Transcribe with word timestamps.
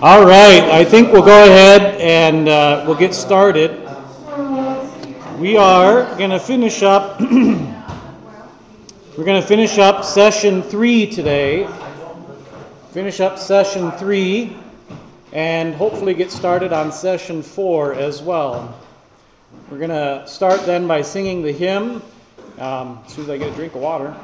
All 0.00 0.24
right, 0.24 0.62
I 0.70 0.84
think 0.84 1.12
we'll 1.12 1.24
go 1.24 1.44
ahead 1.44 2.00
and 2.00 2.48
uh, 2.48 2.84
we'll 2.86 2.96
get 2.96 3.14
started. 3.14 3.72
We 5.38 5.56
are 5.56 6.16
going 6.16 6.30
to 6.30 6.38
finish 6.38 6.82
up. 6.82 7.20
we're 7.20 7.64
going 9.16 9.40
to 9.40 9.46
finish 9.46 9.78
up 9.78 10.04
session 10.04 10.62
three 10.62 11.10
today. 11.10 11.66
Finish 12.92 13.20
up 13.20 13.38
session 13.38 13.90
three, 13.92 14.56
and 15.32 15.74
hopefully 15.74 16.14
get 16.14 16.30
started 16.30 16.72
on 16.72 16.92
session 16.92 17.42
four 17.42 17.94
as 17.94 18.22
well. 18.22 18.78
We're 19.70 19.78
going 19.78 19.90
to 19.90 20.24
start 20.28 20.66
then 20.66 20.86
by 20.86 21.02
singing 21.02 21.42
the 21.42 21.52
hymn. 21.52 22.02
Um, 22.58 23.00
as 23.04 23.12
soon 23.12 23.24
as 23.24 23.30
I 23.30 23.38
get 23.38 23.52
a 23.52 23.54
drink 23.56 23.74
of 23.74 23.80
water. 23.80 24.14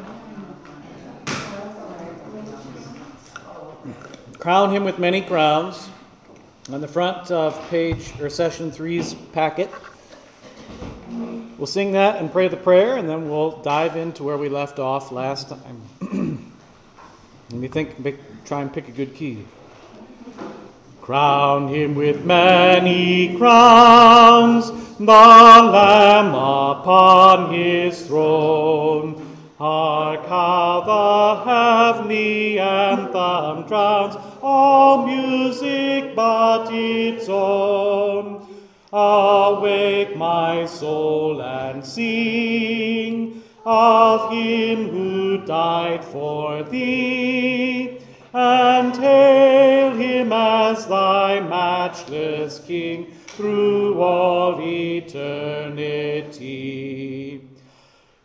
Crown 4.40 4.70
him 4.70 4.84
with 4.84 4.98
many 4.98 5.20
crowns. 5.20 5.90
On 6.72 6.80
the 6.80 6.88
front 6.88 7.30
of 7.30 7.60
page 7.68 8.18
or 8.18 8.30
session 8.30 8.72
three's 8.72 9.12
packet, 9.12 9.70
we'll 11.58 11.66
sing 11.66 11.92
that 11.92 12.16
and 12.16 12.32
pray 12.32 12.48
the 12.48 12.56
prayer, 12.56 12.96
and 12.96 13.06
then 13.06 13.28
we'll 13.28 13.60
dive 13.60 13.96
into 13.96 14.22
where 14.22 14.38
we 14.38 14.48
left 14.48 14.78
off 14.78 15.12
last 15.12 15.50
time. 15.50 15.82
Let 17.50 17.60
me 17.60 17.68
think, 17.68 18.02
try 18.46 18.62
and 18.62 18.72
pick 18.72 18.88
a 18.88 18.92
good 18.92 19.14
key. 19.14 19.44
Crown 21.02 21.68
him 21.68 21.94
with 21.94 22.24
many 22.24 23.36
crowns, 23.36 24.70
the 24.96 25.04
Lamb 25.04 26.28
upon 26.28 27.52
his 27.52 28.06
throne. 28.06 29.29
Hark 29.60 30.24
how 30.26 30.80
the 30.86 31.44
heavenly 31.44 32.58
anthem 32.58 33.68
drowns 33.68 34.16
all 34.42 35.06
music 35.06 36.16
but 36.16 36.70
its 36.72 37.28
own. 37.28 38.48
Awake, 38.90 40.16
my 40.16 40.64
soul, 40.64 41.42
and 41.42 41.84
sing 41.84 43.42
of 43.66 44.32
him 44.32 44.88
who 44.88 45.44
died 45.44 46.06
for 46.06 46.62
thee, 46.62 47.98
and 48.32 48.96
hail 48.96 49.94
him 49.94 50.32
as 50.32 50.86
thy 50.86 51.38
matchless 51.40 52.60
King 52.60 53.08
through 53.26 54.00
all 54.00 54.58
eternity. 54.58 56.00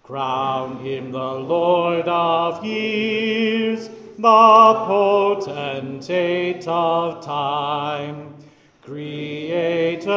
Crown 0.06 0.80
him 0.86 1.12
the 1.12 1.34
Lord 1.34 2.08
of 2.08 2.64
years, 2.64 3.90
the 4.20 4.86
potentate 4.86 6.68
of 6.68 7.26
time, 7.26 8.36
creator 8.84 10.12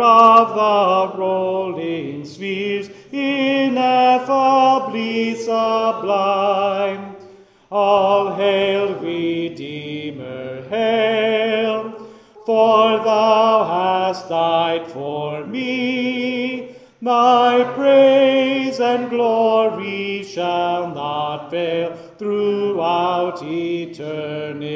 of 0.00 0.54
the 0.54 1.18
rolling 1.18 2.24
spheres, 2.24 2.88
ineffably 3.10 3.74
sublime. 5.34 7.16
All 7.68 8.36
hail, 8.36 8.94
Redeemer, 9.00 10.68
hail, 10.68 11.94
for 12.46 12.98
thou 12.98 13.64
hast 13.64 14.28
died 14.28 14.86
for 14.86 15.44
me 15.44 16.71
Thy 17.04 17.64
praise 17.74 18.78
and 18.78 19.10
glory 19.10 20.22
shall 20.22 20.94
not 20.94 21.50
fail 21.50 21.96
throughout 22.16 23.42
eternity. 23.42 24.68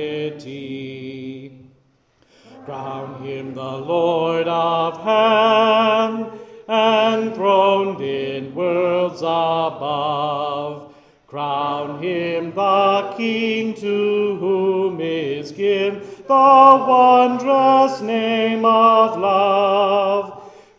Crown 2.65 3.23
him 3.25 3.55
the 3.55 3.77
Lord 3.77 4.49
of 4.49 5.01
heaven, 5.05 6.33
enthroned 6.69 8.01
in 8.01 8.53
worlds 8.57 9.23
above. 9.23 10.93
Crown 11.29 12.03
him 12.03 12.53
the 12.57 13.15
King 13.17 13.73
to 13.75 14.37
whom 14.41 15.01
is 15.01 15.53
given 15.53 16.01
the 16.27 16.85
wondrous 16.89 18.01
name 18.01 18.65
of 18.65 19.17
love 19.17 20.36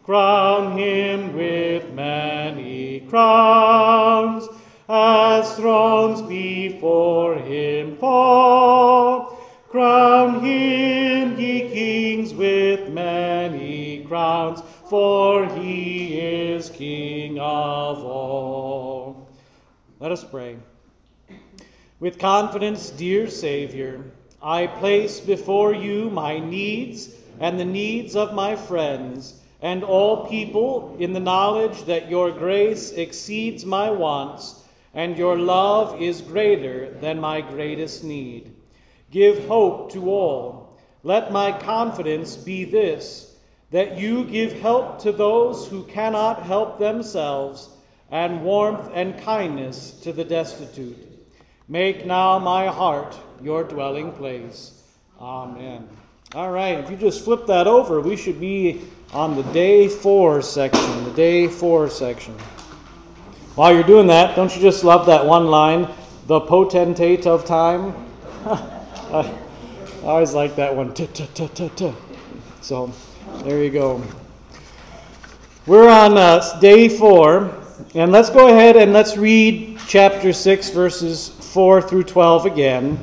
crown 0.08 0.78
him 0.78 1.36
with 1.36 1.92
many 1.92 3.02
crowns, 3.10 4.48
as 4.88 5.54
thrones 5.58 6.22
before 6.22 7.36
him 7.36 7.98
fall. 7.98 9.38
Crown 9.70 10.40
him, 10.40 11.38
ye 11.38 11.70
kings, 11.70 12.34
with 12.34 12.90
many 12.90 14.06
crowns, 14.06 14.62
for 14.90 15.46
he 15.58 16.18
is 16.18 16.70
King 16.70 17.38
of 17.38 18.02
all. 18.02 19.28
Let 20.00 20.14
us 20.14 20.24
pray. 20.24 20.56
With 22.00 22.18
confidence, 22.18 22.92
dear 22.92 23.30
Savior, 23.30 24.06
I 24.42 24.68
place 24.68 25.20
before 25.20 25.74
you 25.74 26.10
my 26.10 26.40
needs 26.40 27.10
and 27.42 27.60
the 27.60 27.66
needs 27.66 28.16
of 28.16 28.34
my 28.34 28.56
friends 28.56 29.42
and 29.62 29.84
all 29.84 30.28
people 30.28 30.96
in 31.00 31.14
the 31.14 31.20
knowledge 31.20 31.86
that 31.86 32.10
your 32.10 32.32
grace 32.32 32.92
exceeds 32.92 33.66
my 33.66 33.90
wants 33.90 34.64
and 34.94 35.18
your 35.18 35.38
love 35.38 36.02
is 36.02 36.22
greater 36.22 36.92
than 37.02 37.20
my 37.20 37.42
greatest 37.42 38.04
need. 38.04 38.54
Give 39.12 39.46
hope 39.48 39.92
to 39.94 40.10
all. 40.10 40.80
Let 41.04 41.32
my 41.32 41.52
confidence 41.52 42.36
be 42.36 42.66
this 42.66 43.36
that 43.72 43.98
you 43.98 44.24
give 44.24 44.54
help 44.54 45.00
to 45.00 45.12
those 45.12 45.68
who 45.68 45.84
cannot 45.84 46.44
help 46.44 46.80
themselves, 46.80 47.70
and 48.10 48.44
warmth 48.44 48.90
and 48.94 49.20
kindness 49.20 49.92
to 50.02 50.14
the 50.14 50.24
destitute. 50.24 50.98
Make 51.68 52.06
now 52.06 52.40
my 52.40 52.68
heart 52.68 53.18
your 53.42 53.66
dwelling 53.66 54.14
place. 54.14 54.82
Amen. 55.20 55.90
All 56.34 56.52
right, 56.52 56.80
if 56.80 56.90
you 56.90 56.96
just 56.96 57.26
flip 57.26 57.46
that 57.48 57.68
over, 57.68 58.00
we 58.00 58.16
should 58.16 58.40
be 58.40 58.82
on 59.14 59.36
the 59.36 59.44
day 59.54 59.88
four 59.88 60.42
section. 60.42 61.04
The 61.06 61.12
day 61.12 61.48
four 61.48 61.90
section. 61.90 62.34
While 63.56 63.74
you're 63.74 63.84
doing 63.84 64.08
that, 64.08 64.36
don't 64.36 64.54
you 64.56 64.62
just 64.62 64.84
love 64.84 65.06
that 65.08 65.26
one 65.26 65.48
line, 65.48 65.88
the 66.28 66.40
potentate 66.42 67.26
of 67.26 67.46
time? 67.46 67.94
I 68.46 69.34
always 70.04 70.34
like 70.34 70.56
that 70.58 70.76
one. 70.76 70.94
So 72.62 72.92
there 73.44 73.64
you 73.64 73.72
go. 73.72 74.04
We're 75.66 75.90
on 75.90 76.18
uh, 76.18 76.60
day 76.60 76.88
four, 76.88 77.54
and 77.94 78.12
let's 78.12 78.30
go 78.30 78.50
ahead 78.50 78.78
and 78.78 78.94
let's 78.94 79.18
read 79.18 79.80
chapter 79.88 80.32
6, 80.32 80.70
verses 80.70 81.30
4 81.30 81.82
through 81.82 82.04
12 82.04 82.46
again, 82.46 83.00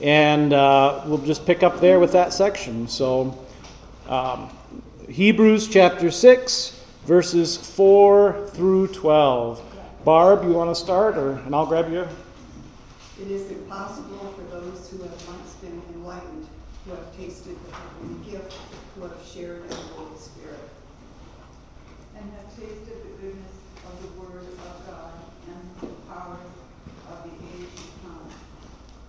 and 0.00 0.52
uh, 0.52 1.02
we'll 1.06 1.18
just 1.18 1.44
pick 1.44 1.62
up 1.62 1.80
there 1.80 1.98
with 1.98 2.12
that 2.12 2.32
section. 2.32 2.88
So, 2.88 3.44
um, 4.08 4.55
Hebrews 5.08 5.68
chapter 5.68 6.10
6, 6.10 6.84
verses 7.04 7.56
4 7.56 8.48
through 8.48 8.88
12. 8.88 9.62
Barb, 10.04 10.42
you 10.42 10.50
want 10.50 10.68
to 10.68 10.74
start, 10.74 11.16
or 11.16 11.38
and 11.46 11.54
I'll 11.54 11.64
grab 11.64 11.92
you? 11.92 12.08
It 13.20 13.30
is 13.30 13.48
impossible 13.52 14.34
for 14.34 14.42
those 14.50 14.90
who 14.90 15.02
have 15.04 15.28
once 15.28 15.54
been 15.62 15.80
enlightened, 15.94 16.48
who 16.84 16.90
have 16.90 17.16
tasted 17.16 17.56
the 17.66 17.76
heavenly 17.76 18.32
gift, 18.32 18.52
who 18.96 19.02
have 19.02 19.16
shared 19.24 19.62
in 19.62 19.68
the 19.68 19.76
Holy 19.76 20.18
Spirit, 20.18 20.58
and 22.16 22.28
have 22.32 22.50
tasted 22.56 22.98
the 23.04 23.22
goodness 23.22 23.54
of 23.86 24.02
the 24.02 24.20
Word 24.20 24.42
of 24.42 24.86
God 24.88 25.12
and 25.46 25.88
the 25.88 25.94
power 26.10 26.38
of 27.12 27.22
the 27.22 27.30
age 27.54 27.70
to 27.76 27.86
come. 28.02 28.26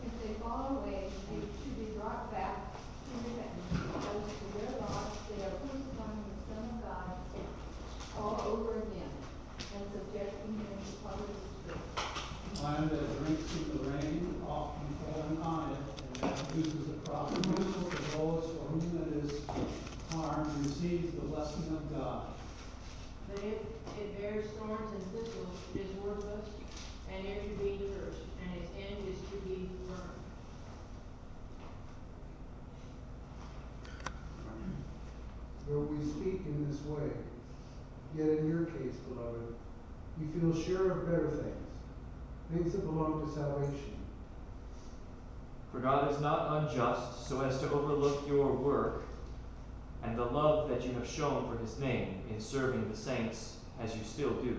If 0.06 0.14
they 0.22 0.34
fall 0.40 0.78
away, 0.78 1.10
they 1.32 1.42
should 1.42 1.76
be 1.76 1.98
brought 1.98 2.32
back 2.32 2.72
to 2.78 3.18
repentance, 3.18 3.66
because 3.74 4.30
to 4.30 4.46
their 4.62 4.80
loss 4.80 5.18
they 5.28 5.42
are 5.44 5.58
crucifying 5.66 6.24
the 6.24 6.36
Son 6.48 6.64
of 6.64 6.78
God 6.86 7.08
all 8.18 8.38
over 8.48 8.80
again, 8.80 9.14
and 9.76 9.84
subjecting 9.94 10.54
him 10.58 10.80
to 10.80 10.92
public 11.06 11.30
disgrace. 11.30 12.64
Land 12.64 12.90
that 12.90 13.06
drinks 13.20 13.50
in 13.54 13.66
the 13.78 13.84
rain, 13.92 14.42
often 14.48 14.88
falling 15.06 15.40
on 15.44 15.72
it, 15.72 16.24
and 16.24 16.32
that 16.34 16.56
uses 16.56 16.90
a 16.90 17.10
crop 17.10 17.30
useful 17.32 17.90
to 17.90 17.98
those 18.18 18.46
for 18.58 18.66
whom 18.74 18.86
it 19.06 19.10
is 19.24 19.32
harmed, 20.12 20.66
receives 20.66 21.14
the 21.14 21.22
blessing 21.22 21.68
of 21.76 21.96
God. 21.96 22.22
But 23.30 23.44
if 23.44 23.60
it 24.00 24.18
bears 24.20 24.48
thorns 24.58 24.92
and 24.92 25.04
thistles, 25.14 25.54
it 25.76 25.82
is 25.82 25.92
worthless, 26.04 26.50
and 27.14 27.26
it 27.26 27.44
to 27.44 27.64
be 27.64 27.78
cursed, 27.94 28.26
and 28.42 28.64
its 28.64 28.72
end 28.76 29.08
is 29.08 29.20
to 29.30 29.38
be 29.48 29.70
burned. 29.88 30.26
Though 35.70 35.82
we 35.82 35.98
speak 36.04 36.42
in 36.48 36.72
this 36.72 36.77
way, 36.88 37.10
yet 38.16 38.40
in 38.40 38.50
your 38.50 38.66
case, 38.66 38.96
beloved, 39.08 39.56
you 40.20 40.28
feel 40.40 40.64
sure 40.64 40.92
of 40.92 41.06
better 41.06 41.30
things, 41.30 41.68
things 42.52 42.74
that 42.74 42.86
belong 42.86 43.26
to 43.26 43.34
salvation. 43.34 43.98
For 45.72 45.80
God 45.80 46.12
is 46.12 46.20
not 46.22 46.64
unjust 46.64 47.28
so 47.28 47.42
as 47.42 47.60
to 47.60 47.70
overlook 47.70 48.28
your 48.28 48.54
work 48.54 49.04
and 50.04 50.18
the 50.18 50.26
love 50.26 50.70
that 50.70 50.84
you 50.86 50.94
have 50.94 51.08
shown 51.08 51.48
for 51.52 51.62
his 51.62 51.78
name 51.80 52.22
in 52.30 52.40
serving 52.40 52.90
the 52.90 52.98
saints 52.98 53.58
as 53.82 53.96
you 53.96 54.04
still 54.04 54.34
do. 54.36 54.58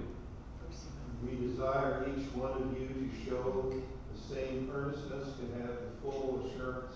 We 1.24 1.48
desire 1.48 2.06
each 2.08 2.26
one 2.34 2.52
of 2.52 2.78
you 2.78 2.86
to 2.86 3.28
show 3.28 3.72
the 4.12 4.34
same 4.34 4.70
earnestness 4.72 5.28
to 5.38 5.60
have 5.60 5.70
the 5.70 6.00
full 6.00 6.46
assurance 6.46 6.94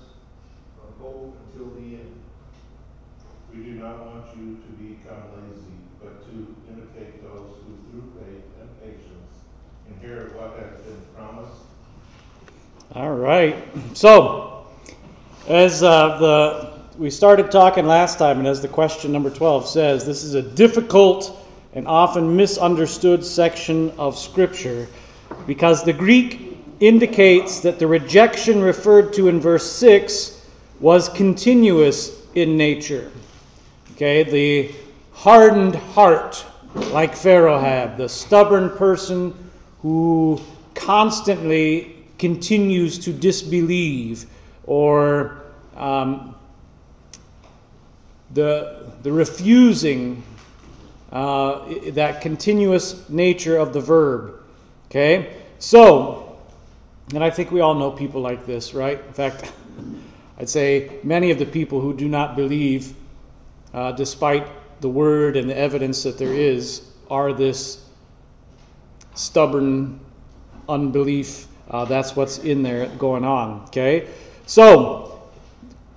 of 0.80 0.94
hope 1.00 1.36
until 1.46 1.70
the 1.70 1.96
end. 1.96 2.21
We 3.54 3.64
do 3.64 3.72
not 3.72 4.06
want 4.06 4.24
you 4.36 4.56
to 4.56 4.72
become 4.82 5.22
lazy, 5.36 5.74
but 6.00 6.24
to 6.24 6.56
imitate 6.72 7.22
those 7.22 7.56
who 7.64 7.90
through 7.90 8.12
faith 8.18 8.44
and 8.60 8.80
patience 8.80 9.42
inherit 9.88 10.34
what 10.34 10.58
has 10.58 10.80
been 10.80 11.00
promised. 11.14 11.62
All 12.94 13.14
right. 13.14 13.56
So, 13.94 14.66
as 15.48 15.82
uh, 15.82 16.18
the 16.18 16.72
we 16.98 17.10
started 17.10 17.50
talking 17.50 17.86
last 17.86 18.18
time, 18.18 18.38
and 18.38 18.46
as 18.46 18.60
the 18.60 18.68
question 18.68 19.12
number 19.12 19.30
12 19.30 19.66
says, 19.66 20.04
this 20.04 20.22
is 20.22 20.34
a 20.34 20.42
difficult 20.42 21.38
and 21.74 21.88
often 21.88 22.36
misunderstood 22.36 23.24
section 23.24 23.90
of 23.98 24.18
Scripture 24.18 24.88
because 25.46 25.84
the 25.84 25.92
Greek 25.92 26.58
indicates 26.80 27.60
that 27.60 27.78
the 27.78 27.86
rejection 27.86 28.60
referred 28.60 29.12
to 29.14 29.28
in 29.28 29.40
verse 29.40 29.70
6 29.72 30.46
was 30.80 31.08
continuous 31.08 32.20
in 32.34 32.56
nature. 32.56 33.10
Okay, 34.02 34.24
the 34.24 34.74
hardened 35.12 35.76
heart, 35.76 36.44
like 36.74 37.14
Pharaoh 37.14 37.60
had, 37.60 37.96
the 37.96 38.08
stubborn 38.08 38.70
person 38.70 39.32
who 39.82 40.40
constantly 40.74 42.04
continues 42.18 42.98
to 42.98 43.12
disbelieve 43.12 44.26
or 44.64 45.40
um, 45.76 46.34
the, 48.34 48.90
the 49.04 49.12
refusing 49.12 50.24
uh, 51.12 51.72
that 51.92 52.22
continuous 52.22 53.08
nature 53.08 53.56
of 53.56 53.72
the 53.72 53.80
verb. 53.80 54.42
Okay? 54.86 55.36
So, 55.60 56.40
and 57.14 57.22
I 57.22 57.30
think 57.30 57.52
we 57.52 57.60
all 57.60 57.76
know 57.76 57.92
people 57.92 58.20
like 58.20 58.46
this, 58.46 58.74
right? 58.74 59.00
In 59.06 59.12
fact, 59.12 59.52
I'd 60.38 60.48
say 60.48 60.98
many 61.04 61.30
of 61.30 61.38
the 61.38 61.46
people 61.46 61.80
who 61.80 61.96
do 61.96 62.08
not 62.08 62.34
believe, 62.34 62.96
uh, 63.72 63.92
despite 63.92 64.46
the 64.80 64.88
word 64.88 65.36
and 65.36 65.48
the 65.48 65.56
evidence 65.56 66.02
that 66.02 66.18
there 66.18 66.34
is, 66.34 66.82
are 67.10 67.32
this 67.32 67.84
stubborn 69.14 70.00
unbelief. 70.68 71.46
Uh, 71.70 71.84
that's 71.84 72.16
what's 72.16 72.38
in 72.38 72.62
there 72.62 72.86
going 72.98 73.24
on. 73.24 73.62
Okay? 73.66 74.08
So, 74.46 75.22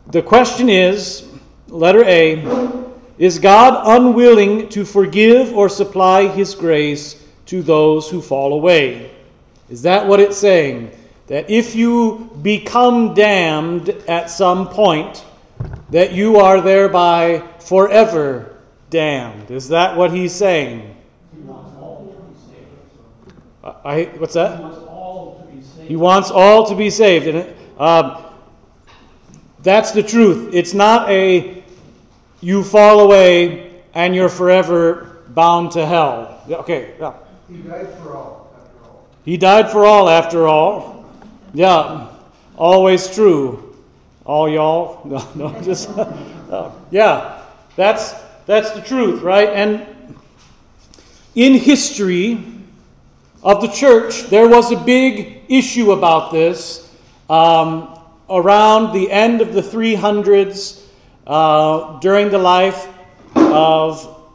the 0.08 0.22
question 0.22 0.70
is 0.70 1.28
letter 1.68 2.04
A 2.06 2.86
is 3.18 3.40
God 3.40 3.82
unwilling 3.86 4.70
to 4.70 4.86
forgive 4.86 5.54
or 5.54 5.70
supply 5.70 6.28
his 6.28 6.54
grace 6.54 7.24
to 7.48 7.62
those 7.62 8.10
who 8.10 8.22
fall 8.22 8.54
away? 8.54 9.12
Is 9.70 9.82
that 9.84 10.06
what 10.06 10.20
it's 10.20 10.38
saying? 10.38 10.92
That 11.28 11.50
if 11.50 11.76
you 11.76 12.30
become 12.42 13.14
damned 13.14 13.90
at 14.08 14.30
some 14.30 14.68
point, 14.68 15.26
that 15.90 16.14
you 16.14 16.38
are 16.38 16.62
thereby 16.62 17.44
forever 17.60 18.58
damned. 18.90 19.52
Is 19.52 19.70
that 19.70 19.98
what 19.98 20.12
he's 20.12 20.34
saying? 20.34 20.96
He 21.34 21.42
wants 21.42 21.76
all 21.78 22.06
to 22.06 22.22
be 22.22 22.40
saved. 22.50 23.80
I, 23.86 24.04
what's 24.18 24.34
that? 24.34 24.58
He 24.58 24.64
wants 24.64 24.78
all 24.78 25.40
to 25.40 25.56
be 25.56 25.62
saved. 25.62 25.88
He 25.88 25.96
wants 25.96 26.32
all 26.32 26.66
to 26.68 26.76
be 26.76 26.90
saved. 26.90 27.28
And 27.28 27.38
it, 27.38 27.58
uh, 27.78 28.32
that's 29.62 29.92
the 29.92 30.04
truth. 30.04 30.54
It's 30.54 30.74
not 30.74 31.10
a 31.10 31.64
you 32.42 32.64
fall 32.64 33.00
away 33.00 33.82
and 33.94 34.14
you're 34.16 34.30
forever 34.30 35.24
bound 35.30 35.72
to 35.72 35.86
hell. 35.86 36.44
Okay, 36.48 36.94
yeah. 37.00 37.14
He 37.50 37.58
died 37.58 37.90
for 37.98 38.16
all, 38.16 38.54
after 38.56 38.84
all. 38.84 39.08
He 39.24 39.38
died 39.38 39.72
for 39.72 39.86
all 39.86 40.10
after 40.10 40.48
all. 40.48 41.06
Yeah, 41.54 42.10
always 42.56 43.14
true. 43.14 43.65
All 44.26 44.50
y'all? 44.50 45.02
No, 45.06 45.28
no, 45.36 45.62
just 45.62 45.90
yeah. 46.92 47.44
That's 47.76 48.14
that's 48.46 48.72
the 48.72 48.82
truth, 48.82 49.22
right? 49.22 49.50
And 49.50 49.86
in 51.36 51.54
history 51.54 52.44
of 53.44 53.62
the 53.62 53.68
church, 53.68 54.24
there 54.30 54.48
was 54.48 54.72
a 54.72 54.78
big 54.78 55.44
issue 55.50 55.92
about 55.92 56.32
this 56.32 56.90
um, 57.30 58.00
around 58.30 58.94
the 58.94 59.12
end 59.12 59.42
of 59.42 59.54
the 59.54 59.62
300s 59.62 60.82
uh, 61.28 62.00
during 62.00 62.30
the 62.30 62.38
life 62.38 62.88
of 63.36 64.28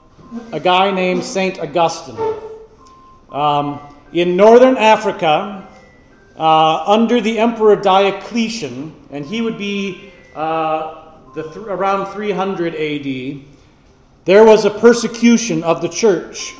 a 0.53 0.61
guy 0.61 0.91
named 0.91 1.25
Saint 1.25 1.59
Augustine. 1.59 2.19
Um, 3.31 3.81
in 4.13 4.37
northern 4.37 4.77
Africa, 4.77 5.69
uh, 6.41 6.85
under 6.87 7.21
the 7.21 7.39
Emperor 7.39 7.77
Diocletian, 7.77 8.95
and 9.11 9.27
he 9.27 9.43
would 9.43 9.59
be 9.59 10.11
uh, 10.35 11.19
the 11.35 11.43
th- 11.43 11.57
around 11.59 12.07
300 12.15 12.75
AD, 12.75 13.45
there 14.25 14.43
was 14.43 14.65
a 14.65 14.71
persecution 14.71 15.63
of 15.63 15.83
the 15.83 15.89
church 15.89 16.53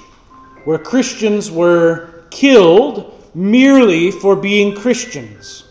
where 0.65 0.79
Christians 0.79 1.51
were 1.51 2.25
killed 2.31 3.27
merely 3.35 4.11
for 4.11 4.37
being 4.37 4.77
Christians. 4.77 5.65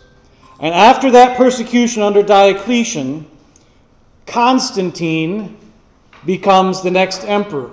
And 0.58 0.74
after 0.74 1.12
that 1.12 1.36
persecution 1.36 2.02
under 2.02 2.24
Diocletian, 2.24 3.30
Constantine 4.26 5.56
becomes 6.26 6.82
the 6.82 6.90
next 6.90 7.24
emperor. 7.24 7.70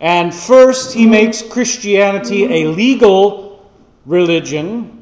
And 0.00 0.32
first, 0.32 0.94
he 0.94 1.06
makes 1.06 1.42
Christianity 1.42 2.44
a 2.44 2.68
legal 2.68 3.68
religion. 4.04 4.95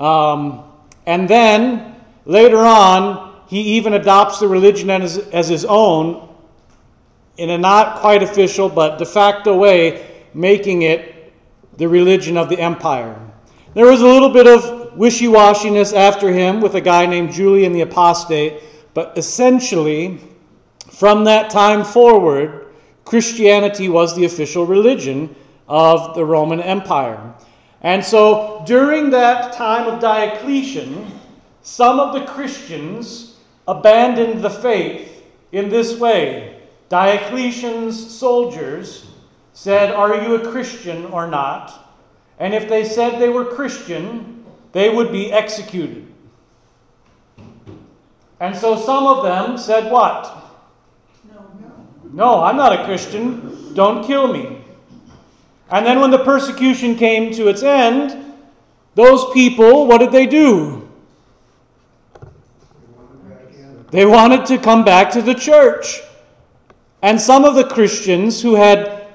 Um, 0.00 0.64
and 1.06 1.28
then, 1.28 1.94
later 2.24 2.58
on, 2.58 3.42
he 3.48 3.60
even 3.76 3.92
adopts 3.92 4.40
the 4.40 4.48
religion 4.48 4.90
as, 4.90 5.18
as 5.18 5.48
his 5.48 5.64
own 5.64 6.28
in 7.36 7.50
a 7.50 7.58
not 7.58 8.00
quite 8.00 8.22
official 8.22 8.68
but 8.68 8.98
de 8.98 9.04
facto 9.04 9.56
way, 9.56 10.24
making 10.34 10.82
it 10.82 11.32
the 11.76 11.88
religion 11.88 12.36
of 12.36 12.48
the 12.48 12.58
empire. 12.58 13.18
There 13.74 13.86
was 13.86 14.00
a 14.00 14.06
little 14.06 14.30
bit 14.30 14.46
of 14.46 14.96
wishy 14.96 15.26
washiness 15.26 15.94
after 15.94 16.32
him 16.32 16.60
with 16.60 16.74
a 16.74 16.80
guy 16.80 17.06
named 17.06 17.32
Julian 17.32 17.72
the 17.72 17.82
Apostate, 17.82 18.62
but 18.94 19.16
essentially, 19.16 20.18
from 20.90 21.24
that 21.24 21.50
time 21.50 21.84
forward, 21.84 22.66
Christianity 23.04 23.88
was 23.88 24.14
the 24.14 24.24
official 24.24 24.66
religion 24.66 25.34
of 25.68 26.14
the 26.14 26.24
Roman 26.24 26.60
Empire. 26.60 27.34
And 27.82 28.04
so 28.04 28.62
during 28.66 29.10
that 29.10 29.54
time 29.54 29.86
of 29.86 30.00
Diocletian, 30.00 31.06
some 31.62 31.98
of 31.98 32.12
the 32.12 32.24
Christians 32.26 33.36
abandoned 33.66 34.42
the 34.42 34.50
faith 34.50 35.22
in 35.52 35.68
this 35.68 35.98
way. 35.98 36.60
Diocletian's 36.88 38.14
soldiers 38.14 39.06
said, 39.52 39.92
Are 39.92 40.22
you 40.22 40.34
a 40.34 40.50
Christian 40.50 41.06
or 41.06 41.26
not? 41.26 41.94
And 42.38 42.54
if 42.54 42.68
they 42.68 42.84
said 42.84 43.18
they 43.18 43.28
were 43.28 43.44
Christian, 43.44 44.44
they 44.72 44.94
would 44.94 45.12
be 45.12 45.32
executed. 45.32 46.06
And 48.40 48.56
so 48.56 48.76
some 48.76 49.06
of 49.06 49.22
them 49.22 49.58
said, 49.58 49.90
What? 49.92 50.24
No, 51.32 51.40
no. 51.60 51.88
No, 52.12 52.42
I'm 52.42 52.56
not 52.56 52.78
a 52.80 52.84
Christian. 52.84 53.74
Don't 53.74 54.04
kill 54.04 54.32
me. 54.32 54.59
And 55.70 55.86
then 55.86 56.00
when 56.00 56.10
the 56.10 56.24
persecution 56.24 56.96
came 56.96 57.32
to 57.34 57.48
its 57.48 57.62
end, 57.62 58.34
those 58.94 59.30
people, 59.32 59.86
what 59.86 59.98
did 59.98 60.10
they 60.12 60.26
do? 60.26 60.88
They 63.90 64.04
wanted 64.04 64.46
to 64.46 64.58
come 64.58 64.84
back 64.84 65.10
to 65.12 65.22
the 65.22 65.34
church. 65.34 66.00
And 67.02 67.20
some 67.20 67.44
of 67.44 67.54
the 67.54 67.64
Christians 67.64 68.42
who 68.42 68.54
had 68.54 69.06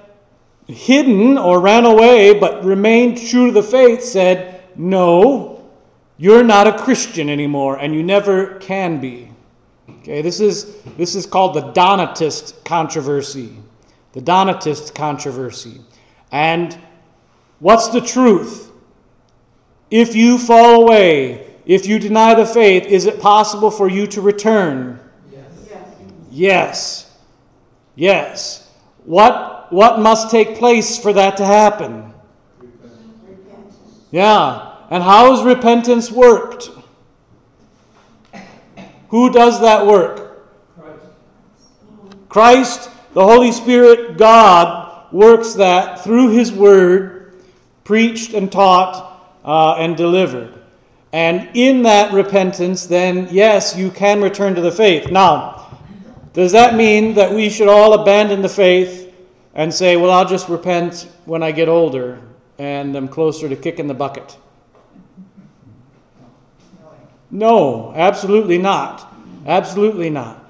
hidden 0.68 1.38
or 1.38 1.60
ran 1.60 1.86
away 1.86 2.38
but 2.38 2.64
remained 2.64 3.18
true 3.18 3.48
to 3.48 3.52
the 3.52 3.64
faith 3.64 4.02
said, 4.02 4.64
No, 4.76 5.70
you're 6.18 6.44
not 6.44 6.68
a 6.68 6.78
Christian 6.78 7.30
anymore, 7.30 7.78
and 7.78 7.94
you 7.94 8.02
never 8.02 8.56
can 8.56 9.00
be. 9.00 9.32
Okay, 9.90 10.22
this 10.22 10.40
is, 10.40 10.82
this 10.98 11.16
is 11.16 11.26
called 11.26 11.54
the 11.56 11.74
Donatist 11.74 12.64
controversy. 12.64 13.58
The 14.14 14.22
Donatist 14.22 14.96
controversy. 14.96 15.82
And 16.32 16.78
what's 17.60 17.88
the 17.90 18.02
truth? 18.02 18.72
If 19.90 20.16
you 20.16 20.38
fall 20.38 20.82
away, 20.82 21.56
if 21.66 21.88
you 21.88 22.00
deny 22.00 22.36
the 22.36 22.46
faith, 22.46 22.86
is 22.86 23.06
it 23.06 23.20
possible 23.20 23.72
for 23.72 23.88
you 23.88 24.08
to 24.08 24.22
return? 24.22 25.00
Yes. 25.32 25.46
Yes. 26.30 27.18
Yes. 27.96 28.72
What, 29.06 29.72
what 29.72 30.00
must 30.00 30.30
take 30.32 30.58
place 30.58 30.98
for 30.98 31.14
that 31.14 31.38
to 31.38 31.46
happen? 31.46 32.14
Repentance. 32.60 33.78
Yeah. 34.12 34.74
And 34.90 35.04
how 35.04 35.34
is 35.34 35.44
repentance 35.44 36.12
worked? 36.12 36.70
Who 39.10 39.32
does 39.32 39.62
that 39.62 39.86
work? 39.86 40.50
Christ. 40.78 41.06
Christ, 42.28 42.90
the 43.14 43.24
Holy 43.24 43.52
Spirit, 43.52 44.18
God, 44.18 44.85
works 45.16 45.54
that 45.54 46.04
through 46.04 46.32
His 46.32 46.52
Word, 46.52 47.34
preached 47.86 48.34
and 48.34 48.52
taught 48.52 49.22
uh, 49.46 49.76
and 49.76 49.96
delivered. 49.96 50.54
And 51.14 51.50
in 51.54 51.84
that 51.84 52.12
repentance, 52.12 52.86
then, 52.88 53.30
yes, 53.32 53.78
you 53.78 53.92
can 53.92 54.22
return 54.22 54.56
to 54.56 54.62
the 54.62 54.74
faith. 54.74 55.10
Now, 55.10 55.80
does 56.34 56.52
that 56.52 56.76
mean 56.76 57.14
that 57.14 57.32
we 57.32 57.50
should 57.50 57.70
all 57.70 57.94
abandon 57.94 58.42
the 58.42 58.50
faith 58.50 59.14
and 59.54 59.74
say, 59.74 59.96
well, 59.96 60.12
I'll 60.12 60.28
just 60.28 60.50
repent 60.50 61.10
when 61.24 61.42
I 61.42 61.54
get 61.54 61.70
older 61.70 62.20
and 62.60 62.94
I'm 62.94 63.08
closer 63.08 63.48
to 63.48 63.56
kicking 63.56 63.88
the 63.88 63.94
bucket? 63.94 64.38
No, 67.32 67.94
absolutely 67.96 68.58
not. 68.58 69.14
Absolutely 69.46 70.10
not. 70.10 70.44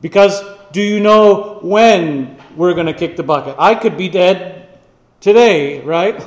Because 0.00 0.40
do 0.70 0.80
you 0.80 1.00
know 1.00 1.58
when 1.62 2.39
we're 2.56 2.74
going 2.74 2.86
to 2.86 2.94
kick 2.94 3.16
the 3.16 3.22
bucket? 3.22 3.56
I 3.58 3.74
could 3.74 3.96
be 3.96 4.08
dead 4.08 4.78
today, 5.20 5.80
right? 5.82 6.22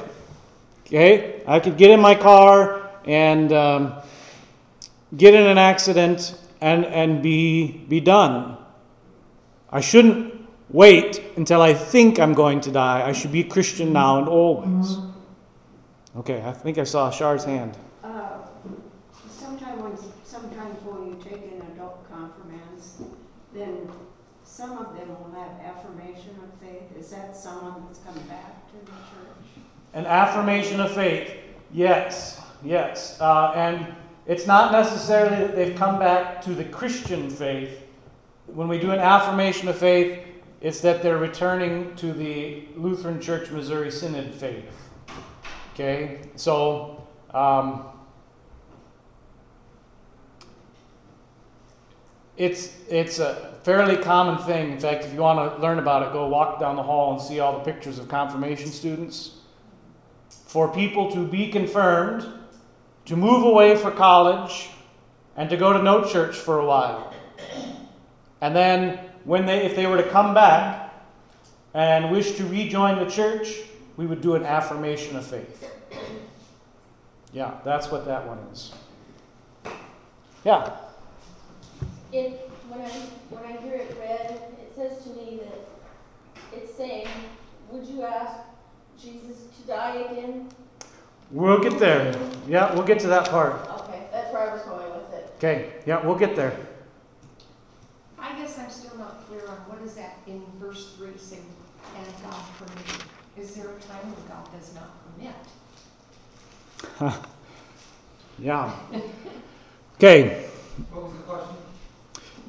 Okay? 0.86 1.44
I 1.48 1.60
could 1.60 1.78
get 1.78 1.92
in 1.92 2.00
my 2.00 2.16
car 2.16 2.90
and 3.06 3.52
um, 3.52 3.94
get 5.16 5.34
in 5.34 5.46
an 5.46 5.58
accident 5.58 6.36
and, 6.62 6.86
and 6.86 7.22
be, 7.22 7.86
be 7.90 8.00
done. 8.00 8.58
I 9.70 9.82
shouldn't 9.82 10.34
wait 10.70 11.22
until 11.36 11.62
I 11.62 11.74
think 11.74 12.20
I'm 12.20 12.34
going 12.34 12.62
to 12.62 12.72
die. 12.72 13.08
I 13.08 13.12
should 13.12 13.32
be 13.32 13.42
a 13.42 13.48
Christian 13.48 13.92
now 13.94 14.20
and 14.20 14.28
always. 14.28 14.98
Okay, 16.16 16.44
I 16.46 16.52
think 16.52 16.78
I 16.78 16.84
saw 16.84 17.10
Char's 17.10 17.44
hand. 17.44 17.78
Uh, 18.04 18.38
Sometimes 19.30 19.82
when, 19.82 19.98
sometimes 20.24 20.78
when 20.84 21.10
you 21.10 21.16
take 21.24 21.52
an 21.52 21.62
adult 21.74 22.08
confirmants, 22.08 23.02
then 23.54 23.90
some 24.64 24.78
of 24.78 24.96
them 24.96 25.10
will 25.10 25.32
have 25.38 25.52
affirmation 25.60 26.38
of 26.42 26.58
faith. 26.66 26.98
Is 26.98 27.10
that 27.10 27.36
someone 27.36 27.84
that's 27.86 28.00
come 28.00 28.18
back 28.30 28.72
to 28.72 28.78
the 28.86 28.92
church? 28.92 29.66
An 29.94 30.06
affirmation 30.06 30.80
of 30.80 30.94
faith. 30.94 31.34
Yes, 31.74 32.40
yes. 32.64 33.20
Uh, 33.20 33.52
and 33.56 33.94
it's 34.26 34.48
not 34.48 34.72
necessarily 34.72 35.36
that 35.36 35.56
they've 35.58 35.76
come 35.76 36.00
back 36.00 36.42
to 36.44 36.54
the 36.54 36.64
Christian 36.64 37.30
faith. 37.30 37.82
When 38.48 38.70
we 38.70 38.80
do 38.80 38.92
an 38.92 39.00
affirmation 39.00 39.68
of 39.68 39.78
faith, 39.78 40.20
it's 40.62 40.80
that 40.80 41.04
they're 41.04 41.18
returning 41.18 41.94
to 41.98 42.14
the 42.14 42.64
Lutheran 42.78 43.20
Church 43.20 43.52
Missouri 43.52 43.92
Synod 43.92 44.34
faith. 44.34 44.90
Okay? 45.74 46.22
So, 46.38 47.06
um, 47.34 47.84
it's, 52.38 52.76
it's 52.90 53.20
a 53.20 53.54
fairly 53.64 53.98
common 53.98 54.44
thing. 54.44 54.72
In 54.72 54.80
fact, 54.80 55.06
if 55.06 55.14
you 55.14 55.20
want 55.20 55.56
to 55.56 55.62
learn 55.62 55.80
about 55.80 56.04
it, 56.04 56.14
go 56.14 56.28
walk 56.28 56.60
down 56.60 56.76
the 56.76 56.84
hall 56.84 57.14
and 57.14 57.22
see 57.22 57.40
all 57.40 57.58
the 57.60 57.64
pictures 57.64 58.00
of 58.00 58.08
confirmation 58.08 58.68
students 58.68 59.38
for 60.30 60.72
people 60.72 61.12
to 61.12 61.26
be 61.26 61.50
confirmed, 61.50 62.26
to 63.06 63.16
move 63.16 63.44
away 63.44 63.76
for 63.76 63.92
college, 63.92 64.70
and 65.36 65.50
to 65.50 65.58
go 65.58 65.74
to 65.74 65.82
no 65.82 66.04
church 66.04 66.36
for 66.36 66.60
a 66.60 66.66
while. 66.66 67.14
And 68.42 68.56
then, 68.56 69.00
when 69.24 69.46
they, 69.46 69.66
if 69.66 69.76
they 69.76 69.88
were 69.88 69.98
to 69.98 70.10
come 70.10 70.34
back 70.34 70.94
and 71.74 72.12
wish 72.12 72.34
to 72.34 72.46
rejoin 72.46 73.00
the 73.00 73.10
church, 73.10 73.62
we 73.96 74.06
would 74.06 74.22
do 74.22 74.36
an 74.36 74.44
affirmation 74.44 75.16
of 75.16 75.26
faith. 75.26 75.70
Yeah, 77.32 77.56
that's 77.64 77.90
what 77.90 78.06
that 78.06 78.28
one 78.28 78.40
is. 78.52 78.74
Yeah. 80.46 80.78
It, 82.14 82.48
when 82.70 82.80
I, 82.82 82.90
when 83.32 83.44
I 83.44 83.58
hear 83.60 83.74
it 83.74 83.98
read, 84.00 84.40
it 84.62 84.72
says 84.76 85.04
to 85.04 85.10
me 85.10 85.40
that 85.44 85.68
it's 86.56 86.76
saying, 86.76 87.08
would 87.72 87.86
you 87.88 88.04
ask 88.04 88.42
Jesus 89.02 89.48
to 89.60 89.68
die 89.68 89.96
again? 89.96 90.48
We'll 91.32 91.60
get 91.60 91.80
there. 91.80 92.16
Yeah, 92.48 92.72
we'll 92.76 92.84
get 92.84 93.00
to 93.00 93.08
that 93.08 93.30
part. 93.30 93.68
Okay, 93.80 94.04
that's 94.12 94.32
where 94.32 94.52
I 94.52 94.54
was 94.54 94.62
going 94.62 94.92
with 94.92 95.12
it. 95.14 95.34
Okay, 95.38 95.74
yeah, 95.88 96.06
we'll 96.06 96.16
get 96.16 96.36
there. 96.36 96.56
I 98.20 98.34
guess 98.40 98.60
I'm 98.60 98.70
still 98.70 98.96
not 99.00 99.26
clear 99.28 99.48
on 99.48 99.58
what 99.68 99.82
is 99.82 99.96
that 99.96 100.18
in 100.28 100.44
verse 100.60 100.94
three 100.96 101.18
saying, 101.18 101.44
and 101.98 102.06
God 102.22 102.36
permitted? 102.60 103.04
Is 103.38 103.56
there 103.56 103.70
a 103.70 103.80
time 103.80 104.14
when 104.14 104.28
God 104.28 104.48
does 104.54 104.72
not 104.76 104.92
permit? 105.18 105.34
Yeah. 108.38 108.72
Okay, 109.96 110.48
What 110.92 111.04
was 111.04 111.14
the 111.14 111.20
question? 111.20 111.56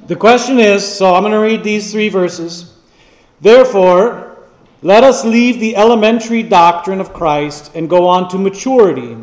The 0.06 0.16
question 0.16 0.58
is 0.58 0.86
so 0.86 1.14
I'm 1.14 1.22
going 1.22 1.32
to 1.32 1.38
read 1.38 1.64
these 1.64 1.90
three 1.90 2.10
verses. 2.10 2.76
Therefore, 3.40 4.38
let 4.82 5.02
us 5.02 5.24
leave 5.24 5.60
the 5.60 5.76
elementary 5.76 6.42
doctrine 6.42 7.00
of 7.00 7.14
Christ 7.14 7.72
and 7.74 7.88
go 7.88 8.06
on 8.06 8.28
to 8.28 8.38
maturity, 8.38 9.16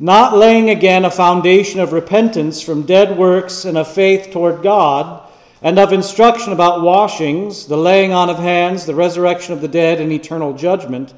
not 0.00 0.36
laying 0.36 0.70
again 0.70 1.04
a 1.04 1.10
foundation 1.10 1.78
of 1.78 1.92
repentance 1.92 2.60
from 2.60 2.82
dead 2.82 3.16
works 3.16 3.64
and 3.64 3.78
of 3.78 3.92
faith 3.92 4.32
toward 4.32 4.60
God, 4.62 5.22
and 5.62 5.78
of 5.78 5.92
instruction 5.92 6.52
about 6.52 6.82
washings, 6.82 7.66
the 7.66 7.76
laying 7.76 8.12
on 8.12 8.28
of 8.28 8.38
hands, 8.38 8.86
the 8.86 8.94
resurrection 8.94 9.52
of 9.52 9.60
the 9.60 9.68
dead, 9.68 10.00
and 10.00 10.10
eternal 10.10 10.52
judgment. 10.52 11.14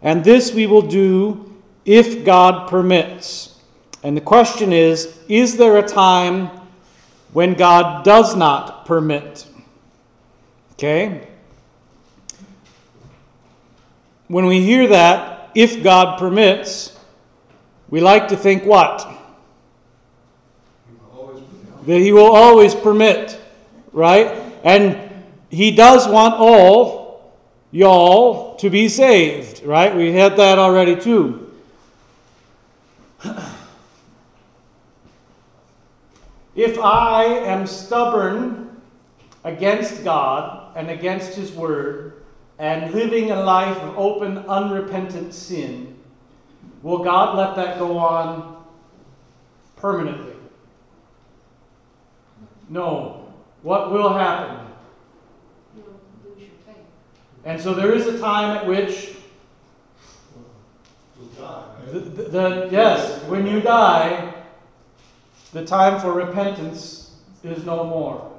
And 0.00 0.22
this 0.22 0.54
we 0.54 0.68
will 0.68 0.82
do 0.82 1.60
if 1.84 2.24
God 2.24 2.70
permits. 2.70 3.58
And 4.04 4.16
the 4.16 4.20
question 4.20 4.72
is 4.72 5.18
Is 5.28 5.56
there 5.56 5.76
a 5.76 5.82
time 5.82 6.59
when 7.32 7.54
God 7.54 8.04
does 8.04 8.34
not 8.34 8.86
permit? 8.86 9.46
Okay? 10.72 11.28
When 14.28 14.46
we 14.46 14.62
hear 14.62 14.88
that, 14.88 15.50
if 15.54 15.82
God 15.82 16.18
permits, 16.18 16.96
we 17.88 18.00
like 18.00 18.28
to 18.28 18.36
think 18.36 18.64
what? 18.64 19.06
That 21.86 21.98
He 21.98 22.12
will 22.12 22.32
always 22.32 22.74
permit, 22.74 23.40
right? 23.92 24.28
And 24.62 25.10
He 25.48 25.72
does 25.72 26.06
want 26.06 26.34
all 26.34 27.34
y'all 27.70 28.56
to 28.56 28.70
be 28.70 28.88
saved, 28.88 29.64
right? 29.64 29.94
We 29.94 30.12
had 30.12 30.36
that 30.36 30.58
already 30.58 30.96
too. 31.00 31.52
If 36.60 36.78
I 36.78 37.24
am 37.24 37.66
stubborn 37.66 38.82
against 39.44 40.04
God 40.04 40.76
and 40.76 40.90
against 40.90 41.32
His 41.32 41.52
Word 41.52 42.22
and 42.58 42.92
living 42.92 43.30
a 43.30 43.42
life 43.42 43.78
of 43.78 43.96
open, 43.96 44.36
unrepentant 44.36 45.32
sin, 45.32 45.96
will 46.82 46.98
God 46.98 47.34
let 47.38 47.56
that 47.56 47.78
go 47.78 47.96
on 47.96 48.62
permanently? 49.76 50.34
No. 52.68 53.32
What 53.62 53.90
will 53.90 54.12
happen? 54.12 54.66
You'll 55.74 55.84
lose 56.26 56.40
your 56.40 56.50
faith. 56.66 56.76
And 57.46 57.58
so 57.58 57.72
there 57.72 57.94
is 57.94 58.06
a 58.06 58.18
time 58.18 58.54
at 58.58 58.66
which 58.66 59.14
the, 61.38 62.00
the, 62.00 62.22
the- 62.24 62.68
yes, 62.70 63.24
when 63.24 63.46
you 63.46 63.62
die, 63.62 64.34
the 65.52 65.64
time 65.64 66.00
for 66.00 66.12
repentance 66.12 67.16
is 67.42 67.64
no 67.64 67.84
more. 67.84 68.30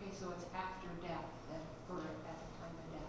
Okay, 0.00 0.12
so 0.18 0.30
it's 0.30 0.46
after 0.54 0.88
death, 1.02 1.24
that, 1.50 1.60
or 1.90 1.98
at 1.98 2.02
the 2.02 2.30
time 2.58 2.72
of 2.72 2.92
death. 2.92 3.08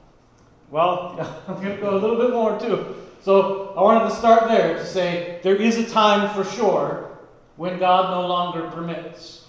Well, 0.69 1.43
I'm 1.47 1.63
going 1.63 1.75
to 1.75 1.81
go 1.81 1.95
a 1.95 1.99
little 1.99 2.17
bit 2.17 2.31
more 2.31 2.59
too. 2.59 2.95
So 3.21 3.73
I 3.75 3.81
wanted 3.81 4.09
to 4.09 4.15
start 4.15 4.47
there 4.47 4.75
to 4.75 4.85
say 4.85 5.39
there 5.43 5.55
is 5.55 5.77
a 5.77 5.89
time 5.89 6.33
for 6.33 6.49
sure 6.49 7.17
when 7.57 7.77
God 7.79 8.11
no 8.11 8.27
longer 8.27 8.69
permits. 8.71 9.45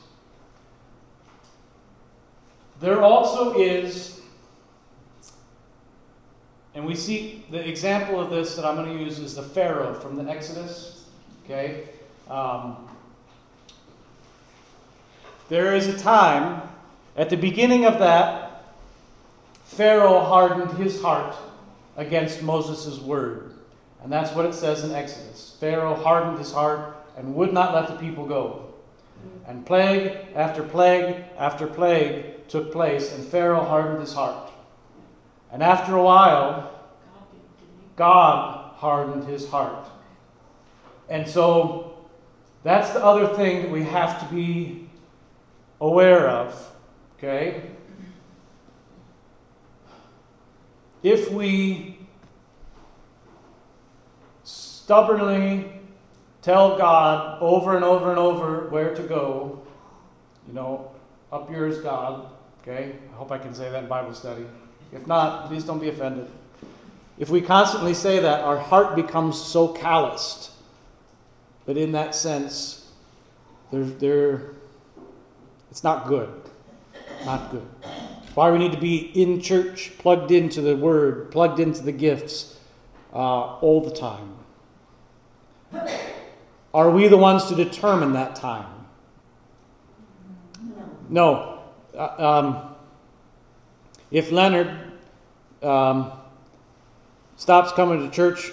There 2.80 3.02
also 3.02 3.58
is, 3.58 4.20
and 6.74 6.86
we 6.86 6.94
see 6.94 7.44
the 7.50 7.68
example 7.68 8.18
of 8.18 8.30
this 8.30 8.56
that 8.56 8.64
I'm 8.64 8.76
going 8.76 8.96
to 8.96 9.04
use 9.04 9.18
is 9.18 9.34
the 9.34 9.42
Pharaoh 9.42 9.94
from 9.94 10.16
the 10.16 10.30
Exodus. 10.30 11.04
Okay? 11.44 11.90
Um, 12.28 12.88
there 15.50 15.74
is 15.74 15.88
a 15.88 15.98
time, 15.98 16.62
at 17.16 17.28
the 17.28 17.36
beginning 17.36 17.84
of 17.84 17.98
that, 17.98 18.64
Pharaoh 19.64 20.20
hardened 20.20 20.78
his 20.78 21.02
heart 21.02 21.34
against 21.96 22.40
Moses' 22.40 23.00
word. 23.00 23.52
And 24.02 24.12
that's 24.12 24.32
what 24.34 24.46
it 24.46 24.54
says 24.54 24.84
in 24.84 24.92
Exodus. 24.92 25.56
Pharaoh 25.58 25.96
hardened 25.96 26.38
his 26.38 26.52
heart 26.52 26.96
and 27.16 27.34
would 27.34 27.52
not 27.52 27.74
let 27.74 27.88
the 27.88 27.96
people 27.96 28.26
go. 28.26 28.72
And 29.46 29.66
plague 29.66 30.16
after 30.36 30.62
plague 30.62 31.24
after 31.36 31.66
plague 31.66 32.48
took 32.48 32.70
place, 32.70 33.12
and 33.12 33.24
Pharaoh 33.24 33.64
hardened 33.64 34.00
his 34.00 34.12
heart. 34.12 34.52
And 35.52 35.64
after 35.64 35.96
a 35.96 36.02
while, 36.02 36.70
God 37.96 38.72
hardened 38.76 39.24
his 39.24 39.48
heart. 39.48 39.88
And 41.08 41.26
so 41.28 42.06
that's 42.62 42.90
the 42.92 43.04
other 43.04 43.34
thing 43.34 43.62
that 43.62 43.70
we 43.70 43.82
have 43.82 44.20
to 44.20 44.32
be 44.32 44.89
aware 45.80 46.28
of, 46.28 46.72
okay? 47.16 47.62
If 51.02 51.30
we 51.30 51.98
stubbornly 54.44 55.72
tell 56.42 56.76
God 56.76 57.40
over 57.40 57.76
and 57.76 57.84
over 57.84 58.10
and 58.10 58.18
over 58.18 58.68
where 58.68 58.94
to 58.94 59.02
go, 59.02 59.62
you 60.46 60.54
know, 60.54 60.90
up 61.32 61.50
yours, 61.50 61.78
God, 61.78 62.30
okay? 62.62 62.96
I 63.12 63.16
hope 63.16 63.32
I 63.32 63.38
can 63.38 63.54
say 63.54 63.70
that 63.70 63.84
in 63.84 63.88
Bible 63.88 64.14
study. 64.14 64.44
If 64.92 65.06
not, 65.06 65.46
please 65.48 65.64
don't 65.64 65.78
be 65.78 65.88
offended. 65.88 66.28
If 67.18 67.28
we 67.28 67.40
constantly 67.40 67.94
say 67.94 68.18
that, 68.20 68.40
our 68.40 68.58
heart 68.58 68.96
becomes 68.96 69.40
so 69.40 69.68
calloused 69.68 70.50
But 71.66 71.76
in 71.76 71.92
that 71.92 72.14
sense, 72.14 72.90
they're, 73.70 73.84
they're, 73.84 74.54
it's 75.70 75.84
not 75.84 76.06
good. 76.06 76.28
Not 77.24 77.50
good. 77.50 77.66
Why 78.34 78.50
we 78.50 78.58
need 78.58 78.72
to 78.72 78.80
be 78.80 78.96
in 79.20 79.40
church, 79.40 79.92
plugged 79.98 80.30
into 80.30 80.60
the 80.60 80.76
Word, 80.76 81.30
plugged 81.30 81.60
into 81.60 81.82
the 81.82 81.92
gifts 81.92 82.58
uh, 83.12 83.56
all 83.56 83.80
the 83.80 83.94
time. 83.94 84.36
Are 86.72 86.90
we 86.90 87.08
the 87.08 87.16
ones 87.16 87.46
to 87.46 87.54
determine 87.54 88.12
that 88.12 88.36
time? 88.36 88.86
No. 91.08 91.58
Uh, 91.96 92.14
um, 92.18 92.74
if 94.12 94.30
Leonard 94.30 94.92
um, 95.62 96.12
stops 97.36 97.72
coming 97.72 98.08
to 98.08 98.14
church 98.14 98.52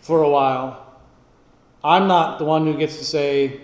for 0.00 0.22
a 0.22 0.28
while, 0.28 0.80
I'm 1.82 2.08
not 2.08 2.38
the 2.38 2.46
one 2.46 2.64
who 2.64 2.78
gets 2.78 2.96
to 2.98 3.04
say, 3.04 3.60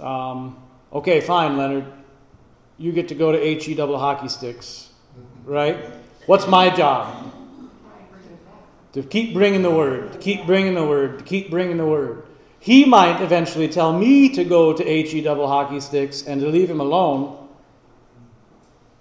um, 0.00 0.61
okay, 0.92 1.20
fine, 1.20 1.56
Leonard, 1.56 1.86
you 2.78 2.92
get 2.92 3.08
to 3.08 3.14
go 3.14 3.32
to 3.32 3.38
HE 3.38 3.74
double 3.74 3.98
hockey 3.98 4.28
sticks, 4.28 4.90
right? 5.44 5.78
What's 6.26 6.46
my 6.46 6.74
job? 6.74 7.32
To 8.92 9.02
keep 9.02 9.32
bringing 9.32 9.62
the 9.62 9.70
word, 9.70 10.12
to 10.12 10.18
keep 10.18 10.44
bringing 10.44 10.74
the 10.74 10.86
word, 10.86 11.18
to 11.18 11.24
keep 11.24 11.50
bringing 11.50 11.78
the 11.78 11.86
word. 11.86 12.26
He 12.58 12.84
might 12.84 13.20
eventually 13.20 13.68
tell 13.68 13.98
me 13.98 14.28
to 14.34 14.44
go 14.44 14.72
to 14.72 14.84
HE 14.84 15.22
double 15.22 15.48
hockey 15.48 15.80
sticks 15.80 16.22
and 16.22 16.40
to 16.40 16.48
leave 16.48 16.70
him 16.70 16.80
alone, 16.80 17.48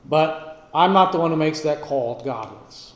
but 0.06 0.70
I'm 0.74 0.94
not 0.94 1.12
the 1.12 1.20
one 1.20 1.32
who 1.32 1.38
makes 1.38 1.62
that 1.62 1.82
call, 1.82 2.24
God 2.24 2.52
is. 2.70 2.94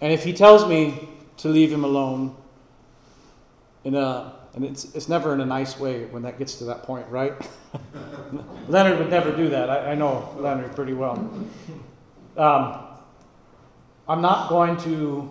And 0.00 0.12
if 0.12 0.22
he 0.22 0.32
tells 0.32 0.68
me 0.68 1.08
to 1.38 1.48
leave 1.48 1.72
him 1.72 1.84
alone, 1.84 2.36
in 3.84 3.94
a, 3.94 4.35
and 4.56 4.64
it's, 4.64 4.84
it's 4.94 5.08
never 5.08 5.32
in 5.34 5.40
a 5.40 5.46
nice 5.46 5.78
way 5.78 6.06
when 6.06 6.22
that 6.22 6.38
gets 6.38 6.56
to 6.56 6.64
that 6.64 6.82
point, 6.82 7.06
right? 7.08 7.34
Leonard 8.68 8.98
would 8.98 9.10
never 9.10 9.30
do 9.30 9.50
that. 9.50 9.68
I, 9.70 9.92
I 9.92 9.94
know 9.94 10.34
Leonard 10.38 10.74
pretty 10.74 10.94
well. 10.94 11.16
Um, 12.36 12.78
I'm 14.08 14.22
not 14.22 14.48
going 14.48 14.76
to 14.78 15.30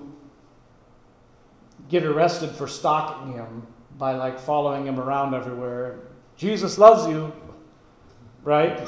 get 1.90 2.04
arrested 2.04 2.52
for 2.52 2.68
stalking 2.68 3.34
him 3.34 3.66
by 3.98 4.16
like 4.16 4.40
following 4.40 4.86
him 4.86 5.00
around 5.00 5.34
everywhere. 5.34 6.00
Jesus 6.38 6.78
loves 6.78 7.08
you, 7.08 7.32
right? 8.44 8.88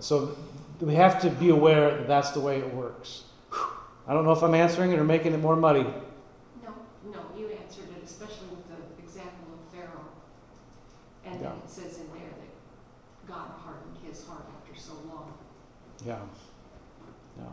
So 0.00 0.36
we 0.80 0.94
have 0.94 1.20
to 1.22 1.30
be 1.30 1.50
aware 1.50 1.96
that 1.96 2.08
that's 2.08 2.30
the 2.30 2.40
way 2.40 2.58
it 2.58 2.74
works. 2.74 3.24
I 4.08 4.12
don't 4.12 4.24
know 4.24 4.32
if 4.32 4.42
I'm 4.42 4.54
answering 4.54 4.92
it 4.92 4.98
or 4.98 5.04
making 5.04 5.34
it 5.34 5.38
more 5.40 5.56
muddy. 5.56 5.82
No, 6.62 6.72
no, 7.10 7.20
you 7.36 7.48
answered 7.48 7.88
it, 7.96 8.04
especially 8.04 8.46
with 8.50 8.68
the 8.68 9.02
example 9.02 9.48
of 9.52 9.74
Pharaoh. 9.74 10.06
And 11.24 11.34
then 11.34 11.42
Yeah. 11.42 11.52
it 11.64 11.68
says 11.68 11.98
in 11.98 12.06
there 12.12 12.30
that 12.30 13.26
God 13.26 13.50
hardened 13.64 13.96
his 14.08 14.24
heart 14.26 14.44
after 14.56 14.80
so 14.80 14.92
long. 15.08 15.32
Yeah. 16.06 16.18
Yeah. 17.36 17.44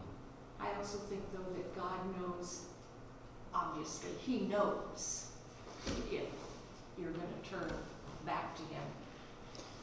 I 0.60 0.78
also 0.78 1.00
think 1.00 1.22
though 1.34 1.54
that 1.56 1.76
God 1.76 2.00
knows, 2.20 2.66
obviously, 3.54 4.12
he 4.26 4.42
knows 4.42 5.28
if 6.12 6.22
you're 7.00 7.12
gonna 7.12 7.26
turn 7.50 7.74
back 8.26 8.56
to 8.56 8.62
him 8.62 8.84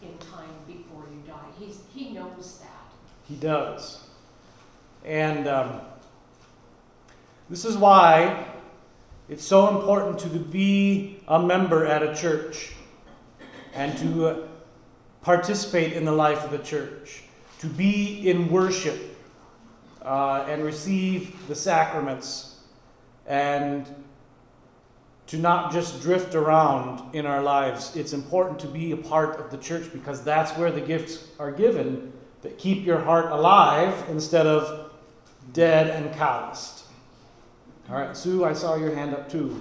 in 0.03 0.17
time 0.19 0.55
before 0.67 1.05
you 1.11 1.21
die. 1.27 1.49
He's, 1.59 1.81
he 1.93 2.11
knows 2.11 2.61
that. 2.61 2.93
He 3.29 3.35
does. 3.35 4.05
And 5.05 5.47
um, 5.49 5.81
this 7.49 7.65
is 7.65 7.77
why 7.77 8.47
it's 9.29 9.45
so 9.45 9.77
important 9.77 10.19
to 10.21 10.29
be 10.39 11.21
a 11.29 11.41
member 11.43 11.87
at 11.87 12.03
a 12.03 12.15
church 12.15 12.73
and 13.75 13.97
to 13.99 14.27
uh, 14.27 14.49
participate 15.23 15.93
in 15.93 16.05
the 16.05 16.13
life 16.13 16.45
of 16.45 16.51
the 16.51 16.59
church, 16.59 17.23
to 17.61 17.67
be 17.67 18.29
in 18.29 18.51
worship 18.51 18.99
uh, 20.03 20.45
and 20.49 20.65
receive 20.65 21.47
the 21.49 21.55
sacraments, 21.55 22.61
and 23.27 23.87
to 25.27 25.39
not 25.39 25.73
just 25.73 26.03
drift 26.03 26.35
around 26.35 27.15
in 27.15 27.25
our 27.25 27.43
lives. 27.43 27.95
It's 27.95 28.13
important 28.13 28.59
to 28.61 28.67
be 28.67 28.93
a 28.93 28.97
part 28.97 29.39
of 29.39 29.51
the 29.51 29.59
church 29.59 29.93
because 29.93 30.25
that's 30.25 30.51
where 30.59 30.73
the 30.73 30.81
gifts 30.81 31.29
are 31.39 31.53
given 31.53 32.13
that 32.43 32.59
keep 32.59 32.85
your 32.87 32.99
heart 32.99 33.31
alive 33.31 33.95
instead 34.09 34.47
of 34.47 34.91
dead 35.53 35.89
and 35.89 36.13
calloused. 36.17 36.85
All 37.91 37.97
right, 37.97 38.17
Sue, 38.17 38.45
I 38.45 38.55
saw 38.55 38.77
your 38.77 38.95
hand 38.95 39.15
up 39.15 39.31
too. 39.31 39.61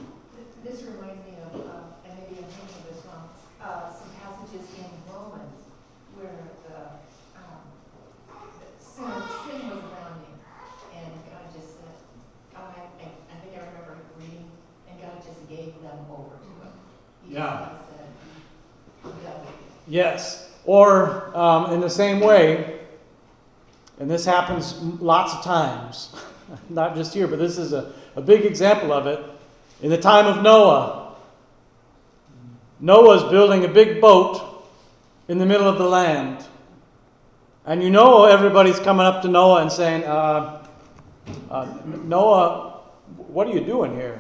This 0.64 0.84
reminds 0.84 1.22
me 1.26 1.34
of, 1.44 1.60
uh, 1.60 2.08
and 2.08 2.14
maybe 2.16 2.40
I'm 2.40 2.50
thinking 2.50 2.80
of 2.80 2.96
this 2.96 3.04
wrong, 3.06 3.30
uh, 3.62 3.92
some 3.92 4.10
passages 4.22 4.66
in 4.78 4.90
Romans 5.12 5.60
where 6.16 6.40
the, 6.66 6.80
um, 7.36 7.60
the 8.38 8.70
sin, 8.80 9.12
sin 9.44 9.70
was 9.70 9.82
around 9.82 10.24
him, 10.24 10.40
and 10.96 11.12
God 11.30 11.46
just 11.52 11.84
said, 11.84 11.96
oh, 12.56 12.64
I, 12.64 12.88
I 13.04 13.08
I 13.28 13.36
think 13.44 13.54
I 13.60 13.66
remember 13.66 13.98
reading, 14.16 14.48
and 14.88 14.96
God 15.02 15.20
just 15.20 15.44
gave 15.50 15.76
them 15.84 16.00
over 16.08 16.40
to 16.40 16.52
him. 16.64 16.74
He 17.19 17.19
just 17.19 17.19
Yeah. 17.30 17.70
Yes. 19.88 20.52
Or 20.66 21.36
um, 21.38 21.72
in 21.74 21.80
the 21.80 21.90
same 21.90 22.20
way, 22.20 22.80
and 24.00 24.10
this 24.10 24.26
happens 24.26 24.78
lots 24.78 25.34
of 25.34 25.44
times, 25.44 26.16
not 26.70 26.96
just 26.96 27.14
here, 27.14 27.28
but 27.28 27.40
this 27.40 27.58
is 27.58 27.74
a, 27.74 27.94
a 28.16 28.22
big 28.22 28.46
example 28.46 28.92
of 28.92 29.08
it. 29.08 29.24
In 29.82 29.90
the 29.90 29.98
time 29.98 30.26
of 30.26 30.44
Noah, 30.44 31.16
Noah's 32.80 33.24
building 33.30 33.66
a 33.66 33.68
big 33.68 34.02
boat 34.02 34.66
in 35.28 35.38
the 35.38 35.46
middle 35.46 35.68
of 35.68 35.78
the 35.78 35.88
land. 35.88 36.44
And 37.66 37.84
you 37.84 37.90
know 37.90 38.26
everybody's 38.26 38.80
coming 38.80 39.06
up 39.06 39.22
to 39.22 39.28
Noah 39.28 39.62
and 39.62 39.72
saying, 39.72 40.04
uh, 40.04 40.66
uh, 41.52 41.78
Noah, 42.04 42.82
what 43.18 43.48
are 43.48 43.52
you 43.52 43.62
doing 43.64 43.94
here? 43.94 44.20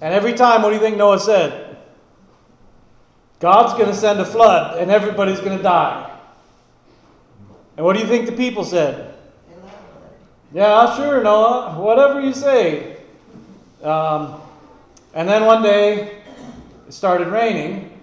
And 0.00 0.14
every 0.14 0.32
time, 0.32 0.62
what 0.62 0.70
do 0.70 0.76
you 0.76 0.80
think 0.80 0.96
Noah 0.96 1.20
said? 1.20 1.76
God's 3.38 3.72
going 3.74 3.86
to 3.86 3.94
send 3.94 4.20
a 4.20 4.24
flood 4.24 4.78
and 4.78 4.90
everybody's 4.90 5.40
going 5.40 5.56
to 5.56 5.62
die. 5.62 6.10
And 7.76 7.86
what 7.86 7.94
do 7.94 8.02
you 8.02 8.08
think 8.08 8.26
the 8.26 8.32
people 8.32 8.64
said? 8.64 9.14
Yeah, 10.52 10.96
sure, 10.96 11.22
Noah, 11.22 11.78
whatever 11.78 12.20
you 12.20 12.34
say. 12.34 12.96
Um, 13.82 14.40
and 15.14 15.28
then 15.28 15.46
one 15.46 15.62
day 15.62 16.22
it 16.86 16.92
started 16.92 17.28
raining. 17.28 17.98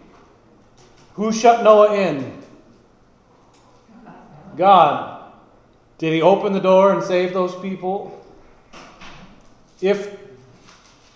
Who 1.13 1.31
shut 1.31 1.63
Noah 1.63 1.95
in? 1.95 2.41
God. 4.55 5.31
Did 5.97 6.13
he 6.13 6.21
open 6.21 6.53
the 6.53 6.59
door 6.59 6.93
and 6.93 7.03
save 7.03 7.33
those 7.33 7.55
people? 7.55 8.25
If 9.81 10.17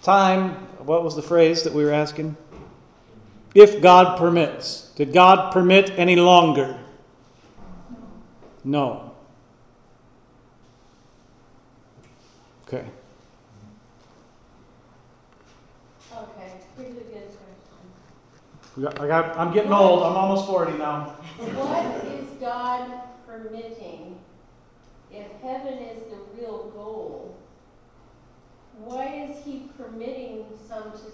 time, 0.01 0.67
what 0.85 1.03
was 1.03 1.15
the 1.15 1.21
phrase 1.21 1.63
that 1.63 1.73
we 1.73 1.83
were 1.83 1.91
asking? 1.91 2.37
If 3.53 3.81
God 3.81 4.17
permits. 4.17 4.91
Did 4.95 5.13
God 5.13 5.51
permit 5.51 5.91
any 5.91 6.15
longer? 6.15 6.79
No. 8.63 9.11
Okay. 12.67 12.85
Okay, 16.13 16.51
here's 16.77 16.91
a 16.91 17.01
good 17.01 17.37
question. 18.77 19.01
I 19.01 19.07
got, 19.07 19.37
I'm 19.37 19.53
getting 19.53 19.73
old. 19.73 20.03
I'm 20.03 20.15
almost 20.15 20.45
40 20.47 20.77
now. 20.77 21.15
What 21.37 22.05
is 22.05 22.29
God 22.39 23.01
permitting 23.27 24.17
if 25.11 25.27
heaven 25.41 25.73
is 25.79 26.03
the 26.03 26.17
real 26.39 26.71
goal? 26.73 27.35
Why 28.85 29.27
is 29.29 29.43
He 29.45 29.69
permitting 29.77 30.45
some 30.67 30.91
to 30.91 31.11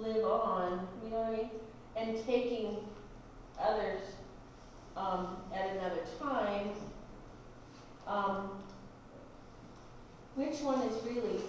live 0.00 0.24
on, 0.24 0.86
you 1.04 1.10
know 1.10 1.20
what 1.20 1.34
I 1.34 1.36
mean? 1.36 1.50
And 1.96 2.26
taking 2.26 2.76
others 3.60 4.00
um, 4.96 5.36
at 5.54 5.70
another 5.76 6.00
time? 6.18 6.70
Um, 8.06 8.50
which 10.34 10.60
one 10.60 10.80
is 10.82 10.94
really 11.04 11.40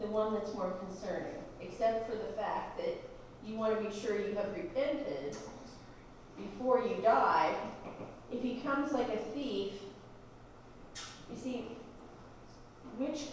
the 0.00 0.06
one 0.06 0.34
that's 0.34 0.54
more 0.54 0.72
concerning? 0.86 1.34
Except 1.60 2.08
for 2.08 2.16
the 2.16 2.32
fact 2.32 2.78
that 2.78 2.96
you 3.44 3.56
want 3.56 3.78
to 3.78 3.88
be 3.88 3.94
sure 3.94 4.18
you 4.18 4.34
have 4.34 4.54
repented 4.54 5.36
before 6.36 6.80
you 6.82 6.96
die. 7.02 7.54
If 8.30 8.42
he 8.42 8.60
comes 8.60 8.92
like 8.92 9.08
a 9.08 9.16
thief, 9.16 9.72
you 11.30 11.36
see, 11.36 11.64
which 12.98 13.26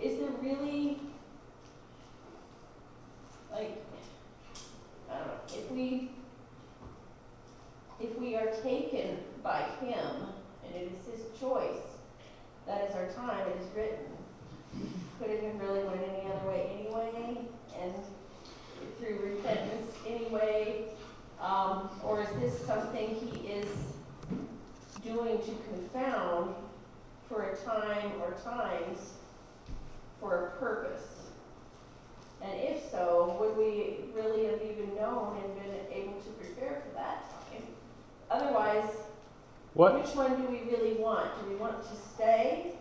is 0.00 0.18
there 0.18 0.30
really 0.42 0.98
like 3.50 3.80
if 5.48 5.70
we 5.70 6.10
if 8.00 8.18
we 8.18 8.34
are 8.34 8.50
taken 8.62 9.18
by 9.42 9.62
him 9.80 10.26
and 10.66 10.74
it 10.74 10.90
is 10.92 11.20
his 11.20 11.38
choice, 11.38 11.80
that 12.66 12.88
is 12.88 12.94
our 12.96 13.06
time, 13.12 13.46
it 13.48 13.60
is 13.60 13.68
written. 13.76 14.04
Could 15.18 15.30
it 15.30 15.44
have 15.44 15.60
really 15.60 15.84
went 15.84 16.00
any 16.02 16.30
other 16.30 16.48
way 16.48 16.70
anyway? 16.76 17.38
And 17.80 17.94
through 18.98 19.36
repentance 19.36 19.92
anyway? 20.06 20.88
Um, 21.40 21.88
or 22.02 22.22
is 22.22 22.28
this 22.40 22.66
something 22.66 23.14
he 23.14 23.48
is 23.48 23.68
doing 25.04 25.38
to 25.38 25.54
confound 25.70 26.54
for 27.34 27.42
a 27.42 27.56
time 27.56 28.12
or 28.22 28.32
times 28.44 29.14
for 30.20 30.46
a 30.46 30.50
purpose? 30.58 31.30
And 32.42 32.52
if 32.60 32.90
so, 32.90 33.36
would 33.40 33.56
we 33.56 33.96
really 34.14 34.46
have 34.46 34.60
even 34.62 34.94
known 34.94 35.38
and 35.42 35.54
been 35.54 35.74
able 35.92 36.20
to 36.20 36.30
prepare 36.30 36.82
for 36.86 36.94
that 36.94 37.24
time? 37.30 37.62
Otherwise, 38.30 38.90
What? 39.72 39.94
which 39.94 40.14
one 40.14 40.40
do 40.40 40.48
we 40.48 40.70
really 40.70 40.94
want? 40.94 41.30
Do 41.42 41.50
we 41.50 41.56
want 41.56 41.82
to 41.82 41.96
stay 42.14 42.72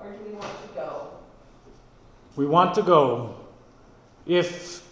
or 0.00 0.10
do 0.10 0.18
we 0.26 0.32
want 0.32 0.62
to 0.62 0.74
go? 0.74 1.06
We 2.34 2.46
want 2.46 2.74
to 2.74 2.82
go. 2.82 3.36
If 4.26 4.82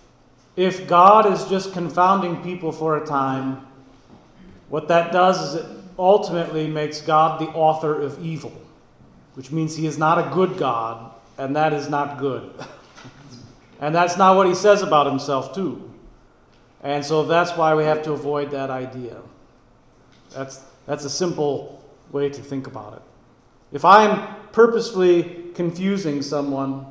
if 0.56 0.86
God 0.86 1.32
is 1.32 1.44
just 1.46 1.72
confounding 1.72 2.42
people 2.42 2.70
for 2.70 2.98
a 2.98 3.06
time, 3.06 3.66
what 4.68 4.88
that 4.88 5.10
does 5.10 5.40
is 5.40 5.54
it 5.54 5.79
ultimately 6.00 6.66
makes 6.66 7.00
God 7.02 7.38
the 7.38 7.48
author 7.48 8.00
of 8.00 8.24
evil, 8.24 8.52
which 9.34 9.52
means 9.52 9.76
he 9.76 9.86
is 9.86 9.98
not 9.98 10.18
a 10.18 10.34
good 10.34 10.56
God, 10.56 11.12
and 11.36 11.54
that 11.54 11.72
is 11.72 11.88
not 11.88 12.18
good. 12.18 12.50
and 13.80 13.94
that's 13.94 14.16
not 14.16 14.36
what 14.36 14.46
he 14.46 14.54
says 14.54 14.82
about 14.82 15.06
himself, 15.06 15.54
too. 15.54 15.92
And 16.82 17.04
so 17.04 17.24
that's 17.24 17.56
why 17.56 17.74
we 17.74 17.84
have 17.84 18.02
to 18.04 18.12
avoid 18.12 18.50
that 18.52 18.70
idea. 18.70 19.18
That's, 20.30 20.62
that's 20.86 21.04
a 21.04 21.10
simple 21.10 21.84
way 22.10 22.30
to 22.30 22.42
think 22.42 22.66
about 22.66 22.94
it. 22.94 23.02
If 23.72 23.84
I'm 23.84 24.26
purposefully 24.52 25.50
confusing 25.54 26.22
someone, 26.22 26.86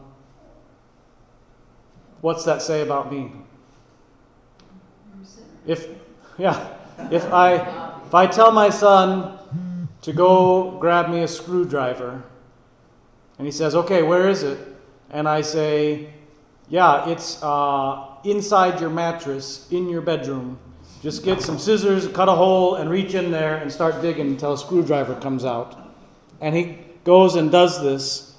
what's 2.22 2.46
that 2.46 2.62
say 2.62 2.82
about 2.82 3.12
me? 3.12 3.32
If, 5.66 5.88
yeah, 6.38 6.76
if 7.12 7.26
I, 7.34 7.79
if 8.10 8.16
I 8.16 8.26
tell 8.26 8.52
my 8.52 8.72
son 8.72 9.38
to 10.02 10.12
go 10.12 10.80
grab 10.80 11.12
me 11.12 11.22
a 11.22 11.28
screwdriver, 11.28 12.24
and 13.38 13.46
he 13.46 13.52
says, 13.52 13.76
okay, 13.76 14.02
where 14.02 14.28
is 14.28 14.42
it? 14.42 14.58
And 15.12 15.30
I 15.30 15.42
say, 15.42 16.10
yeah, 16.70 17.08
it's 17.08 17.38
uh, 17.44 18.16
inside 18.24 18.82
your 18.82 18.90
mattress 18.90 19.68
in 19.70 19.88
your 19.90 20.02
bedroom. 20.02 20.58
Just 21.04 21.24
get 21.24 21.44
some 21.44 21.60
scissors, 21.60 22.08
cut 22.08 22.28
a 22.28 22.32
hole, 22.32 22.78
and 22.78 22.90
reach 22.90 23.14
in 23.14 23.30
there 23.30 23.58
and 23.58 23.72
start 23.72 24.02
digging 24.02 24.26
until 24.30 24.54
a 24.54 24.58
screwdriver 24.58 25.14
comes 25.22 25.46
out. 25.46 25.78
And 26.42 26.56
he 26.56 26.80
goes 27.04 27.36
and 27.36 27.52
does 27.52 27.80
this. 27.84 28.34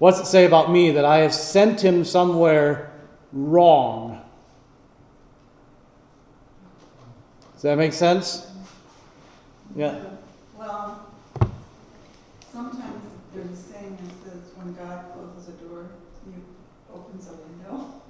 What's 0.00 0.20
it 0.20 0.26
say 0.26 0.44
about 0.44 0.70
me 0.70 0.90
that 0.90 1.06
I 1.06 1.20
have 1.20 1.32
sent 1.32 1.82
him 1.82 2.04
somewhere 2.04 2.92
wrong? 3.32 4.20
Does 7.54 7.62
that 7.62 7.78
make 7.78 7.94
sense? 7.94 8.47
Yeah. 9.76 9.98
Well, 10.56 11.06
sometimes 12.52 13.02
there's 13.34 13.50
a 13.50 13.56
saying 13.56 13.98
that 14.02 14.30
says 14.30 14.42
when 14.56 14.74
God 14.74 15.04
closes 15.12 15.48
a 15.48 15.52
door, 15.52 15.90
he 16.24 16.32
opens 16.92 17.28
a 17.28 17.32
window. 17.34 18.02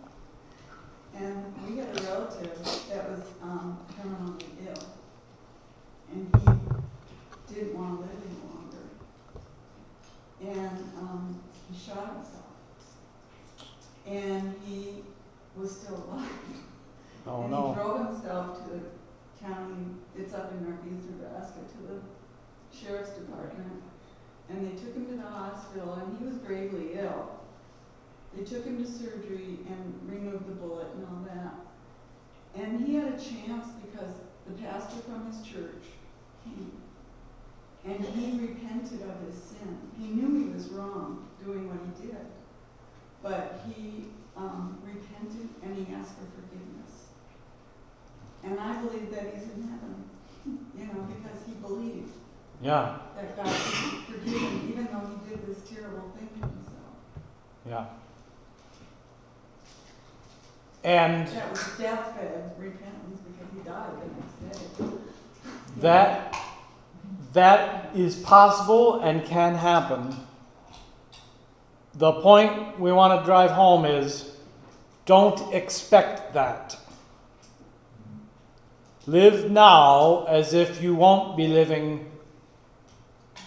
And 1.14 1.54
we 1.66 1.78
had 1.78 1.88
a 1.88 2.02
relative 2.04 2.54
that 2.90 3.10
was 3.10 3.22
um, 3.42 3.78
terminally 4.00 4.44
ill, 4.68 4.84
and 6.12 6.30
he 7.48 7.54
didn't 7.54 7.74
want 7.76 7.96
to 7.96 8.00
live 8.02 8.10
any 8.24 8.40
longer. 10.52 10.60
And 10.60 10.78
um, 10.96 11.40
he 11.70 11.76
shot 11.76 12.14
himself. 12.14 12.44
And 14.06 14.54
he 14.64 15.02
was 15.56 15.80
still 15.80 16.04
alive. 16.08 16.28
Oh 17.26 17.42
and 17.42 17.50
no. 17.50 17.68
he 17.68 17.74
drove 17.74 18.06
himself 18.06 18.64
to 18.64 18.70
the 18.74 18.80
county, 19.44 19.86
it's 20.18 20.34
up 20.34 20.52
in 20.52 20.64
Northeast 20.64 21.08
Nebraska, 21.10 21.60
to 21.60 21.78
the 21.86 22.76
sheriff's 22.76 23.10
department. 23.10 23.82
And 24.48 24.66
they 24.66 24.80
took 24.80 24.94
him 24.94 25.06
to 25.06 25.16
the 25.16 25.28
hospital, 25.28 25.94
and 25.94 26.18
he 26.18 26.24
was 26.24 26.36
gravely 26.36 26.94
ill. 26.94 27.38
They 28.34 28.44
took 28.44 28.64
him 28.64 28.82
to 28.82 28.90
surgery 28.90 29.58
and 29.68 30.00
removed 30.06 30.48
the 30.48 30.54
bullet 30.54 30.88
and 30.94 31.06
all 31.06 31.24
that. 31.34 31.54
And 32.54 32.86
he 32.86 32.94
had 32.94 33.08
a 33.08 33.16
chance 33.16 33.68
because 33.84 34.14
the 34.46 34.54
pastor 34.62 35.00
from 35.02 35.30
his 35.30 35.46
church 35.46 35.84
came. 36.44 36.72
And 37.84 38.04
he 38.04 38.40
repented 38.40 39.02
of 39.02 39.26
his 39.26 39.42
sin. 39.42 39.78
He 39.98 40.08
knew 40.08 40.46
he 40.46 40.52
was 40.52 40.68
wrong 40.68 41.28
doing 41.44 41.68
what 41.68 41.78
he 41.86 42.08
did. 42.08 42.26
But 43.22 43.60
he 43.66 44.06
um, 44.36 44.78
repented 44.84 45.48
and 45.62 45.76
he 45.76 45.92
asked 45.94 46.14
for 46.14 46.26
forgiveness. 46.40 47.06
And 48.44 48.58
I 48.58 48.80
believe 48.80 49.10
that 49.10 49.34
he's 49.34 49.44
in 49.44 49.62
heaven, 49.62 50.07
you 50.46 50.84
know, 50.86 51.06
because 51.08 51.38
he 51.46 51.52
believed 51.54 52.12
Yeah, 52.62 52.98
that 53.16 53.36
God 53.36 53.46
could 53.46 54.14
forgive 54.14 54.40
him, 54.42 54.68
even 54.70 54.84
though 54.92 55.06
he 55.08 55.30
did 55.30 55.46
this 55.46 55.68
terrible 55.68 56.10
thing 56.16 56.28
to 56.28 56.46
himself. 56.46 56.94
yeah. 57.68 57.84
And 60.84 61.26
That 61.28 61.50
was 61.50 61.60
deathbed 61.78 62.52
repentance 62.58 63.20
because 63.20 63.52
he 63.54 63.60
died 63.68 63.90
the 64.00 64.48
next 64.50 64.78
day. 64.78 64.96
that 65.80 66.34
that 67.32 67.90
is 67.94 68.16
possible 68.16 69.00
and 69.00 69.24
can 69.24 69.54
happen. 69.54 70.16
The 71.94 72.12
point 72.22 72.78
we 72.78 72.92
want 72.92 73.20
to 73.20 73.26
drive 73.26 73.50
home 73.50 73.84
is 73.84 74.36
don't 75.04 75.52
expect 75.52 76.32
that. 76.34 76.76
Live 79.08 79.50
now 79.50 80.26
as 80.28 80.52
if 80.52 80.82
you 80.82 80.94
won't 80.94 81.34
be 81.34 81.46
living 81.46 82.10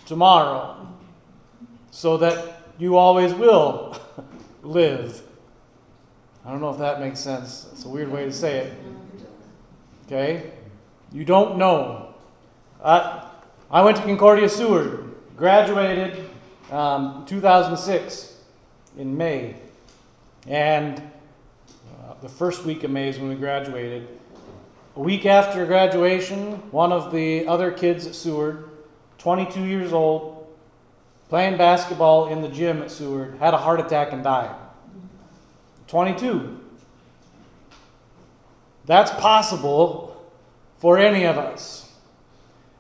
tomorrow, 0.08 0.88
so 1.92 2.18
that 2.18 2.64
you 2.80 2.98
always 2.98 3.32
will 3.32 3.96
live. 4.64 5.22
I 6.44 6.50
don't 6.50 6.62
know 6.62 6.72
if 6.72 6.80
that 6.80 7.00
makes 7.00 7.20
sense. 7.20 7.68
It's 7.74 7.86
a 7.86 7.90
weird 7.90 8.12
way 8.12 8.26
to 8.26 8.32
say 8.32 8.58
it. 8.58 8.74
Okay? 10.08 10.52
You 11.12 11.26
don't 11.26 11.60
know. 11.60 12.16
I, 12.84 13.30
I 13.70 13.84
went 13.84 13.98
to 13.98 14.04
Concordia 14.04 14.50
Seward, 14.50 15.14
graduated 15.38 16.28
um, 16.72 17.24
2006 17.28 18.36
in 18.98 19.16
May. 19.16 19.58
And 20.48 20.98
uh, 20.98 22.16
the 22.20 22.30
first 22.30 22.66
week 22.66 22.84
of 22.84 22.90
May 22.90 23.10
is 23.10 23.20
when 23.20 23.30
we 23.30 23.36
graduated. 23.36 24.08
A 24.94 25.00
week 25.00 25.26
after 25.26 25.66
graduation, 25.66 26.56
one 26.72 26.92
of 26.92 27.14
the 27.14 27.48
other 27.48 27.72
kids 27.72 28.06
at 28.06 28.14
Seward, 28.14 28.70
22 29.20 29.64
years 29.64 29.94
old, 29.94 30.54
playing 31.30 31.58
basketball 31.58 32.28
in 32.28 32.42
the 32.42 32.50
gym 32.50 32.82
at 32.82 32.92
Seward, 32.92 33.38
had 33.40 33.54
a 33.54 33.58
heart 33.58 33.80
attack 33.80 34.12
and 34.12 34.22
died. 34.22 34.54
22. 35.88 36.60
That's 38.86 39.12
possible 39.12 40.30
for 40.80 40.98
any 40.98 41.24
of 41.24 41.38
us. 41.38 41.90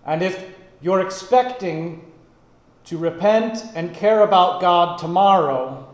And 0.05 0.21
if 0.21 0.43
you're 0.81 0.99
expecting 0.99 2.11
to 2.85 2.97
repent 2.97 3.63
and 3.73 3.93
care 3.93 4.19
about 4.21 4.59
God 4.59 4.97
tomorrow, 4.97 5.87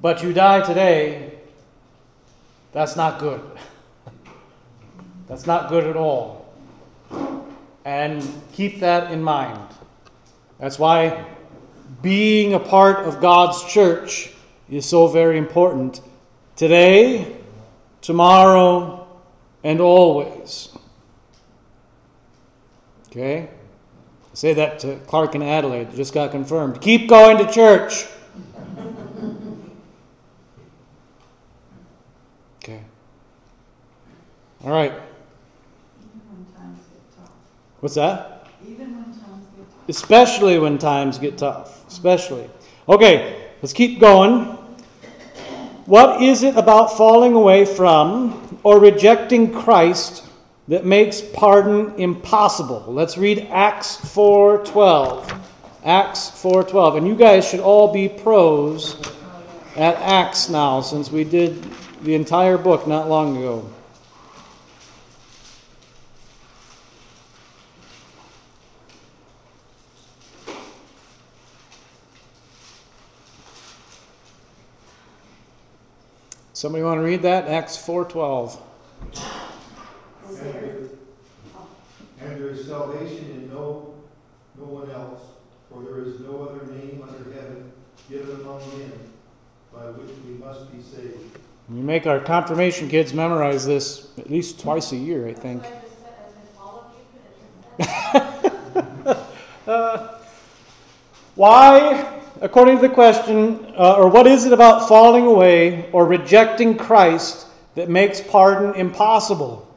but 0.00 0.24
you 0.24 0.32
die 0.32 0.62
today, 0.62 1.38
that's 2.72 2.96
not 2.96 3.20
good. 3.20 3.40
That's 5.32 5.46
not 5.46 5.70
good 5.70 5.86
at 5.86 5.96
all. 5.96 6.44
And 7.86 8.22
keep 8.52 8.80
that 8.80 9.10
in 9.10 9.22
mind. 9.22 9.66
That's 10.58 10.78
why 10.78 11.24
being 12.02 12.52
a 12.52 12.60
part 12.60 13.06
of 13.06 13.18
God's 13.18 13.64
church 13.64 14.30
is 14.68 14.84
so 14.84 15.06
very 15.06 15.38
important 15.38 16.02
today, 16.54 17.34
tomorrow, 18.02 19.08
and 19.64 19.80
always. 19.80 20.68
Okay? 23.08 23.48
I 23.48 24.34
say 24.34 24.52
that 24.52 24.80
to 24.80 24.96
Clark 25.06 25.34
and 25.34 25.42
Adelaide, 25.42 25.88
it 25.88 25.94
just 25.94 26.12
got 26.12 26.30
confirmed. 26.30 26.82
Keep 26.82 27.08
going 27.08 27.38
to 27.38 27.50
church. 27.50 28.04
Okay. 32.62 32.80
All 34.62 34.70
right. 34.70 34.92
Even 34.92 36.20
when 36.30 36.44
times 36.54 36.78
get 36.92 37.16
tough. 37.16 37.30
What's 37.82 37.96
that? 37.96 38.46
Even 38.64 38.94
when 38.94 39.06
times 39.06 39.18
get 39.56 39.68
tough. 39.68 39.88
Especially 39.88 40.58
when 40.60 40.78
times 40.78 41.18
get 41.18 41.36
tough. 41.36 41.88
Especially. 41.88 42.48
Okay, 42.88 43.50
let's 43.60 43.72
keep 43.72 43.98
going. 43.98 44.44
What 45.86 46.22
is 46.22 46.44
it 46.44 46.56
about 46.56 46.96
falling 46.96 47.34
away 47.34 47.64
from 47.64 48.60
or 48.62 48.78
rejecting 48.78 49.52
Christ 49.52 50.24
that 50.68 50.86
makes 50.86 51.20
pardon 51.20 51.92
impossible? 51.96 52.84
Let's 52.86 53.18
read 53.18 53.48
Acts 53.50 53.96
4:12. 53.96 55.28
Acts 55.84 56.30
4:12. 56.30 56.98
And 56.98 57.08
you 57.08 57.16
guys 57.16 57.44
should 57.44 57.58
all 57.58 57.92
be 57.92 58.08
pros 58.08 58.94
at 59.74 59.96
Acts 59.96 60.48
now 60.48 60.82
since 60.82 61.10
we 61.10 61.24
did 61.24 61.66
the 62.04 62.14
entire 62.14 62.58
book 62.58 62.86
not 62.86 63.08
long 63.08 63.36
ago. 63.36 63.64
Somebody 76.62 76.84
want 76.84 76.98
to 76.98 77.02
read 77.02 77.22
that? 77.22 77.48
Acts 77.48 77.76
4:12. 77.76 78.56
Is 80.30 80.38
there, 80.38 80.74
And 82.20 82.40
there 82.40 82.50
is 82.50 82.68
salvation 82.68 83.30
in 83.32 83.48
no, 83.50 83.94
no 84.56 84.66
one 84.66 84.88
else, 84.92 85.22
for 85.68 85.82
there 85.82 86.04
is 86.04 86.20
no 86.20 86.48
other 86.48 86.72
name 86.72 87.02
under 87.02 87.32
heaven 87.32 87.72
given 88.08 88.42
among 88.42 88.60
men 88.78 88.92
by 89.74 89.86
which 89.90 90.12
we 90.24 90.34
must 90.34 90.70
be 90.70 90.80
saved. 90.80 91.36
We 91.68 91.80
make 91.80 92.06
our 92.06 92.20
confirmation 92.20 92.88
kids 92.88 93.12
memorize 93.12 93.66
this 93.66 94.16
at 94.16 94.30
least 94.30 94.60
twice 94.60 94.92
a 94.92 94.96
year, 94.96 95.26
I 95.26 95.34
think. 95.34 95.64
Uh, 99.64 100.18
why, 101.36 102.21
according 102.42 102.76
to 102.76 102.88
the 102.88 102.92
question, 102.92 103.72
uh, 103.78 103.94
or 103.94 104.08
what 104.08 104.26
is 104.26 104.44
it 104.44 104.52
about 104.52 104.88
falling 104.88 105.24
away 105.24 105.88
or 105.92 106.04
rejecting 106.04 106.76
Christ 106.76 107.46
that 107.76 107.88
makes 107.88 108.20
pardon 108.20 108.74
impossible? 108.74 109.68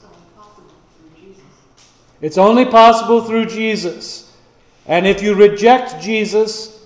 It's 0.00 0.04
only 0.04 0.24
possible 0.34 0.70
through 0.98 1.16
Jesus. 1.16 1.44
It's 2.20 2.38
only 2.38 2.64
possible 2.66 3.24
through 3.24 3.46
Jesus. 3.46 4.36
And 4.86 5.06
if 5.06 5.22
you 5.22 5.34
reject 5.34 6.02
Jesus, 6.02 6.84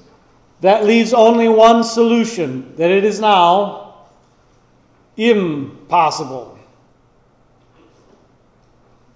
that 0.61 0.85
leaves 0.85 1.15
only 1.15 1.49
one 1.49 1.83
solution 1.83 2.77
that 2.77 2.91
it 2.91 3.05
is 3.05 3.21
now 3.21 3.95
impossible. 5.17 6.59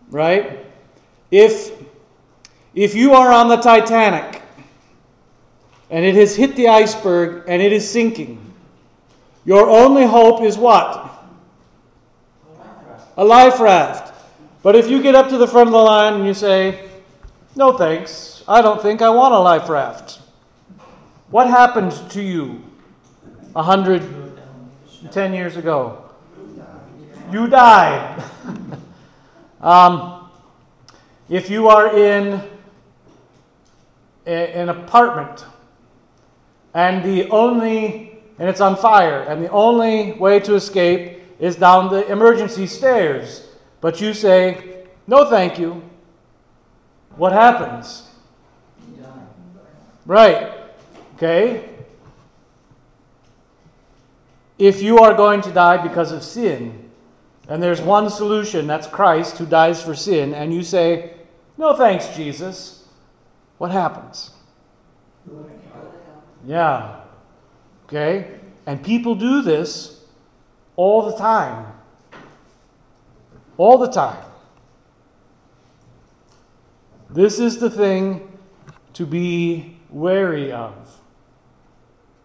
Right? 0.09 0.65
If 1.31 1.76
if 2.77 2.95
you 2.95 3.15
are 3.15 3.33
on 3.33 3.49
the 3.49 3.57
Titanic 3.57 4.43
and 5.89 6.05
it 6.05 6.15
has 6.15 6.37
hit 6.37 6.55
the 6.57 6.69
iceberg 6.69 7.45
and 7.49 7.63
it 7.63 7.73
is 7.73 7.91
sinking, 7.91 8.53
your 9.47 9.71
only 9.71 10.05
hope 10.05 10.43
is 10.43 10.59
what? 10.59 11.11
A 13.17 13.25
life 13.25 13.59
raft. 13.59 14.13
But 14.63 14.77
if 14.77 14.91
you 14.91 15.03
get 15.03 15.15
up 15.15 15.31
to 15.31 15.39
the 15.39 15.49
front 15.49 15.69
of 15.69 15.73
the 15.73 15.79
line 15.79 16.15
and 16.15 16.27
you 16.27 16.35
say, 16.35 16.87
No 17.55 17.79
thanks, 17.79 18.45
I 18.47 18.61
don't 18.61 18.83
think 18.83 19.01
I 19.01 19.09
want 19.09 19.33
a 19.33 19.39
life 19.39 19.71
raft. 19.71 20.21
What 21.31 21.49
happened 21.49 21.93
to 22.11 22.23
you 22.23 22.63
a 23.55 23.63
hundred 23.63 24.03
ten 25.11 25.33
years 25.33 25.57
ago? 25.57 26.05
You 27.33 27.47
died. 27.47 28.23
um, 29.63 30.29
if 31.31 31.49
you 31.49 31.69
are 31.69 31.97
in 31.97 32.43
an 34.27 34.69
apartment. 34.69 35.45
And 36.75 37.05
the 37.05 37.31
only 37.31 38.13
and 38.39 38.49
it's 38.49 38.61
on 38.61 38.77
fire 38.77 39.23
and 39.23 39.43
the 39.43 39.51
only 39.51 40.13
way 40.13 40.41
to 40.41 40.55
escape 40.55 41.23
is 41.39 41.57
down 41.57 41.91
the 41.91 42.11
emergency 42.11 42.67
stairs. 42.67 43.49
But 43.81 44.01
you 44.01 44.13
say 44.13 44.85
no 45.07 45.25
thank 45.25 45.59
you. 45.59 45.83
What 47.17 47.33
happens? 47.33 48.03
Right. 50.05 50.53
Okay. 51.15 51.69
If 54.59 54.83
you 54.83 54.99
are 54.99 55.15
going 55.15 55.41
to 55.43 55.51
die 55.51 55.77
because 55.79 56.13
of 56.13 56.23
sin 56.23 56.91
and 57.49 57.63
there's 57.63 57.81
one 57.81 58.11
solution 58.11 58.67
that's 58.67 58.87
Christ 58.87 59.39
who 59.39 59.47
dies 59.47 59.83
for 59.83 59.95
sin 59.95 60.35
and 60.35 60.53
you 60.53 60.63
say 60.63 61.15
no 61.57 61.75
thanks 61.75 62.09
Jesus 62.09 62.76
what 63.59 63.71
happens 63.71 64.31
yeah. 66.47 67.01
Okay? 67.85 68.39
And 68.67 68.83
people 68.83 69.15
do 69.15 69.43
this 69.43 70.05
all 70.77 71.11
the 71.11 71.17
time. 71.17 71.73
All 73.57 73.79
the 73.79 73.91
time. 73.91 74.25
This 77.11 77.39
is 77.39 77.59
the 77.59 77.71
thing 77.71 78.39
to 78.95 79.07
be 79.07 79.79
wary 79.91 80.53
of. 80.53 81.01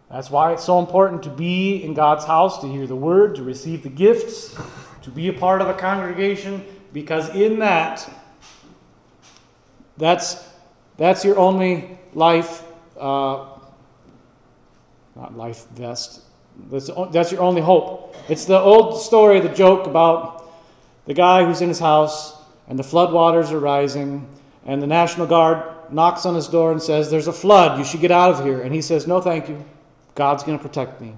That's 0.09 0.29
why 0.29 0.51
it's 0.51 0.65
so 0.65 0.79
important 0.79 1.23
to 1.23 1.29
be 1.29 1.83
in 1.83 1.93
God's 1.93 2.25
house, 2.25 2.59
to 2.61 2.67
hear 2.67 2.85
the 2.85 2.95
word, 2.95 3.35
to 3.35 3.43
receive 3.43 3.83
the 3.83 3.89
gifts, 3.89 4.57
to 5.03 5.09
be 5.09 5.29
a 5.29 5.33
part 5.33 5.61
of 5.61 5.69
a 5.69 5.73
congregation, 5.73 6.65
because 6.91 7.33
in 7.33 7.59
that, 7.59 8.11
that's, 9.95 10.50
that's 11.01 11.25
your 11.25 11.37
only 11.37 11.97
life. 12.13 12.63
Uh, 12.99 13.45
not 15.15 15.35
life 15.35 15.67
vest. 15.69 16.21
That's, 16.69 16.89
that's 17.11 17.31
your 17.31 17.41
only 17.41 17.61
hope. 17.61 18.15
It's 18.29 18.45
the 18.45 18.59
old 18.59 19.01
story, 19.01 19.39
the 19.39 19.49
joke 19.49 19.87
about 19.87 20.51
the 21.05 21.13
guy 21.13 21.43
who's 21.43 21.61
in 21.61 21.69
his 21.69 21.79
house 21.79 22.41
and 22.67 22.77
the 22.77 22.83
floodwaters 22.83 23.51
are 23.51 23.59
rising, 23.59 24.27
and 24.65 24.81
the 24.81 24.87
National 24.87 25.27
Guard 25.27 25.91
knocks 25.91 26.25
on 26.25 26.35
his 26.35 26.47
door 26.47 26.71
and 26.71 26.81
says, 26.81 27.11
There's 27.11 27.27
a 27.27 27.33
flood, 27.33 27.77
you 27.77 27.83
should 27.83 27.99
get 27.99 28.11
out 28.11 28.35
of 28.35 28.45
here. 28.45 28.61
And 28.61 28.73
he 28.73 28.81
says, 28.81 29.07
No, 29.07 29.19
thank 29.19 29.49
you. 29.49 29.65
God's 30.15 30.43
going 30.43 30.57
to 30.57 30.63
protect 30.63 31.01
me. 31.01 31.13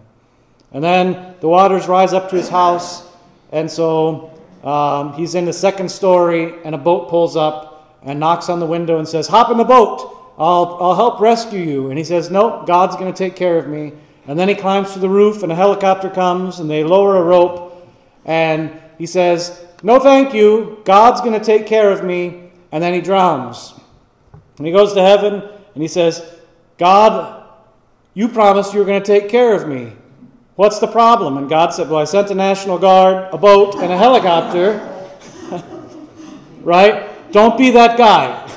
And 0.72 0.84
then 0.84 1.36
the 1.42 1.48
waters 1.48 1.88
rise 1.88 2.14
up 2.14 2.30
to 2.32 2.36
his 2.36 2.50
house, 2.50 3.08
and 3.52 3.70
so 3.70 4.32
um, 4.64 5.14
he's 5.14 5.36
in 5.36 5.46
the 5.46 5.54
second 5.54 5.90
story, 5.90 6.56
and 6.64 6.74
a 6.74 6.78
boat 6.80 7.10
pulls 7.10 7.36
up 7.36 7.73
and 8.06 8.20
knocks 8.20 8.50
on 8.50 8.60
the 8.60 8.66
window 8.66 9.00
and 9.00 9.08
says, 9.08 9.28
Hop 9.28 9.50
in 9.50 9.58
the 9.58 9.64
boat. 9.64 10.34
I'll, 10.38 10.78
I'll 10.82 10.96
help 10.96 11.20
rescue 11.20 11.60
you. 11.60 11.90
And 11.90 11.98
he 11.98 12.04
says, 12.04 12.30
Nope, 12.32 12.66
God's 12.66 12.96
going 12.96 13.12
to 13.12 13.18
take 13.18 13.36
care 13.36 13.58
of 13.58 13.68
me. 13.68 13.94
And 14.28 14.40
then 14.40 14.48
he 14.48 14.56
climbs 14.56 14.94
to 14.94 15.00
the 15.00 15.10
roof, 15.10 15.44
and 15.44 15.52
a 15.52 15.56
helicopter 15.56 16.10
comes, 16.10 16.60
and 16.60 16.70
they 16.70 16.84
lower 16.84 17.18
a 17.18 17.24
rope. 17.24 17.88
And 18.26 18.72
he 18.98 19.06
says, 19.06 19.66
No, 19.84 20.00
thank 20.00 20.34
you. 20.34 20.82
God's 20.86 21.22
going 21.22 21.38
to 21.38 21.46
take 21.46 21.68
care 21.68 21.92
of 21.92 22.04
me. 22.04 22.52
And 22.72 22.84
then 22.84 22.94
he 22.94 23.02
drowns. 23.02 23.74
And 24.58 24.66
he 24.66 24.74
goes 24.74 24.94
to 24.94 25.02
heaven, 25.02 25.42
and 25.74 25.82
he 25.82 25.88
says, 25.88 26.40
God, 26.78 27.44
you 28.14 28.28
promised 28.28 28.74
you 28.74 28.80
were 28.80 28.86
going 28.86 29.02
to 29.02 29.06
take 29.06 29.30
care 29.30 29.54
of 29.56 29.68
me. 29.68 29.94
What's 30.56 30.80
the 30.80 30.88
problem? 30.88 31.38
And 31.38 31.50
God 31.50 31.74
said, 31.74 31.90
Well, 31.90 32.00
I 32.00 32.04
sent 32.06 32.28
the 32.28 32.36
National 32.36 32.78
Guard, 32.78 33.34
a 33.34 33.38
boat, 33.38 33.76
and 33.76 33.92
a 33.92 33.98
helicopter. 33.98 34.90
right? 36.62 37.13
Don't 37.34 37.58
be 37.58 37.72
that 37.72 37.98
guy. 37.98 38.48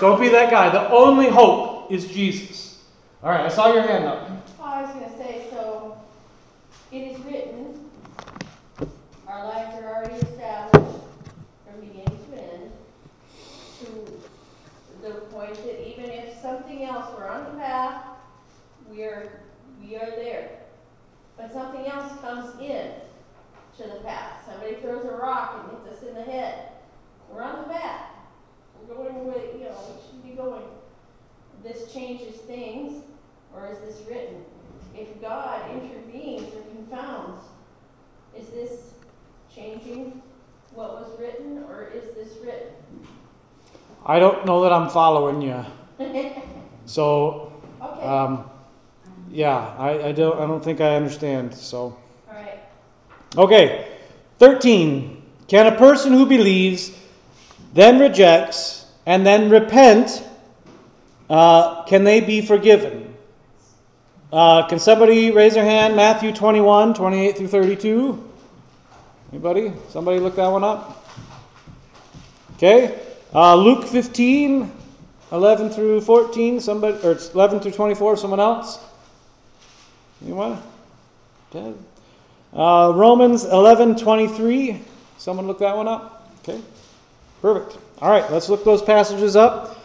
Don't 0.00 0.20
be 0.20 0.28
that 0.28 0.50
guy. 0.50 0.70
The 0.70 0.90
only 0.90 1.28
hope 1.28 1.92
is 1.92 2.08
Jesus. 2.08 2.82
All 3.22 3.30
right, 3.30 3.42
I 3.42 3.48
saw 3.48 3.72
your 3.72 3.82
hand 3.82 4.06
up. 4.06 4.28
Oh, 4.58 4.64
I 4.64 4.82
was 4.82 4.90
gonna 4.90 5.16
say, 5.16 5.46
so, 5.48 5.96
it 6.90 6.98
is 6.98 7.20
written, 7.20 7.88
our 9.28 9.44
lives 9.44 9.80
are 9.80 9.94
already 9.94 10.16
established 10.16 10.96
from 11.64 11.80
beginning 11.80 12.18
to 12.32 12.42
end, 12.42 12.72
to 13.82 15.06
the 15.06 15.20
point 15.26 15.54
that 15.54 15.88
even 15.88 16.06
if 16.06 16.42
something 16.42 16.86
else, 16.86 17.06
we're 17.16 17.28
on 17.28 17.44
the 17.44 17.60
path, 17.60 18.04
we 18.90 19.04
are, 19.04 19.42
we 19.80 19.94
are 19.94 20.10
there. 20.10 20.50
But 21.36 21.52
something 21.52 21.86
else 21.86 22.20
comes 22.20 22.58
in 22.60 22.90
to 23.76 23.82
the 23.84 24.00
path, 24.02 24.42
somebody 24.44 24.74
throws 24.80 25.04
a 25.04 25.12
rock 25.12 25.62
and 25.62 25.78
hits 25.78 26.02
us 26.02 26.08
in 26.08 26.16
the 26.16 26.24
head, 26.24 26.72
we're 27.32 27.42
on 27.42 27.62
the 27.62 27.74
path. 27.74 28.06
We're 28.88 28.94
going 28.94 29.26
where, 29.26 29.44
you 29.56 29.64
know, 29.64 29.76
we 29.88 30.00
should 30.06 30.22
be 30.22 30.30
going. 30.30 30.62
This 31.62 31.92
changes 31.92 32.36
things, 32.42 33.02
or 33.54 33.68
is 33.72 33.78
this 33.80 34.06
written? 34.08 34.44
If 34.96 35.20
God 35.20 35.70
intervenes 35.70 36.54
or 36.54 36.62
confounds, 36.74 37.42
is 38.36 38.48
this 38.48 38.92
changing 39.54 40.22
what 40.74 40.92
was 40.94 41.18
written, 41.18 41.64
or 41.68 41.88
is 41.94 42.14
this 42.14 42.38
written? 42.44 42.68
I 44.06 44.18
don't 44.18 44.46
know 44.46 44.62
that 44.62 44.72
I'm 44.72 44.88
following 44.88 45.42
you. 45.42 45.64
So, 46.86 47.52
Okay, 47.82 48.00
um, 48.06 48.48
Yeah, 49.30 49.74
I, 49.78 50.04
I 50.08 50.12
don't 50.12 50.38
I 50.40 50.46
don't 50.46 50.64
think 50.64 50.80
I 50.80 50.96
understand. 50.96 51.54
So 51.54 51.78
All 51.78 52.34
right. 52.34 52.60
okay, 53.36 53.88
thirteen. 54.38 55.22
Can 55.48 55.66
a 55.66 55.76
person 55.76 56.12
who 56.12 56.24
believes, 56.24 56.92
then 57.78 58.00
rejects, 58.00 58.86
and 59.06 59.24
then 59.24 59.50
repent, 59.50 60.22
uh, 61.30 61.84
can 61.84 62.04
they 62.04 62.20
be 62.20 62.40
forgiven? 62.40 63.14
Uh, 64.32 64.66
can 64.66 64.78
somebody 64.78 65.30
raise 65.30 65.54
their 65.54 65.64
hand? 65.64 65.96
Matthew 65.96 66.32
21, 66.32 66.94
28 66.94 67.36
through 67.36 67.48
32. 67.48 68.30
Anybody? 69.32 69.72
Somebody 69.90 70.18
look 70.18 70.36
that 70.36 70.48
one 70.48 70.64
up? 70.64 71.06
Okay. 72.56 72.98
Uh, 73.32 73.54
Luke 73.54 73.84
15, 73.84 74.72
11 75.30 75.70
through 75.70 76.00
14. 76.00 76.60
Somebody, 76.60 76.98
or 77.06 77.12
it's 77.12 77.32
11 77.32 77.60
through 77.60 77.72
24. 77.72 78.16
Someone 78.16 78.40
else? 78.40 78.78
Anyone? 80.22 80.60
Okay. 81.50 81.74
Uh, 82.52 82.92
Romans 82.94 83.44
11, 83.44 83.96
23. 83.96 84.82
Someone 85.16 85.46
look 85.46 85.60
that 85.60 85.76
one 85.76 85.86
up? 85.86 86.28
Okay. 86.42 86.60
Perfect. 87.42 87.78
All 88.00 88.10
right, 88.10 88.30
let's 88.30 88.48
look 88.48 88.64
those 88.64 88.82
passages 88.82 89.36
up. 89.36 89.78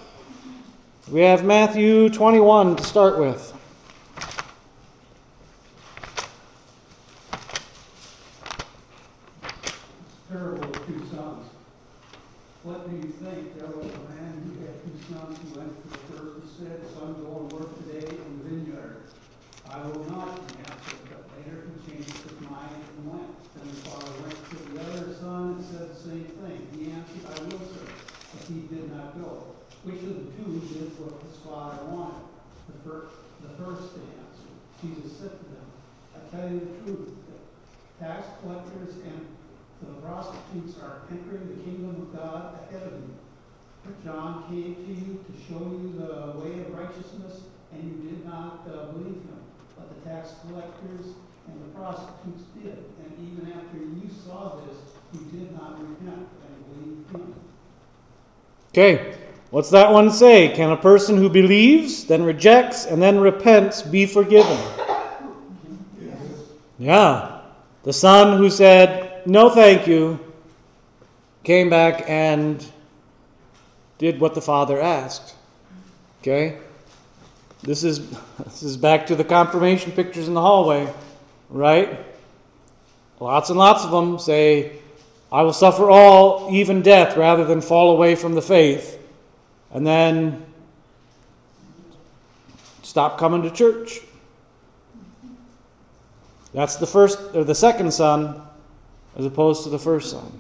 We 1.12 1.22
have 1.22 1.44
Matthew 1.44 2.10
21 2.10 2.78
to 2.78 2.84
start 2.84 3.20
with. 3.20 3.54
parable 10.34 10.64
of 10.64 10.88
two 10.88 10.98
sons. 11.14 11.46
What 12.64 12.90
do 12.90 12.96
you 12.96 13.14
think? 13.22 13.54
There 13.54 13.70
was 13.70 13.86
a 13.86 14.04
man 14.18 14.34
who 14.42 14.66
had 14.66 14.82
two 14.82 14.98
sons 15.06 15.38
who 15.38 15.60
went 15.60 15.70
to 15.78 15.88
the 15.94 15.98
first 16.10 16.42
and 16.42 16.50
said, 16.58 16.80
Son, 16.98 17.14
go 17.22 17.46
and 17.46 17.52
work 17.54 17.70
today 17.86 18.02
in 18.02 18.30
the 18.42 18.50
vineyard. 18.50 19.06
I 19.70 19.86
will 19.86 20.10
not, 20.10 20.42
he 20.50 20.58
answered, 20.66 21.06
but 21.06 21.22
later 21.38 21.70
he 21.70 21.92
changed 21.92 22.18
his 22.18 22.40
mind 22.50 22.82
and 22.82 23.14
went. 23.14 23.30
Then 23.54 23.70
the 23.70 23.78
father 23.86 24.10
went 24.26 24.40
to 24.42 24.58
the 24.74 24.82
other 24.82 25.14
son 25.22 25.62
and 25.62 25.66
said 25.66 25.94
the 25.94 26.02
same 26.02 26.34
thing. 26.42 26.66
He 26.74 26.90
answered, 26.90 27.30
I 27.30 27.38
will, 27.46 27.62
sir, 27.62 27.86
but 27.86 28.42
he 28.50 28.66
did 28.74 28.90
not 28.90 29.14
go. 29.22 29.54
Which 29.86 30.02
of 30.02 30.18
the 30.18 30.32
two 30.34 30.64
did 30.74 30.98
The 31.54 32.90
first, 32.90 33.16
the 33.44 33.50
first 33.64 33.94
answered. 33.94 34.58
Jesus 34.82 35.18
said 35.20 35.38
to 35.38 35.46
them, 35.54 35.68
I 36.16 36.36
tell 36.36 36.50
you 36.50 36.60
the 36.60 36.92
truth, 36.92 37.14
that 37.30 38.08
tax 38.08 38.28
collectors 38.42 38.96
and 39.06 39.28
the 39.82 40.02
prostitutes 40.02 40.80
are 40.82 41.02
entering 41.12 41.48
the 41.50 41.64
kingdom 41.64 41.90
of 42.02 42.18
God 42.18 42.58
ahead 42.68 42.88
of 42.88 42.94
you. 42.94 43.14
For 43.84 43.94
John 44.04 44.48
came 44.50 44.76
to 44.76 44.94
you 44.94 45.24
to 45.28 45.34
show 45.46 45.60
you 45.60 45.94
the 46.00 46.40
way 46.40 46.62
of 46.62 46.74
righteousness, 46.74 47.42
and 47.72 47.84
you 47.84 48.10
did 48.10 48.26
not 48.26 48.68
uh, 48.68 48.92
believe 48.94 49.22
him. 49.22 49.42
But 49.78 49.94
the 49.94 50.10
tax 50.10 50.34
collectors 50.48 51.06
and 51.48 51.62
the 51.62 51.78
prostitutes 51.78 52.44
did. 52.64 52.82
And 53.04 53.14
even 53.22 53.52
after 53.52 53.78
you 53.78 54.10
saw 54.26 54.56
this, 54.66 54.78
you 55.14 55.40
did 55.40 55.52
not 55.56 55.80
repent 55.80 56.28
and 56.28 56.56
believe 56.74 57.06
him. 57.12 57.34
Okay, 58.70 59.18
what's 59.54 59.70
that 59.70 59.92
one 59.92 60.10
say? 60.10 60.50
Can 60.50 60.72
a 60.72 60.78
person 60.78 61.16
who 61.16 61.30
believes, 61.30 62.06
then 62.06 62.24
rejects, 62.24 62.86
and 62.86 63.00
then 63.00 63.20
repents 63.20 63.84
be 63.84 64.08
forgiven? 64.08 64.58
Yeah. 66.80 67.42
The 67.84 67.94
son 67.94 68.40
who 68.40 68.50
said, 68.50 69.28
No, 69.28 69.52
thank 69.52 69.86
you, 69.86 70.20
came 71.44 71.70
back 71.70 72.04
and 72.10 72.66
did 74.00 74.20
what 74.20 74.34
the 74.34 74.42
father 74.42 74.82
asked. 74.82 75.36
Okay? 76.22 76.58
This 77.62 77.84
is 77.84 78.10
this 78.44 78.64
is 78.64 78.76
back 78.76 79.06
to 79.08 79.16
the 79.16 79.24
confirmation 79.24 79.92
pictures 79.92 80.28
in 80.28 80.34
the 80.34 80.42
hallway, 80.42 80.92
right? 81.50 82.00
Lots 83.20 83.52
and 83.52 83.60
lots 83.60 83.86
of 83.86 83.92
them 83.92 84.18
say, 84.18 84.80
I 85.32 85.44
will 85.44 85.54
suffer 85.54 85.92
all, 85.92 86.50
even 86.52 86.82
death, 86.82 87.16
rather 87.16 87.46
than 87.46 87.62
fall 87.62 87.92
away 87.92 88.16
from 88.16 88.34
the 88.34 88.42
faith. 88.42 89.00
And 89.74 89.86
then 89.86 90.46
stop 92.84 93.18
coming 93.18 93.42
to 93.42 93.52
church. 93.52 94.00
That's 96.54 96.76
the 96.78 96.88
first 96.88 97.20
or 97.34 97.44
the 97.44 97.56
second 97.56 97.92
son 97.94 98.42
as 99.18 99.26
opposed 99.26 99.64
to 99.64 99.70
the 99.70 99.80
first 99.80 100.12
son. 100.12 100.40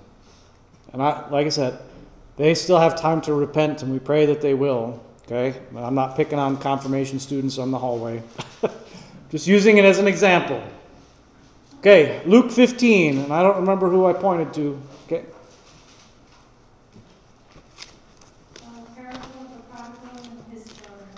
And 0.94 1.02
I 1.02 1.28
like 1.30 1.48
I 1.48 1.50
said, 1.50 1.80
they 2.38 2.54
still 2.54 2.80
have 2.80 2.96
time 2.96 3.20
to 3.22 3.34
repent 3.34 3.82
and 3.82 3.92
we 3.92 4.00
pray 4.00 4.28
that 4.28 4.40
they 4.42 4.54
will. 4.54 5.04
Okay? 5.26 5.60
I'm 5.76 5.96
not 5.96 6.16
picking 6.16 6.38
on 6.38 6.58
confirmation 6.58 7.20
students 7.20 7.58
on 7.58 7.72
the 7.72 7.80
hallway. 7.80 8.22
Just 9.32 9.48
using 9.48 9.78
it 9.78 9.86
as 9.86 9.98
an 9.98 10.08
example. 10.08 10.62
Okay, 11.80 12.22
Luke 12.26 12.52
15, 12.52 13.18
and 13.18 13.34
I 13.34 13.42
don't 13.42 13.58
remember 13.58 13.90
who 13.90 14.06
I 14.06 14.14
pointed 14.14 14.54
to. 14.54 14.82
Okay. 15.06 15.26
Uh, 18.62 18.86
parable 18.96 19.42
of 19.42 19.50
the 19.52 19.64
prodigal 19.68 20.22
and 20.22 20.54
his 20.54 20.64
children. 20.64 21.10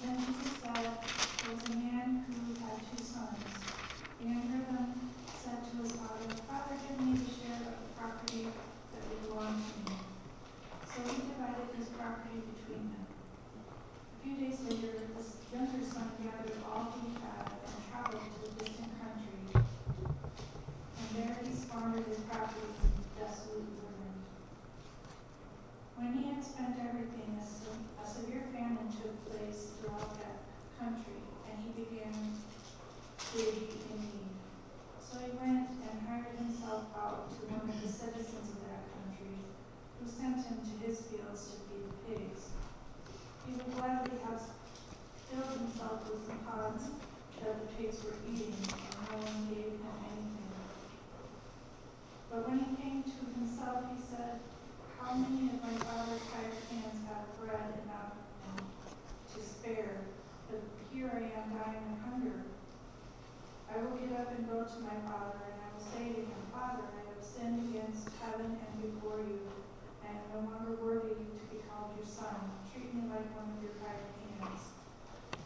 Then 0.00 0.16
Jesus 0.24 0.56
said, 0.62 0.72
there 0.72 1.54
was 1.54 1.64
a 1.68 1.76
man 1.76 2.24
who 2.28 2.64
had 2.64 2.78
two 2.96 3.04
sons. 3.04 3.36
The 4.20 4.26
younger 4.26 4.56
of 4.56 4.66
them 4.72 5.10
said 5.42 5.60
to 5.70 5.82
his 5.82 5.92
father, 5.92 6.32
Father, 6.48 6.76
give 6.88 7.00
me 7.04 7.12
the 7.18 7.28
share 7.28 7.60
of 7.66 7.76
the 7.82 7.92
property 7.98 8.46
that 8.46 9.28
belongs 9.28 9.64
to 9.68 9.90
me. 9.90 9.96
So 10.86 11.02
he 11.02 11.18
divided 11.28 11.68
his 11.76 11.88
property 11.92 12.40
between 12.56 12.94
them. 12.94 13.04
A 13.04 14.22
few 14.24 14.34
days 14.36 14.58
later, 14.64 15.12
this 15.16 15.36
younger 15.52 15.84
son 15.84 16.08
gathered 16.22 16.56
all 16.66 16.94
he 16.98 17.14
had 17.20 17.46
and 17.46 17.78
traveled 17.90 18.22
to 18.22 18.40
a 18.42 18.52
distant 18.58 18.92
country. 19.00 19.64
And 20.98 21.08
there 21.16 21.36
he 21.44 21.54
squandered 21.54 22.06
his 22.06 22.20
property 22.20 22.60
in 22.60 22.90
desolate 23.18 23.70
ruin. 23.78 24.14
When 25.96 26.12
he 26.14 26.30
had 26.30 26.44
spent 26.60 26.76
everything, 26.92 27.40
a, 27.40 28.04
a 28.04 28.04
severe 28.04 28.44
famine 28.52 28.92
took 28.92 29.16
place 29.32 29.72
throughout 29.80 30.12
that 30.20 30.44
country, 30.76 31.24
and 31.48 31.56
he 31.56 31.72
began 31.72 32.12
to 32.12 33.24
be 33.32 33.80
in 33.88 33.96
need. 33.96 34.36
So 35.00 35.24
he 35.24 35.32
went 35.40 35.72
and 35.72 35.96
hired 36.04 36.36
himself 36.36 36.92
out 36.92 37.32
to 37.32 37.48
one 37.48 37.64
of 37.64 37.80
the 37.80 37.88
citizens 37.88 38.52
of 38.52 38.60
that 38.68 38.92
country, 38.92 39.40
who 39.40 40.04
sent 40.04 40.44
him 40.44 40.60
to 40.60 40.74
his 40.84 41.00
fields 41.08 41.48
to 41.48 41.56
feed 41.64 41.88
the 41.88 41.96
pigs. 42.12 42.52
He 43.48 43.56
would 43.56 43.72
gladly 43.80 44.20
have 44.28 44.44
filled 45.32 45.64
himself 45.64 46.12
with 46.12 46.28
the 46.28 46.44
pods 46.44 46.92
that 47.40 47.56
the 47.56 47.68
pigs 47.72 48.04
were 48.04 48.20
eating, 48.28 48.52
and 48.52 49.00
no 49.08 49.16
one 49.16 49.48
gave 49.48 49.80
him 49.80 49.96
anything. 50.12 50.52
But 52.28 52.44
when 52.44 52.60
he 52.60 52.76
came 52.76 53.00
to 53.00 53.20
himself, 53.32 53.88
he 53.88 53.96
said, 53.96 54.44
how 55.10 55.18
many 55.18 55.50
of 55.50 55.58
my 55.58 55.74
father's 55.82 56.22
hired 56.30 56.54
hands 56.70 57.02
have 57.10 57.26
bread 57.42 57.82
enough 57.82 58.14
to 59.34 59.42
spare, 59.42 60.06
but 60.46 60.62
here 60.86 61.10
I 61.10 61.34
am 61.34 61.50
dying 61.50 61.82
of 61.90 61.98
hunger? 62.06 62.46
I 63.66 63.82
will 63.82 63.98
get 63.98 64.14
up 64.14 64.30
and 64.30 64.46
go 64.46 64.62
to 64.62 64.78
my 64.86 64.94
father, 65.02 65.50
and 65.50 65.58
I 65.66 65.68
will 65.74 65.82
say 65.82 66.14
to 66.14 66.22
him, 66.30 66.42
Father, 66.54 66.86
I 66.94 67.10
have 67.10 67.18
sinned 67.26 67.58
against 67.58 68.06
heaven 68.22 68.54
and 68.54 68.74
before 68.78 69.18
you, 69.18 69.50
and 70.06 70.14
am 70.14 70.30
no 70.30 70.40
longer 70.46 70.78
worthy 70.78 71.18
to 71.18 71.42
be 71.50 71.58
called 71.66 71.98
your 71.98 72.06
son. 72.06 72.62
Treat 72.70 72.94
me 72.94 73.10
like 73.10 73.34
one 73.34 73.50
of 73.50 73.58
your 73.58 73.74
hired 73.82 74.14
hands. 74.14 74.78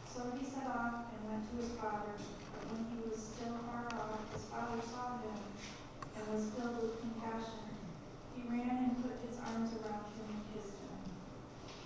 So 0.05 0.29
he 0.37 0.45
set 0.45 0.69
off 0.69 1.09
and 1.09 1.21
went 1.25 1.41
to 1.41 1.65
his 1.65 1.73
father, 1.81 2.13
but 2.21 2.69
when 2.69 2.85
he 2.93 3.01
was 3.01 3.17
still 3.17 3.57
far 3.65 3.89
off, 3.97 4.29
his 4.29 4.45
father 4.45 4.77
saw 4.93 5.25
him 5.25 5.41
and 6.21 6.23
was 6.29 6.53
filled 6.53 6.85
with 6.85 7.01
compassion. 7.01 7.65
He 8.37 8.45
ran 8.45 8.93
and 8.93 9.01
put 9.01 9.14
arms 9.45 9.77
around 9.77 10.09
him 10.17 10.27
and 10.33 10.43
kissed 10.57 10.81
him. 10.81 10.97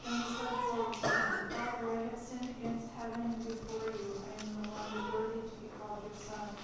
Then 0.07 0.15
the 0.23 0.31
son 0.31 0.55
said 0.95 1.19
to 1.19 1.55
Father, 1.59 1.91
I 1.91 2.03
have 2.07 2.19
sinned 2.23 2.55
against 2.55 2.87
heaven 2.95 3.35
and 3.35 3.43
before 3.43 3.91
you. 3.91 4.15
I 4.23 4.35
am 4.39 4.63
no 4.63 4.71
longer 4.71 5.03
worthy 5.11 5.43
to 5.43 5.57
be 5.59 5.69
called 5.75 6.07
your 6.07 6.15
son. 6.15 6.55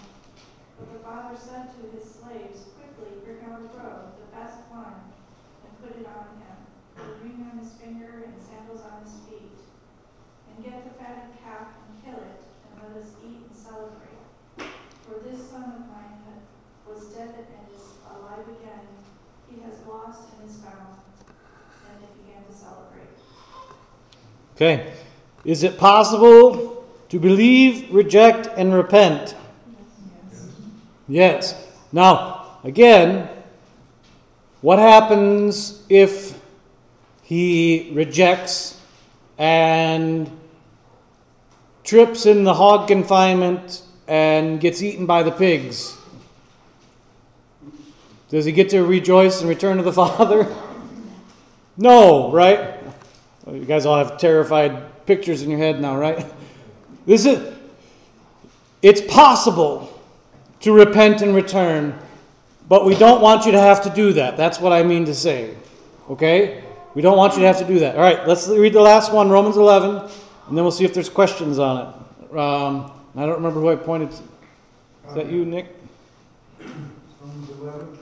But 0.78 0.86
the 0.94 1.00
father 1.02 1.34
said 1.34 1.74
to 1.74 1.80
his 1.90 2.06
slaves, 2.06 2.70
Quickly, 2.78 3.18
bring 3.26 3.42
out 3.50 3.58
a 3.58 3.70
robe, 3.74 4.22
the 4.22 4.30
best 4.30 4.62
one, 4.70 5.10
and 5.66 5.70
put 5.82 5.98
it 5.98 6.06
on 6.06 6.38
him. 6.38 6.58
A 6.94 7.04
ring 7.26 7.42
on 7.50 7.58
his 7.58 7.74
finger 7.74 8.30
and 8.30 8.38
sandals 8.38 8.86
on 8.86 9.02
his 9.02 9.18
feet. 9.26 9.58
And 10.46 10.62
get 10.62 10.86
the 10.86 10.94
fatted 10.94 11.34
calf 11.42 11.74
and 11.74 11.94
kill 12.06 12.22
it, 12.22 12.42
and 12.70 12.72
let 12.86 13.02
us 13.02 13.18
eat 13.26 13.42
and 13.42 13.54
celebrate. 13.54 14.22
For 15.02 15.18
this 15.26 15.50
son 15.50 15.74
of 15.74 15.80
mine 15.90 16.22
was 16.86 17.10
dead 17.10 17.34
and 17.34 17.66
is 17.74 17.98
alive 18.06 18.46
again. 18.46 18.93
Has 19.62 19.86
lost 19.86 20.20
and 20.40 20.50
is 20.50 20.56
found. 20.56 20.98
And 21.88 22.00
began 22.24 22.44
to 22.44 22.52
celebrate. 22.52 23.08
Okay. 24.56 24.92
Is 25.44 25.62
it 25.62 25.78
possible 25.78 26.84
to 27.08 27.18
believe, 27.18 27.92
reject, 27.92 28.48
and 28.56 28.74
repent? 28.74 29.36
Yes. 31.06 31.54
Now, 31.92 32.58
again, 32.64 33.28
what 34.62 34.78
happens 34.78 35.82
if 35.90 36.40
he 37.22 37.90
rejects 37.92 38.80
and 39.36 40.30
trips 41.82 42.24
in 42.24 42.44
the 42.44 42.54
hog 42.54 42.88
confinement 42.88 43.82
and 44.08 44.60
gets 44.60 44.82
eaten 44.82 45.04
by 45.04 45.22
the 45.22 45.30
pigs, 45.30 45.96
does 48.30 48.44
he 48.44 48.52
get 48.52 48.70
to 48.70 48.82
rejoice 48.82 49.40
and 49.40 49.48
return 49.48 49.76
to 49.76 49.82
the 49.82 49.92
Father? 50.02 50.54
no, 51.76 52.32
right? 52.32 52.80
You 53.50 53.64
guys 53.64 53.84
all 53.86 53.98
have 53.98 54.18
terrified 54.18 55.06
pictures 55.06 55.42
in 55.42 55.50
your 55.50 55.58
head 55.58 55.80
now, 55.80 55.96
right? 55.96 56.26
This 57.06 57.26
is 57.26 57.54
it's 58.80 59.00
possible 59.00 59.90
to 60.60 60.72
repent 60.72 61.22
and 61.22 61.34
return, 61.34 61.98
but 62.68 62.84
we 62.84 62.94
don't 62.94 63.20
want 63.20 63.46
you 63.46 63.52
to 63.52 63.60
have 63.60 63.82
to 63.84 63.90
do 63.90 64.12
that. 64.14 64.36
That's 64.36 64.60
what 64.60 64.72
I 64.72 64.82
mean 64.82 65.04
to 65.06 65.14
say. 65.14 65.54
Okay? 66.10 66.62
We 66.94 67.02
don't 67.02 67.16
want 67.16 67.34
you 67.34 67.40
to 67.40 67.46
have 67.46 67.58
to 67.58 67.64
do 67.64 67.78
that. 67.80 67.96
All 67.96 68.02
right, 68.02 68.26
let's 68.28 68.46
read 68.46 68.72
the 68.72 68.80
last 68.80 69.12
one, 69.12 69.30
Romans 69.30 69.56
11, 69.56 69.96
and 69.96 70.08
then 70.48 70.64
we'll 70.64 70.70
see 70.70 70.84
if 70.84 70.94
there's 70.94 71.08
questions 71.08 71.58
on 71.58 71.80
it. 71.80 72.36
Um, 72.36 72.92
I 73.16 73.26
don't 73.26 73.36
remember 73.36 73.60
who 73.60 73.70
I 73.70 73.76
pointed 73.76 74.10
to. 74.10 74.22
Is 75.08 75.14
that 75.14 75.30
you, 75.30 75.44
Nick? 75.44 75.74
Romans 76.60 77.50
11. 77.60 77.98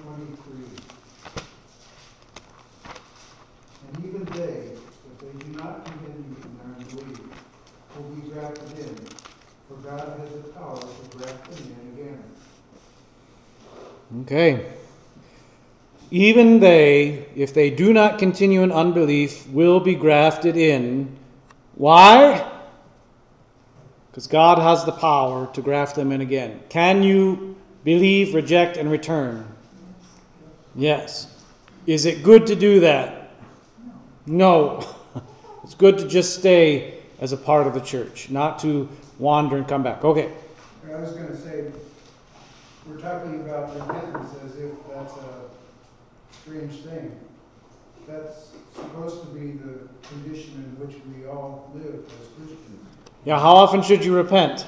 And 3.95 4.05
even 4.07 4.25
they, 4.25 4.73
if 4.73 5.19
they 5.19 5.45
do 5.45 5.59
not 5.59 5.85
continue 5.85 6.25
in 6.25 6.57
their 6.57 6.67
unbelief, 6.77 7.21
will 7.97 8.15
be 8.15 8.29
grafted 8.31 8.79
in, 8.79 8.97
for 9.69 9.75
God 9.83 10.19
has 10.19 10.31
the 10.31 10.49
power 10.51 10.81
to 10.81 11.17
graft 11.17 11.51
them 11.51 11.77
in 11.81 12.01
again. 12.01 12.23
Okay. 14.23 14.73
Even 16.11 16.61
they, 16.61 17.27
if 17.35 17.55
they 17.55 17.71
do 17.71 17.93
not 17.93 18.19
continue 18.19 18.63
in 18.63 18.71
unbelief, 18.71 19.47
will 19.49 19.81
be 19.81 19.95
grafted 19.95 20.57
in. 20.57 21.17
Why? 21.75 22.51
Because 24.11 24.27
God 24.27 24.59
has 24.59 24.85
the 24.85 24.93
power 24.93 25.51
to 25.55 25.63
graft 25.63 25.97
them 25.97 26.13
in 26.13 26.21
again. 26.21 26.61
Can 26.69 27.03
you 27.03 27.57
believe, 27.83 28.35
reject, 28.35 28.77
and 28.77 28.91
return? 28.91 29.49
Yes. 30.75 31.35
Is 31.87 32.05
it 32.05 32.23
good 32.23 32.47
to 32.47 32.55
do 32.55 32.81
that? 32.81 33.22
No. 34.27 34.87
It's 35.65 35.75
good 35.75 35.99
to 35.99 36.09
just 36.09 36.41
stay 36.41 36.99
as 37.21 37.33
a 37.33 37.37
part 37.37 37.69
of 37.69 37.75
the 37.75 37.81
church, 37.81 38.31
not 38.31 38.59
to 38.61 38.89
wander 39.21 39.57
and 39.57 39.69
come 39.69 39.85
back. 39.85 40.05
Okay. 40.05 40.33
I 40.85 40.97
was 40.97 41.13
gonna 41.13 41.37
say, 41.37 41.71
we're 42.85 43.01
talking 43.01 43.43
about 43.43 43.73
repentance 43.73 44.35
as 44.45 44.57
if 44.57 44.73
that's 44.93 45.15
a 45.15 45.45
strange 46.43 46.81
thing. 46.81 47.17
That's 48.09 48.49
supposed 48.75 49.21
to 49.21 49.27
be 49.29 49.53
the 49.53 49.89
condition 50.09 50.55
in 50.55 50.85
which 50.85 50.97
we 51.07 51.29
all 51.29 51.71
live 51.75 52.05
as 52.07 52.29
Christians. 52.37 52.87
Yeah, 53.25 53.39
how 53.39 53.55
often 53.55 53.83
should 53.83 54.05
you 54.05 54.17
repent? 54.17 54.67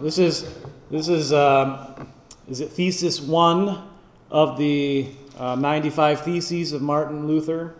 This 0.00 0.18
is 0.18 0.52
this 0.90 1.08
is 1.08 1.32
um, 1.32 2.10
is 2.48 2.60
it 2.60 2.70
thesis 2.70 3.20
one 3.20 3.88
of 4.32 4.58
the 4.58 5.06
uh, 5.36 5.54
95 5.54 6.22
theses 6.22 6.72
of 6.72 6.82
Martin 6.82 7.26
Luther? 7.26 7.74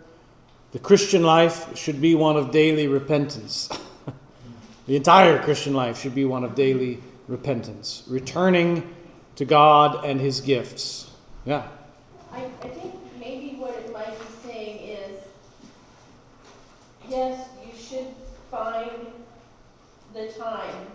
The 0.71 0.79
Christian 0.79 1.23
life 1.23 1.75
should 1.77 2.01
be 2.01 2.13
one 2.13 2.35
of 2.35 2.51
daily 2.51 2.87
repentance. 2.87 3.69
the 4.85 4.95
entire 4.95 5.41
Christian 5.41 5.73
life 5.73 5.99
should 5.99 6.13
be 6.13 6.25
one 6.25 6.43
of 6.43 6.55
daily 6.55 6.99
repentance, 7.27 8.03
returning 8.07 8.93
to 9.35 9.45
God 9.45 10.03
and 10.05 10.19
His 10.19 10.41
gifts. 10.41 11.09
Yeah. 11.45 11.67
I, 12.31 12.45
I 12.61 12.67
think 12.67 12.95
maybe 13.19 13.55
what 13.55 13.75
it 13.75 13.91
might 13.93 14.17
be 14.19 14.25
saying 14.45 14.79
is, 14.89 15.21
yes, 17.09 17.47
you 17.65 17.71
should 17.79 18.07
find 18.51 18.91
the 20.13 20.27
time. 20.33 20.87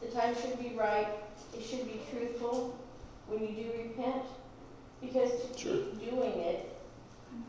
The 0.00 0.08
time 0.08 0.34
should 0.34 0.58
be 0.58 0.74
right, 0.76 1.08
it 1.56 1.64
should 1.64 1.86
be 1.86 2.00
truthful 2.10 2.78
when 3.26 3.42
you 3.42 3.48
do 3.48 3.70
repent. 3.76 4.24
Because 5.00 5.30
to 5.30 5.54
keep 5.54 6.10
doing 6.10 6.32
it 6.40 6.76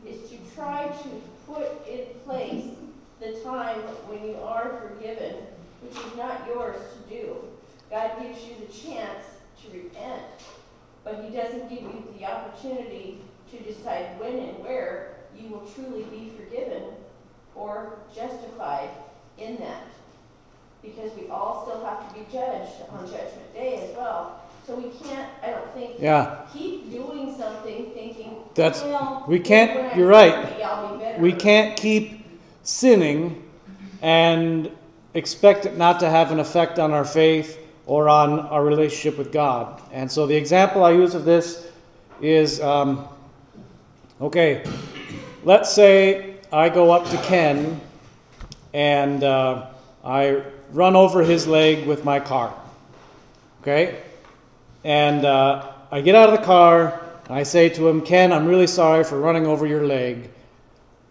is 0.06 0.30
to 0.30 0.36
try 0.54 0.88
to 0.88 1.08
put 1.46 1.86
in 1.88 2.06
place 2.24 2.66
the 3.20 3.32
time 3.40 3.80
when 4.08 4.24
you 4.24 4.36
are 4.36 4.80
forgiven, 4.88 5.34
which 5.82 5.92
is 5.92 6.16
not 6.16 6.46
yours 6.46 6.76
to 6.94 7.14
do. 7.14 7.36
God 7.90 8.12
gives 8.22 8.44
you 8.44 8.54
the 8.60 8.72
chance 8.72 9.24
to 9.62 9.76
repent, 9.76 10.22
but 11.04 11.24
He 11.24 11.36
doesn't 11.36 11.68
give 11.68 11.82
you 11.82 12.04
the 12.18 12.24
opportunity 12.24 13.18
to 13.50 13.58
decide 13.58 14.18
when 14.20 14.38
and 14.38 14.58
where 14.60 15.16
you 15.36 15.48
will 15.48 15.66
truly 15.74 16.04
be 16.04 16.32
forgiven 16.36 16.82
or 17.54 17.98
justified 18.14 18.90
in 19.38 19.56
that. 19.56 19.86
Because 20.82 21.12
we 21.18 21.28
all 21.28 21.66
still 21.66 21.84
have 21.84 22.08
to 22.08 22.18
be 22.18 22.24
judged 22.32 22.72
on 22.90 23.04
Judgment 23.06 23.52
Day 23.54 23.88
as 23.90 23.96
well. 23.96 24.39
So 24.70 24.76
we 24.76 24.90
can't, 25.04 25.28
I 25.42 25.50
don't 25.50 25.74
think, 25.74 25.94
Yeah. 25.98 26.42
keep 26.52 26.92
doing 26.92 27.34
something 27.36 27.90
thinking, 27.92 28.36
That's 28.54 28.82
well, 28.82 29.24
we 29.26 29.40
can't. 29.40 29.92
I 29.92 29.96
You're 29.96 30.06
right. 30.06 30.62
I'll 30.62 30.92
be 30.92 31.02
better. 31.02 31.20
We 31.20 31.32
can't 31.32 31.76
keep 31.76 32.24
sinning 32.62 33.42
and 34.00 34.70
expect 35.14 35.66
it 35.66 35.76
not 35.76 35.98
to 36.00 36.08
have 36.08 36.30
an 36.30 36.38
effect 36.38 36.78
on 36.78 36.92
our 36.92 37.04
faith 37.04 37.58
or 37.84 38.08
on 38.08 38.38
our 38.38 38.64
relationship 38.64 39.18
with 39.18 39.32
God. 39.32 39.82
And 39.90 40.10
so 40.10 40.28
the 40.28 40.36
example 40.36 40.84
I 40.84 40.92
use 40.92 41.16
of 41.16 41.24
this 41.24 41.66
is 42.20 42.60
um, 42.60 43.08
okay, 44.20 44.62
let's 45.42 45.72
say 45.72 46.36
I 46.52 46.68
go 46.68 46.92
up 46.92 47.10
to 47.10 47.16
Ken 47.24 47.80
and 48.72 49.24
uh, 49.24 49.66
I 50.04 50.44
run 50.70 50.94
over 50.94 51.24
his 51.24 51.48
leg 51.48 51.88
with 51.88 52.04
my 52.04 52.20
car. 52.20 52.54
Okay? 53.62 54.02
And 54.84 55.24
uh, 55.24 55.72
I 55.90 56.00
get 56.00 56.14
out 56.14 56.32
of 56.32 56.38
the 56.38 56.44
car 56.44 57.00
I 57.30 57.44
say 57.44 57.68
to 57.70 57.86
him, 57.86 58.02
Ken, 58.02 58.32
I'm 58.32 58.46
really 58.46 58.66
sorry 58.66 59.04
for 59.04 59.18
running 59.20 59.46
over 59.46 59.64
your 59.64 59.86
leg. 59.86 60.30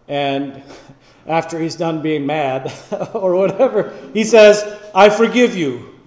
And 0.06 0.62
after 1.26 1.58
he's 1.58 1.76
done 1.76 2.02
being 2.02 2.26
mad 2.26 2.70
or 3.14 3.34
whatever, 3.34 3.94
he 4.12 4.24
says, 4.24 4.62
I 4.94 5.08
forgive 5.08 5.56
you. 5.56 5.98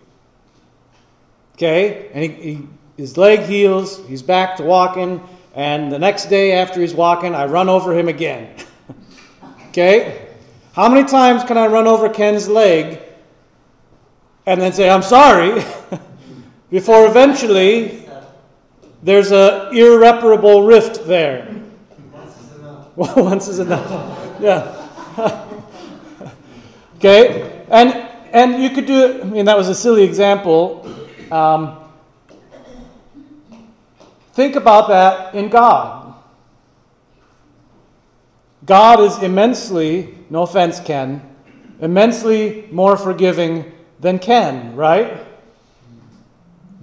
Okay? 1.56 2.12
And 2.14 2.24
he, 2.24 2.30
he, 2.30 2.68
his 2.96 3.18
leg 3.18 3.42
heals, 3.42 4.06
he's 4.08 4.22
back 4.22 4.58
to 4.58 4.64
walking, 4.64 5.28
and 5.56 5.92
the 5.92 6.00
next 6.00 6.28
day 6.28 6.54
after 6.54 6.80
he's 6.80 6.94
walking, 6.94 7.34
I 7.34 7.46
run 7.46 7.68
over 7.68 7.98
him 7.98 8.08
again. 8.08 8.56
okay? 9.70 10.28
How 10.74 10.90
many 10.90 11.08
times 11.08 11.44
can 11.44 11.58
I 11.58 11.68
run 11.68 11.88
over 11.88 12.08
Ken's 12.10 12.48
leg 12.48 13.00
and 14.46 14.62
then 14.62 14.74
say, 14.74 14.90
I'm 14.90 15.04
sorry, 15.04 15.64
before 16.74 17.06
eventually 17.06 18.04
there's 19.04 19.32
an 19.32 19.78
irreparable 19.78 20.64
rift 20.64 21.06
there? 21.06 21.48
Once 22.12 22.40
is 22.40 22.58
enough. 22.58 23.16
Once 23.16 23.48
is 23.48 23.60
enough. 23.60 24.40
yeah. 24.42 24.90
okay, 26.96 27.64
and 27.70 27.94
and 28.34 28.64
you 28.64 28.72
could 28.72 28.88
do 28.88 29.06
it. 29.06 29.22
I 29.22 29.24
mean, 29.26 29.46
that 29.46 29.56
was 29.56 29.70
a 29.70 29.76
silly 29.76 30.04
example. 30.04 30.90
Um, 31.32 31.78
think 34.34 34.56
about 34.56 34.88
that 34.88 35.36
in 35.36 35.50
God. 35.50 36.16
God 38.66 39.00
is 39.02 39.22
immensely, 39.22 40.18
no 40.32 40.42
offense, 40.42 40.80
Ken, 40.80 41.22
immensely 41.80 42.68
more 42.72 42.98
forgiving 42.98 43.72
than 44.00 44.18
Ken, 44.18 44.76
right? 44.76 45.33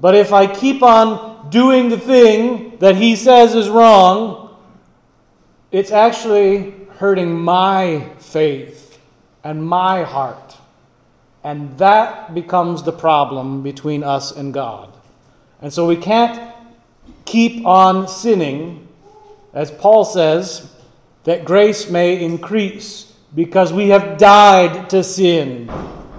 But 0.00 0.14
if 0.14 0.32
I 0.32 0.46
keep 0.46 0.82
on 0.82 1.50
doing 1.50 1.90
the 1.90 1.98
thing 1.98 2.78
that 2.78 2.96
he 2.96 3.16
says 3.16 3.54
is 3.54 3.68
wrong, 3.68 4.56
it's 5.70 5.90
actually 5.90 6.74
hurting 6.98 7.38
my 7.38 8.08
faith 8.18 8.98
and 9.44 9.64
my 9.64 10.02
heart. 10.02 10.56
And 11.42 11.78
that 11.78 12.34
becomes 12.34 12.82
the 12.82 12.92
problem 12.92 13.62
between 13.62 14.02
us 14.02 14.32
and 14.32 14.52
God. 14.52 14.92
And 15.62 15.72
so 15.72 15.86
we 15.86 15.96
can't 15.96 16.54
keep 17.24 17.64
on 17.66 18.08
sinning, 18.08 18.88
as 19.52 19.70
Paul 19.70 20.04
says, 20.04 20.74
that 21.24 21.44
grace 21.44 21.90
may 21.90 22.22
increase 22.22 23.12
because 23.34 23.72
we 23.72 23.88
have 23.90 24.18
died 24.18 24.90
to 24.90 25.04
sin. 25.04 25.70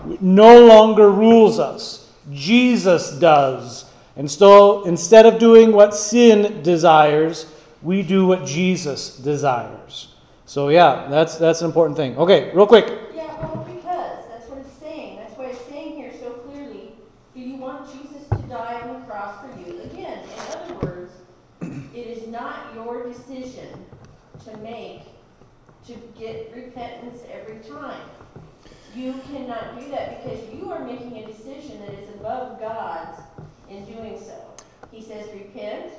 It 0.10 0.22
no 0.22 0.66
longer 0.66 1.10
rules 1.10 1.60
us. 1.60 2.01
Jesus 2.32 3.12
does. 3.12 3.86
And 4.16 4.30
so 4.30 4.84
instead 4.84 5.26
of 5.26 5.40
doing 5.40 5.72
what 5.72 5.96
sin 5.96 6.62
desires, 6.64 7.52
we 7.82 8.04
do 8.04 8.26
what 8.26 8.46
Jesus 8.46 9.18
desires. 9.18 10.16
So 10.46 10.70
yeah, 10.70 11.08
that's 11.10 11.38
that's 11.38 11.62
an 11.62 11.68
important 11.68 11.98
thing. 11.98 12.18
Okay, 12.18 12.52
real 12.54 12.68
quick. 12.68 12.88
Yeah, 13.16 13.38
well, 13.40 13.66
because 13.66 14.26
that's 14.30 14.50
what 14.50 14.60
it's 14.60 14.74
saying. 14.74 15.18
That's 15.18 15.38
why 15.38 15.46
it's 15.46 15.66
saying 15.68 15.96
here 15.96 16.12
so 16.20 16.32
clearly. 16.32 16.92
Do 17.34 17.40
you 17.40 17.56
want 17.56 17.90
Jesus 17.92 18.28
to 18.30 18.38
die 18.50 18.82
on 18.82 19.00
the 19.00 19.06
cross 19.08 19.40
for 19.42 19.60
you? 19.60 19.82
Again, 19.84 20.20
in 20.24 20.40
other 20.52 20.74
words, 20.86 21.14
it 21.62 22.06
is 22.06 22.28
not 22.28 22.74
your 22.76 23.08
decision 23.08 23.86
to 24.46 24.58
make 24.58 25.04
to 25.88 25.94
get 26.20 26.52
repentance 26.54 27.22
every 27.32 27.60
time. 27.60 28.02
You 28.96 29.14
cannot 29.32 29.80
do 29.80 29.90
that 29.92 30.24
because 30.24 30.40
you 30.54 30.72
are 30.72 30.84
making 30.84 31.18
a 31.18 31.26
decision 31.26 31.80
that 31.82 31.94
is 31.94 32.10
above 32.16 32.60
God's 32.60 33.20
in 33.70 33.86
doing 33.86 34.20
so. 34.20 34.36
He 34.92 35.02
says 35.02 35.28
repent 35.34 35.94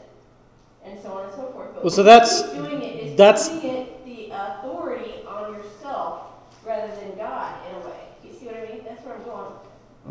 and 0.85 1.01
so 1.01 1.13
on 1.13 1.25
and 1.27 1.35
so 1.35 1.51
forth. 1.53 1.75
But 1.75 1.85
Well, 1.85 1.91
so 1.91 2.03
that's- 2.03 2.43
you're 2.55 2.69
doing 2.69 2.83
it 2.83 2.97
is 3.03 3.17
that's- 3.17 3.49
putting 3.49 3.71
it 3.71 4.05
the 4.05 4.31
authority 4.31 5.25
on 5.27 5.55
yourself 5.55 6.23
rather 6.67 6.89
than 6.97 7.17
God 7.17 7.55
in 7.71 7.77
a 7.77 7.87
way. 7.87 7.95
You 8.25 8.33
see 8.35 8.47
what 8.47 8.57
I 8.57 8.73
mean? 8.73 8.83
That's 8.87 9.05
where 9.05 9.15
I'm 9.15 9.25
going. 9.25 9.53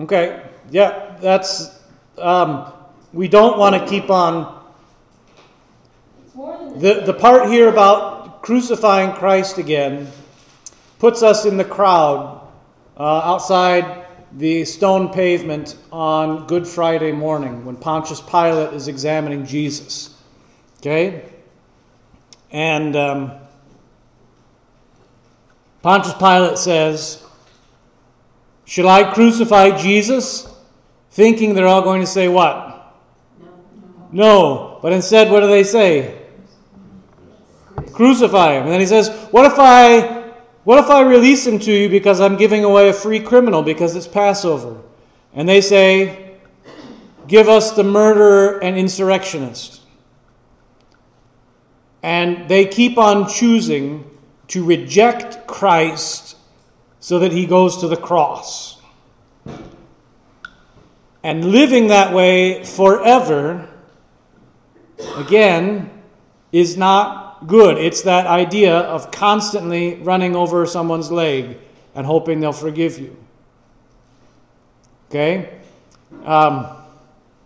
Okay, 0.02 0.42
yeah, 0.72 1.16
that's, 1.20 1.80
um, 2.18 2.66
we 3.14 3.28
don't 3.28 3.58
want 3.60 3.76
to 3.76 3.86
keep 3.86 4.10
on, 4.10 4.58
It's 6.26 6.34
more 6.34 6.58
than 6.58 6.80
the, 6.80 6.94
the 7.06 7.14
part 7.14 7.50
here 7.50 7.68
about 7.68 8.42
crucifying 8.42 9.12
Christ 9.14 9.58
again 9.58 10.08
puts 10.98 11.22
us 11.22 11.46
in 11.46 11.58
the 11.58 11.66
crowd 11.66 12.41
uh, 13.02 13.22
outside 13.22 14.06
the 14.32 14.64
stone 14.64 15.10
pavement 15.10 15.76
on 15.92 16.46
Good 16.46 16.68
Friday 16.68 17.12
morning 17.12 17.66
when 17.66 17.76
Pontius 17.76 18.22
Pilate 18.22 18.76
is 18.76 18.88
examining 18.88 19.44
Jesus. 19.44 20.22
Okay? 20.78 21.26
And 22.52 22.96
um, 22.96 23.32
Pontius 25.82 26.14
Pilate 26.14 26.60
says, 26.60 27.24
Should 28.66 28.86
I 28.86 29.12
crucify 29.12 29.76
Jesus? 29.82 30.48
Thinking 31.10 31.56
they're 31.56 31.66
all 31.66 31.82
going 31.82 32.02
to 32.02 32.08
say 32.08 32.28
what? 32.28 32.96
No. 34.12 34.78
But 34.84 34.94
instead, 34.94 35.32
what 35.32 35.40
do 35.40 35.48
they 35.48 35.64
say? 35.64 36.22
Crucify 37.94 38.58
him. 38.58 38.64
And 38.66 38.72
then 38.72 38.80
he 38.80 38.86
says, 38.86 39.10
What 39.32 39.52
if 39.52 39.58
I 39.58 40.21
what 40.64 40.84
if 40.84 40.90
I 40.90 41.02
release 41.02 41.46
him 41.48 41.60
to 41.60 41.72
you 41.72 41.90
because 41.90 42.20
I'm 42.20 42.38
giving 42.38 42.64
away 42.64 42.90
a 42.90 42.94
free 42.94 43.20
criminal 43.20 43.64
because 43.64 43.96
it's 43.96 44.08
Passover? 44.08 44.82
And 45.34 45.48
they 45.48 45.62
say, 45.62 46.32
Give 47.28 47.48
us 47.48 47.72
the 47.72 47.84
murderer 47.84 48.62
and 48.62 48.78
insurrectionist. 48.78 49.80
And 52.04 52.50
they 52.50 52.66
keep 52.66 52.98
on 52.98 53.30
choosing 53.30 54.10
to 54.50 54.66
reject 54.66 55.48
Christ 55.48 56.36
so 57.00 57.20
that 57.20 57.32
he 57.32 57.46
goes 57.46 57.78
to 57.78 57.88
the 57.88 57.96
cross. 57.96 58.82
And 61.24 61.46
living 61.46 61.88
that 61.88 62.14
way 62.14 62.66
forever, 62.66 63.70
again, 65.16 65.90
is 66.52 66.76
not 66.76 67.31
good. 67.48 67.78
It's 67.78 68.02
that 68.04 68.28
idea 68.28 68.78
of 68.78 69.12
constantly 69.12 69.96
running 69.96 70.36
over 70.36 70.66
someone's 70.66 71.12
leg 71.12 71.58
and 71.96 72.06
hoping 72.06 72.40
they'll 72.40 72.54
forgive 72.54 73.00
you. 73.00 73.18
Okay? 75.10 75.50
Um, 76.24 76.68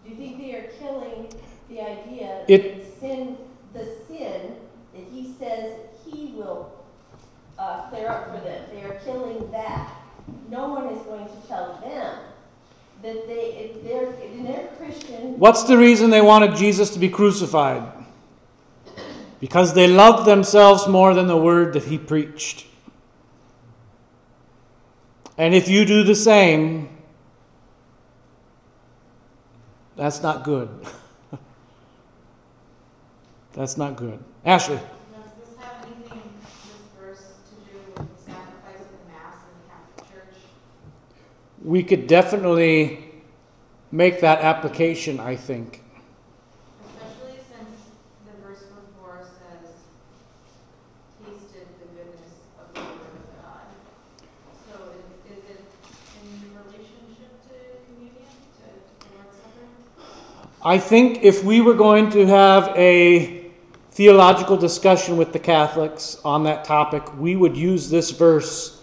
Do 0.04 0.12
you 0.12 0.16
think 0.18 0.38
they 0.40 0.54
are 0.56 0.70
killing 0.80 1.28
the 1.70 1.82
idea 1.82 2.44
It- 2.48 2.78
that 2.78 3.00
sin, 3.00 3.38
the 3.74 3.86
sin 4.08 4.56
that 4.94 5.04
he 5.12 5.34
says 5.40 5.74
he 6.06 6.34
will 6.36 6.72
uh, 7.58 7.90
clear 7.90 8.08
up 8.08 8.26
for 8.36 8.44
them? 8.44 8.64
They 8.74 8.84
are 8.84 9.00
killing 9.04 9.50
that. 9.52 9.90
No 10.50 10.70
one 10.70 10.88
is 10.90 11.02
going 11.04 11.26
to 11.26 11.48
tell 11.48 11.80
them 11.84 12.18
that 13.02 13.28
they, 13.28 13.72
if 13.74 13.84
they're, 13.84 14.14
in 14.24 14.44
their 14.44 14.68
Christian, 14.78 15.38
what's 15.40 15.64
the 15.64 15.78
reason 15.78 16.10
they 16.10 16.22
wanted 16.22 16.56
Jesus 16.56 16.90
to 16.92 17.00
be 17.00 17.10
crucified? 17.10 17.84
Because 19.46 19.76
they 19.76 19.86
loved 19.86 20.26
themselves 20.26 20.88
more 20.88 21.14
than 21.14 21.28
the 21.28 21.38
word 21.38 21.74
that 21.74 21.84
he 21.84 22.00
preached. 22.00 22.66
And 25.38 25.54
if 25.54 25.70
you 25.70 25.86
do 25.86 26.04
the 26.04 26.16
same, 26.16 26.90
that's 29.96 30.24
not 30.24 30.44
good. 30.44 30.68
that's 33.54 33.78
not 33.78 33.98
good. 33.98 34.18
Ashley. 34.44 34.78
Does 34.78 34.84
this 35.38 35.64
have 35.64 35.86
anything, 35.86 36.24
this 36.42 36.82
verse, 37.00 37.20
to 37.20 37.72
do 37.72 37.78
with 37.86 37.96
the 37.98 38.32
sacrifice 38.32 38.82
of 38.82 38.90
the 38.98 39.14
Mass 39.14 39.36
in 39.46 39.54
the 39.62 39.70
Catholic 39.70 40.12
Church? 40.12 40.36
We 41.64 41.84
could 41.84 42.08
definitely 42.08 43.22
make 43.92 44.22
that 44.22 44.40
application, 44.40 45.20
I 45.20 45.36
think. 45.36 45.84
Especially 46.84 47.40
since 47.48 47.70
the 48.26 48.34
verse 48.46 48.64
before 48.64 49.24
says, 49.24 49.70
tasted 51.24 51.68
the 51.80 51.88
goodness 51.96 52.36
of 52.60 52.74
the 52.74 52.82
Word 52.82 53.16
of 53.16 53.28
God. 53.40 53.72
So 54.68 54.76
is, 54.92 55.08
is 55.32 55.44
it 55.48 55.64
in 56.22 56.52
relationship 56.52 57.32
to 57.48 57.56
communion, 57.88 58.28
to, 58.60 58.68
to 58.68 59.00
the 59.00 59.16
Lord's 59.16 59.40
Supper? 59.40 59.72
I 60.66 60.80
think 60.80 61.24
if 61.24 61.44
we 61.44 61.62
were 61.62 61.76
going 61.76 62.10
to 62.10 62.26
have 62.26 62.70
a 62.76 63.52
theological 63.92 64.58
discussion 64.58 65.16
with 65.16 65.32
the 65.32 65.38
Catholics 65.38 66.20
on 66.26 66.46
that 66.46 66.66
topic, 66.66 67.04
we 67.20 67.36
would 67.36 67.56
use 67.56 67.92
this 67.92 68.10
verse 68.10 68.82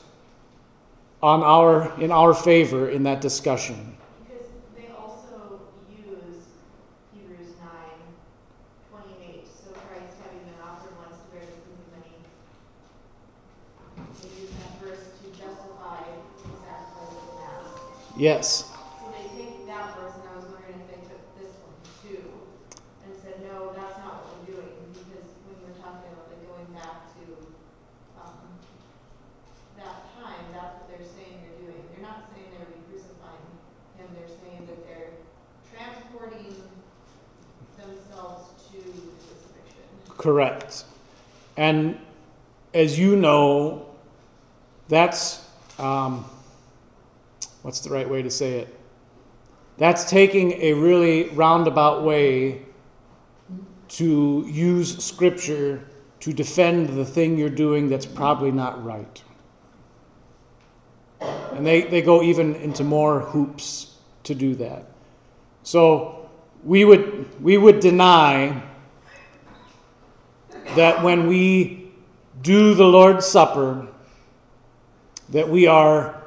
on 1.20 1.42
our 1.42 1.92
in 2.00 2.12
our 2.12 2.34
favor 2.34 2.88
in 2.88 3.02
that 3.02 3.20
discussion. 3.20 3.96
Because 4.28 4.46
they 4.76 4.94
also 4.96 5.58
use 5.90 6.46
Hebrews 7.12 7.50
so 9.66 9.72
Christ 9.72 10.22
having 10.22 10.38
been 10.46 10.62
offered 10.62 10.94
once 10.98 11.18
to 11.18 11.26
bear 11.34 11.42
the 11.42 11.50
sins 11.50 11.82
of 11.82 11.90
many. 11.98 12.14
They 14.22 14.30
use 14.40 14.50
that 14.54 14.78
verse 14.80 15.02
to 15.18 15.26
justify 15.36 15.98
the 16.46 16.54
sacrifice 16.62 17.10
of 17.10 17.26
the 17.26 17.34
mass. 17.42 17.66
Yes. 18.16 18.70
So 18.70 19.10
they 19.10 19.26
take 19.34 19.66
that 19.66 19.98
verse, 19.98 20.14
and 20.14 20.30
I 20.30 20.36
was 20.36 20.46
wondering 20.46 20.78
if 20.78 20.86
they 20.90 21.02
took 21.10 21.22
this 21.38 21.54
one 21.62 21.74
too, 22.02 22.22
and 23.06 23.14
said, 23.22 23.42
no, 23.46 23.70
that's 23.78 23.98
not 24.02 24.26
what 24.26 24.42
we're 24.42 24.58
doing, 24.58 24.74
because 24.90 25.26
when 25.46 25.54
you 25.62 25.70
were 25.70 25.78
talking 25.78 26.10
about 26.10 26.26
like 26.30 26.42
going 26.50 26.70
back 26.74 27.06
to, 27.14 27.22
um, 28.18 28.42
that 29.78 30.10
time, 30.18 30.44
that's 30.50 30.82
what 30.82 30.86
they're 30.90 31.06
saying 31.06 31.42
they're 31.42 31.60
doing. 31.66 31.82
They're 31.90 32.06
not 32.06 32.30
saying 32.30 32.46
they're 32.54 32.70
re-crucifying 32.70 33.50
him, 33.98 34.06
they're 34.14 34.34
saying 34.38 34.66
that 34.70 34.80
they're 34.86 35.18
transporting 35.72 36.54
themselves 37.78 38.54
to 38.70 38.78
the 38.78 39.02
crucifixion. 39.18 39.86
Correct. 40.16 40.84
And 41.56 41.98
as 42.92 42.98
you 42.98 43.16
know, 43.16 43.86
that's 44.88 45.48
um, 45.78 46.26
what's 47.62 47.80
the 47.80 47.88
right 47.88 48.06
way 48.06 48.20
to 48.20 48.30
say 48.30 48.58
it? 48.58 48.78
That's 49.78 50.04
taking 50.04 50.52
a 50.60 50.74
really 50.74 51.30
roundabout 51.30 52.04
way 52.04 52.66
to 53.88 54.46
use 54.46 55.02
scripture 55.02 55.88
to 56.20 56.34
defend 56.34 56.90
the 56.90 57.06
thing 57.06 57.38
you're 57.38 57.48
doing 57.48 57.88
that's 57.88 58.04
probably 58.04 58.50
not 58.50 58.84
right. 58.84 59.22
And 61.20 61.66
they, 61.66 61.82
they 61.84 62.02
go 62.02 62.22
even 62.22 62.54
into 62.56 62.84
more 62.84 63.20
hoops 63.20 63.96
to 64.24 64.34
do 64.34 64.54
that. 64.56 64.84
So 65.62 66.28
we 66.62 66.84
would, 66.84 67.42
we 67.42 67.56
would 67.56 67.80
deny 67.80 68.62
that 70.76 71.02
when 71.02 71.26
we 71.26 71.81
do 72.42 72.74
the 72.74 72.84
Lord's 72.84 73.26
Supper, 73.26 73.86
that 75.30 75.48
we 75.48 75.66
are, 75.66 76.22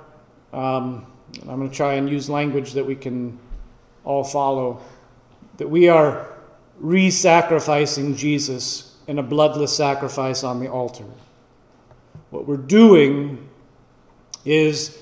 um, 0.54 1.06
I'm 1.42 1.58
going 1.58 1.70
to 1.70 1.76
try 1.76 1.96
and 1.96 2.10
use 2.10 2.30
language 2.30 2.74
that 2.74 2.86
we 2.86 2.96
can 2.96 3.38
all 4.04 4.24
follow, 4.24 4.82
that 5.58 5.70
we 5.70 5.90
are 5.90 6.34
re 6.80 7.12
sacrificing 7.12 8.16
Jesus 8.16 8.96
in 9.08 9.20
a 9.20 9.24
bloodless 9.24 9.76
sacrifice 9.76 10.44
on 10.44 10.60
the 10.60 10.68
altar. 10.68 11.06
What 12.30 12.48
we're 12.48 12.58
doing 12.58 13.50
is 14.46 14.98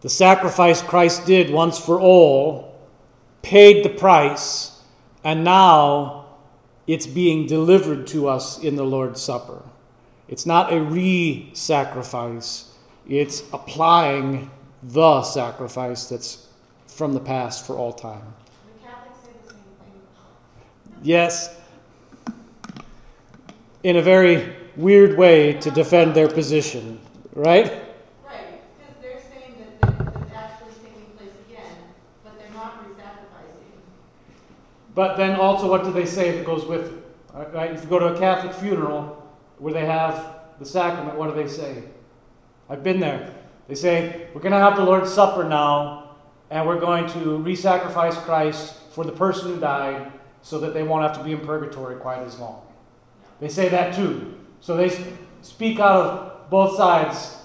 the 0.00 0.08
sacrifice 0.08 0.82
Christ 0.82 1.26
did 1.26 1.50
once 1.50 1.78
for 1.78 2.00
all, 2.00 2.78
paid 3.42 3.84
the 3.84 3.90
price, 3.90 4.80
and 5.22 5.44
now 5.44 6.26
it's 6.86 7.06
being 7.06 7.46
delivered 7.46 8.06
to 8.08 8.28
us 8.28 8.58
in 8.58 8.76
the 8.76 8.84
Lord's 8.84 9.20
Supper. 9.20 9.62
It's 10.26 10.46
not 10.46 10.72
a 10.72 10.80
re 10.80 11.50
sacrifice, 11.52 12.72
it's 13.06 13.42
applying 13.52 14.50
the 14.82 15.22
sacrifice 15.22 16.08
that's 16.08 16.48
from 16.86 17.12
the 17.12 17.20
past 17.20 17.66
for 17.66 17.76
all 17.76 17.92
time. 17.92 18.22
The 18.80 18.86
Catholics 18.86 19.18
say 19.22 19.30
the 19.42 19.50
same 19.50 19.60
thing. 19.80 21.00
Yes, 21.02 21.54
in 23.82 23.96
a 23.96 24.02
very 24.02 24.56
weird 24.76 25.18
way 25.18 25.52
to 25.54 25.70
defend 25.70 26.14
their 26.14 26.28
position, 26.28 27.00
right? 27.34 27.66
Right, 28.24 28.62
because 28.78 28.94
they're 29.02 29.20
saying 29.20 29.56
that, 29.58 29.80
that, 29.82 30.14
that 30.30 30.36
actually 30.36 30.72
taking 30.82 31.10
place 31.18 31.32
again, 31.48 31.76
but 32.24 32.38
they're 32.38 32.50
not 32.54 32.86
re-sacrificing. 32.86 33.82
But 34.94 35.16
then 35.18 35.38
also, 35.38 35.68
what 35.68 35.84
do 35.84 35.92
they 35.92 36.06
say 36.06 36.30
that 36.30 36.46
goes 36.46 36.64
with 36.64 36.86
it? 36.86 37.52
Right? 37.52 37.72
If 37.72 37.82
you 37.82 37.88
go 37.88 37.98
to 37.98 38.14
a 38.14 38.18
Catholic 38.18 38.54
funeral 38.54 39.23
where 39.58 39.72
they 39.72 39.86
have 39.86 40.36
the 40.58 40.64
sacrament, 40.64 41.18
what 41.18 41.28
do 41.28 41.42
they 41.42 41.48
say? 41.48 41.84
I've 42.68 42.82
been 42.82 43.00
there. 43.00 43.34
They 43.68 43.74
say, 43.74 44.28
We're 44.34 44.40
going 44.40 44.52
to 44.52 44.58
have 44.58 44.76
the 44.76 44.84
Lord's 44.84 45.12
Supper 45.12 45.44
now, 45.44 46.16
and 46.50 46.66
we're 46.66 46.80
going 46.80 47.08
to 47.10 47.38
re 47.38 47.56
sacrifice 47.56 48.16
Christ 48.18 48.74
for 48.92 49.04
the 49.04 49.12
person 49.12 49.54
who 49.54 49.60
died 49.60 50.12
so 50.42 50.58
that 50.60 50.74
they 50.74 50.82
won't 50.82 51.02
have 51.02 51.16
to 51.18 51.24
be 51.24 51.32
in 51.32 51.40
purgatory 51.40 51.96
quite 51.96 52.20
as 52.20 52.38
long. 52.38 52.62
They 53.40 53.48
say 53.48 53.68
that 53.70 53.94
too. 53.94 54.38
So 54.60 54.76
they 54.76 54.90
speak 55.42 55.80
out 55.80 55.96
of 56.04 56.50
both 56.50 56.76
sides 56.76 57.36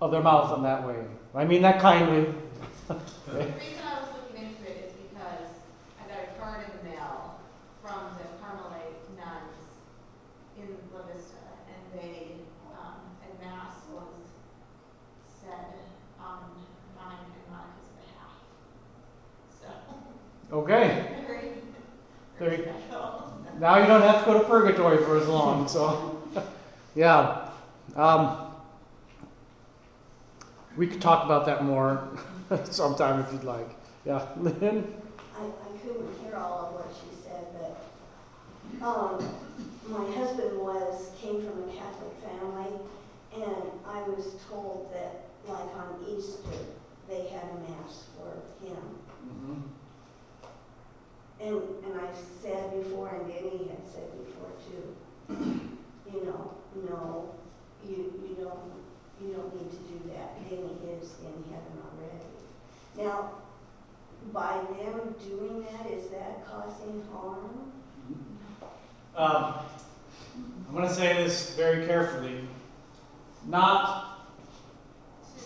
of 0.00 0.10
their 0.10 0.22
mouth 0.22 0.56
in 0.56 0.62
that 0.62 0.86
way. 0.86 0.96
I 1.34 1.44
mean 1.44 1.62
that 1.62 1.80
kindly. 1.80 2.32
The 3.26 3.40
reason 3.40 3.82
I 3.82 4.00
was 4.00 4.08
looking 4.14 4.44
into 4.44 4.62
it 4.70 4.84
is 4.86 4.92
because 4.92 5.48
I 5.98 6.06
got 6.06 6.22
a 6.22 6.38
card 6.38 6.64
in 6.68 6.70
the 6.78 6.90
mail 6.90 7.40
from 7.82 8.14
the 8.20 8.28
Carmelite 8.38 9.00
nuns 9.16 9.80
in 10.56 10.68
La 10.94 11.02
Vista, 11.08 11.40
and 11.66 11.82
they, 11.98 12.44
um, 12.78 13.16
and 13.24 13.32
mass 13.40 13.88
was 13.90 14.36
said 15.40 15.80
on 16.20 16.52
mine 16.94 17.24
and 17.24 17.46
Monica's 17.50 17.90
behalf. 17.96 18.38
So, 19.48 19.66
Okay. 20.54 21.04
very. 22.38 22.68
Now 23.58 23.78
you 23.78 23.86
don't 23.86 24.02
have 24.02 24.20
to 24.20 24.24
go 24.24 24.38
to 24.38 24.44
purgatory 24.44 24.98
for 24.98 25.18
as 25.18 25.26
long. 25.26 25.66
So, 25.66 26.22
yeah. 26.94 27.48
Um, 27.96 28.52
we 30.76 30.86
could 30.86 31.00
talk 31.00 31.24
about 31.24 31.44
that 31.46 31.64
more 31.64 32.08
sometime 32.70 33.18
if 33.20 33.32
you'd 33.32 33.42
like. 33.42 33.68
Yeah, 34.06 34.24
Lynn? 34.36 34.94
I, 35.36 35.42
I 35.42 35.78
couldn't 35.82 36.08
hear 36.22 36.36
all 36.36 36.66
of 36.66 36.74
what 36.74 36.94
she 36.94 37.16
said, 37.24 37.46
but, 37.58 38.86
um, 38.86 39.18
my 39.88 40.04
husband 40.14 40.56
was, 40.58 41.10
came 41.20 41.42
from 41.42 41.68
a 41.68 41.72
Catholic 41.72 42.12
family, 42.22 42.78
and 43.34 43.70
I 43.86 44.02
was 44.02 44.36
told 44.48 44.92
that, 44.92 45.24
like 45.48 45.76
on 45.76 45.98
Easter, 46.08 46.48
they 47.08 47.26
had 47.26 47.42
a 47.42 47.70
mass 47.70 48.04
for 48.16 48.64
him. 48.64 49.73
And, 51.40 51.54
and 51.84 52.00
I've 52.00 52.16
said 52.42 52.70
before, 52.82 53.08
and 53.08 53.26
Denny 53.26 53.68
had 53.68 53.86
said 53.92 54.08
before 54.24 54.50
too, 54.66 54.96
you 56.12 56.24
know, 56.24 56.54
no, 56.88 57.34
you, 57.86 58.12
you 58.26 58.36
don't, 58.40 58.58
you 59.20 59.34
don't 59.34 59.54
need 59.54 59.70
to 59.70 59.76
do 59.76 60.10
that. 60.14 60.48
Denny 60.48 60.76
is 61.00 61.14
in 61.20 61.44
heaven 61.50 61.74
already. 61.84 62.24
Now, 62.96 63.32
by 64.32 64.58
them 64.78 65.14
doing 65.22 65.66
that, 65.70 65.90
is 65.90 66.08
that 66.10 66.46
causing 66.46 67.02
harm? 67.12 67.72
Um, 69.16 69.54
I'm 70.68 70.74
going 70.74 70.88
to 70.88 70.94
say 70.94 71.22
this 71.22 71.54
very 71.54 71.86
carefully. 71.86 72.40
Not 73.46 74.26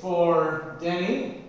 for 0.00 0.76
Denny, 0.80 1.42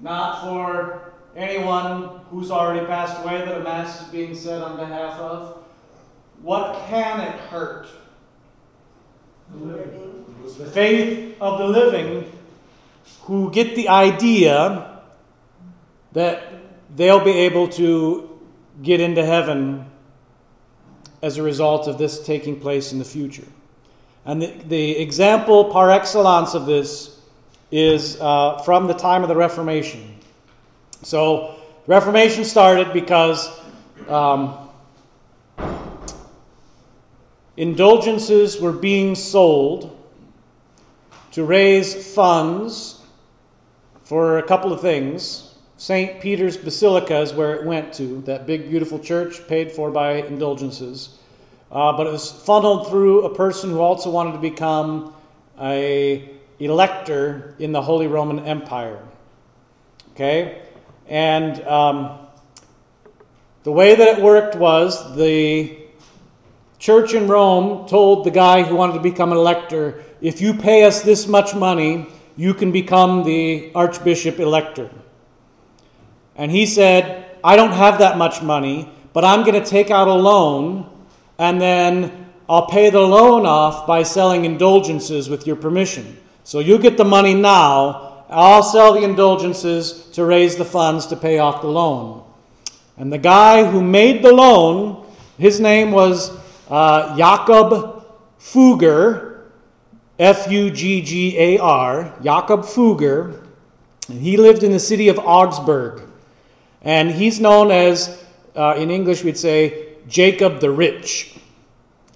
not 0.00 0.42
for 0.42 1.12
anyone 1.36 2.20
who's 2.30 2.50
already 2.50 2.84
passed 2.86 3.22
away 3.22 3.38
that 3.38 3.60
a 3.60 3.62
mass 3.62 4.02
is 4.02 4.08
being 4.08 4.34
said 4.34 4.62
on 4.62 4.76
behalf 4.76 5.18
of. 5.20 5.64
What 6.42 6.86
can 6.88 7.20
it 7.20 7.38
hurt? 7.50 7.86
Living? 9.54 10.24
The 10.58 10.66
faith 10.66 11.36
of 11.40 11.58
the 11.58 11.66
living 11.66 12.32
who 13.22 13.50
get 13.50 13.74
the 13.76 13.88
idea 13.88 15.00
that 16.12 16.44
they'll 16.94 17.24
be 17.24 17.32
able 17.32 17.68
to 17.68 18.40
get 18.82 19.00
into 19.00 19.24
heaven 19.24 19.90
as 21.22 21.36
a 21.36 21.42
result 21.42 21.88
of 21.88 21.98
this 21.98 22.24
taking 22.24 22.60
place 22.60 22.92
in 22.92 22.98
the 22.98 23.04
future. 23.04 23.46
And 24.24 24.42
the, 24.42 24.46
the 24.46 24.98
example 24.98 25.66
par 25.66 25.90
excellence 25.90 26.54
of 26.54 26.66
this 26.66 27.20
is 27.70 28.20
uh, 28.20 28.58
from 28.58 28.86
the 28.86 28.94
time 28.94 29.22
of 29.22 29.28
the 29.28 29.36
Reformation. 29.36 30.15
So, 31.02 31.56
Reformation 31.86 32.44
started 32.44 32.92
because 32.92 33.48
um, 34.08 34.68
indulgences 37.56 38.60
were 38.60 38.72
being 38.72 39.14
sold 39.14 39.96
to 41.32 41.44
raise 41.44 42.14
funds 42.14 43.00
for 44.02 44.38
a 44.38 44.42
couple 44.42 44.72
of 44.72 44.80
things. 44.80 45.54
St. 45.76 46.20
Peter's 46.20 46.56
Basilica 46.56 47.18
is 47.20 47.32
where 47.32 47.54
it 47.54 47.64
went 47.64 47.92
to, 47.94 48.22
that 48.22 48.46
big, 48.46 48.68
beautiful 48.70 48.98
church 48.98 49.46
paid 49.46 49.70
for 49.70 49.90
by 49.90 50.14
indulgences. 50.14 51.18
Uh, 51.70 51.92
but 51.96 52.06
it 52.06 52.10
was 52.10 52.30
funneled 52.30 52.88
through 52.88 53.24
a 53.24 53.34
person 53.34 53.70
who 53.70 53.80
also 53.80 54.10
wanted 54.10 54.32
to 54.32 54.38
become 54.38 55.12
a 55.60 56.30
elector 56.58 57.54
in 57.58 57.72
the 57.72 57.82
Holy 57.82 58.06
Roman 58.06 58.40
Empire. 58.40 59.02
Okay? 60.12 60.62
And 61.08 61.62
um, 61.66 62.18
the 63.62 63.72
way 63.72 63.94
that 63.94 64.18
it 64.18 64.22
worked 64.22 64.56
was 64.56 65.16
the 65.16 65.78
church 66.78 67.14
in 67.14 67.28
Rome 67.28 67.88
told 67.88 68.24
the 68.24 68.30
guy 68.30 68.62
who 68.62 68.76
wanted 68.76 68.94
to 68.94 69.00
become 69.00 69.32
an 69.32 69.38
elector, 69.38 70.04
if 70.20 70.40
you 70.40 70.54
pay 70.54 70.84
us 70.84 71.02
this 71.02 71.26
much 71.26 71.54
money, 71.54 72.06
you 72.36 72.54
can 72.54 72.72
become 72.72 73.24
the 73.24 73.72
archbishop 73.74 74.38
elector. 74.38 74.90
And 76.36 76.50
he 76.50 76.66
said, 76.66 77.38
I 77.42 77.56
don't 77.56 77.72
have 77.72 77.98
that 77.98 78.18
much 78.18 78.42
money, 78.42 78.90
but 79.12 79.24
I'm 79.24 79.42
going 79.44 79.60
to 79.60 79.68
take 79.68 79.90
out 79.90 80.08
a 80.08 80.14
loan 80.14 80.90
and 81.38 81.60
then 81.60 82.26
I'll 82.48 82.66
pay 82.66 82.90
the 82.90 83.00
loan 83.00 83.46
off 83.46 83.86
by 83.86 84.02
selling 84.02 84.44
indulgences 84.44 85.28
with 85.28 85.46
your 85.46 85.56
permission. 85.56 86.18
So 86.44 86.60
you 86.60 86.78
get 86.78 86.96
the 86.96 87.04
money 87.04 87.34
now, 87.34 88.05
I'll 88.28 88.62
sell 88.62 88.94
the 88.94 89.02
indulgences 89.02 90.08
to 90.12 90.24
raise 90.24 90.56
the 90.56 90.64
funds 90.64 91.06
to 91.06 91.16
pay 91.16 91.38
off 91.38 91.60
the 91.60 91.68
loan. 91.68 92.24
And 92.96 93.12
the 93.12 93.18
guy 93.18 93.64
who 93.64 93.82
made 93.82 94.22
the 94.22 94.32
loan, 94.32 95.06
his 95.38 95.60
name 95.60 95.92
was 95.92 96.32
uh, 96.68 97.16
Jakob 97.16 98.04
Fugger, 98.40 99.42
F 100.18 100.50
U 100.50 100.70
G 100.70 101.02
G 101.02 101.38
A 101.38 101.58
R, 101.58 102.14
Jakob 102.22 102.62
Fugger. 102.62 103.44
And 104.08 104.20
he 104.20 104.36
lived 104.36 104.62
in 104.62 104.72
the 104.72 104.80
city 104.80 105.08
of 105.08 105.18
Augsburg. 105.18 106.02
And 106.82 107.10
he's 107.10 107.40
known 107.40 107.70
as, 107.70 108.24
uh, 108.54 108.74
in 108.78 108.90
English, 108.90 109.24
we'd 109.24 109.36
say, 109.36 109.94
Jacob 110.08 110.60
the 110.60 110.70
Rich. 110.70 111.34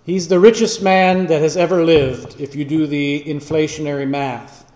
He's 0.04 0.28
the 0.28 0.40
richest 0.40 0.82
man 0.82 1.26
that 1.26 1.42
has 1.42 1.56
ever 1.56 1.84
lived 1.84 2.40
if 2.40 2.54
you 2.54 2.64
do 2.64 2.86
the 2.86 3.22
inflationary 3.26 4.08
math. 4.08 4.70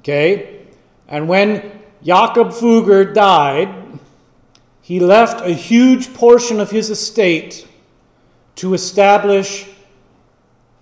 Okay? 0.00 0.55
And 1.08 1.28
when 1.28 1.72
Jakob 2.02 2.48
Fugger 2.48 3.12
died, 3.14 3.98
he 4.80 5.00
left 5.00 5.40
a 5.40 5.50
huge 5.50 6.14
portion 6.14 6.60
of 6.60 6.70
his 6.70 6.90
estate 6.90 7.66
to 8.56 8.74
establish 8.74 9.68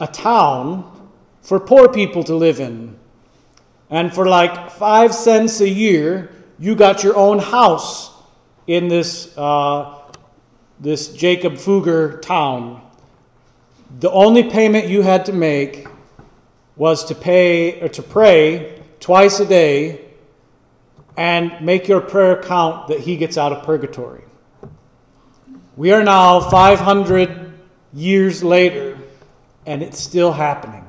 a 0.00 0.06
town 0.06 1.08
for 1.42 1.60
poor 1.60 1.88
people 1.88 2.24
to 2.24 2.34
live 2.34 2.60
in. 2.60 2.96
And 3.90 4.12
for 4.12 4.26
like 4.26 4.70
five 4.70 5.14
cents 5.14 5.60
a 5.60 5.68
year, 5.68 6.30
you 6.58 6.74
got 6.74 7.02
your 7.02 7.16
own 7.16 7.38
house 7.38 8.12
in 8.66 8.88
this, 8.88 9.36
uh, 9.36 9.98
this 10.80 11.08
Jacob 11.08 11.54
Fugger 11.54 12.20
town. 12.22 12.82
The 14.00 14.10
only 14.10 14.44
payment 14.44 14.88
you 14.88 15.02
had 15.02 15.26
to 15.26 15.32
make 15.32 15.86
was 16.76 17.04
to 17.06 17.14
pay 17.14 17.80
or 17.80 17.88
to 17.88 18.02
pray 18.02 18.82
twice 19.00 19.38
a 19.40 19.46
day 19.46 20.03
and 21.16 21.64
make 21.64 21.88
your 21.88 22.00
prayer 22.00 22.42
count 22.42 22.88
that 22.88 23.00
he 23.00 23.16
gets 23.16 23.38
out 23.38 23.52
of 23.52 23.64
purgatory. 23.64 24.24
We 25.76 25.92
are 25.92 26.02
now 26.02 26.40
500 26.40 27.52
years 27.92 28.42
later, 28.42 28.98
and 29.66 29.82
it's 29.82 30.00
still 30.00 30.32
happening. 30.32 30.84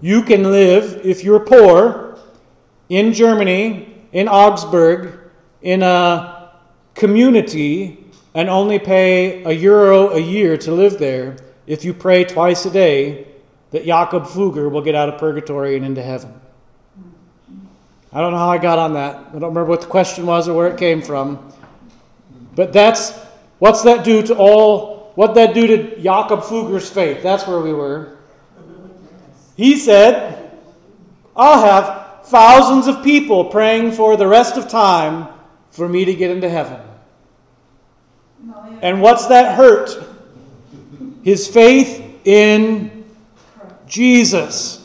You 0.00 0.22
can 0.22 0.44
live, 0.44 1.04
if 1.04 1.22
you're 1.22 1.40
poor, 1.40 2.18
in 2.88 3.12
Germany, 3.12 4.06
in 4.12 4.28
Augsburg, 4.28 5.18
in 5.62 5.82
a 5.82 6.50
community, 6.94 8.04
and 8.34 8.48
only 8.48 8.78
pay 8.78 9.44
a 9.44 9.52
euro 9.52 10.10
a 10.10 10.18
year 10.18 10.56
to 10.58 10.72
live 10.72 10.98
there 10.98 11.36
if 11.66 11.84
you 11.84 11.94
pray 11.94 12.24
twice 12.24 12.66
a 12.66 12.70
day 12.70 13.28
that 13.70 13.84
Jakob 13.84 14.24
Fugger 14.24 14.70
will 14.70 14.82
get 14.82 14.94
out 14.94 15.08
of 15.08 15.18
purgatory 15.18 15.76
and 15.76 15.84
into 15.84 16.02
heaven. 16.02 16.41
I 18.12 18.20
don't 18.20 18.32
know 18.32 18.38
how 18.38 18.50
I 18.50 18.58
got 18.58 18.78
on 18.78 18.94
that. 18.94 19.16
I 19.16 19.32
don't 19.32 19.34
remember 19.34 19.64
what 19.64 19.80
the 19.80 19.86
question 19.86 20.26
was 20.26 20.48
or 20.48 20.54
where 20.54 20.68
it 20.68 20.78
came 20.78 21.00
from. 21.00 21.52
But 22.54 22.72
that's 22.72 23.12
what's 23.58 23.82
that 23.82 24.04
do 24.04 24.22
to 24.22 24.36
all 24.36 25.12
what 25.14 25.34
that 25.34 25.54
do 25.54 25.66
to 25.66 26.00
Jakob 26.00 26.40
Fugger's 26.40 26.88
faith? 26.88 27.22
That's 27.22 27.46
where 27.46 27.60
we 27.60 27.72
were. 27.72 28.18
He 29.56 29.78
said, 29.78 30.50
I'll 31.36 31.62
have 31.62 32.26
thousands 32.26 32.86
of 32.86 33.04
people 33.04 33.46
praying 33.46 33.92
for 33.92 34.16
the 34.16 34.26
rest 34.26 34.56
of 34.56 34.68
time 34.68 35.28
for 35.70 35.88
me 35.88 36.04
to 36.04 36.14
get 36.14 36.30
into 36.30 36.48
heaven. 36.48 36.80
And 38.80 39.00
what's 39.00 39.26
that 39.26 39.56
hurt? 39.56 40.02
His 41.22 41.46
faith 41.46 42.02
in 42.24 43.04
Jesus. 43.86 44.81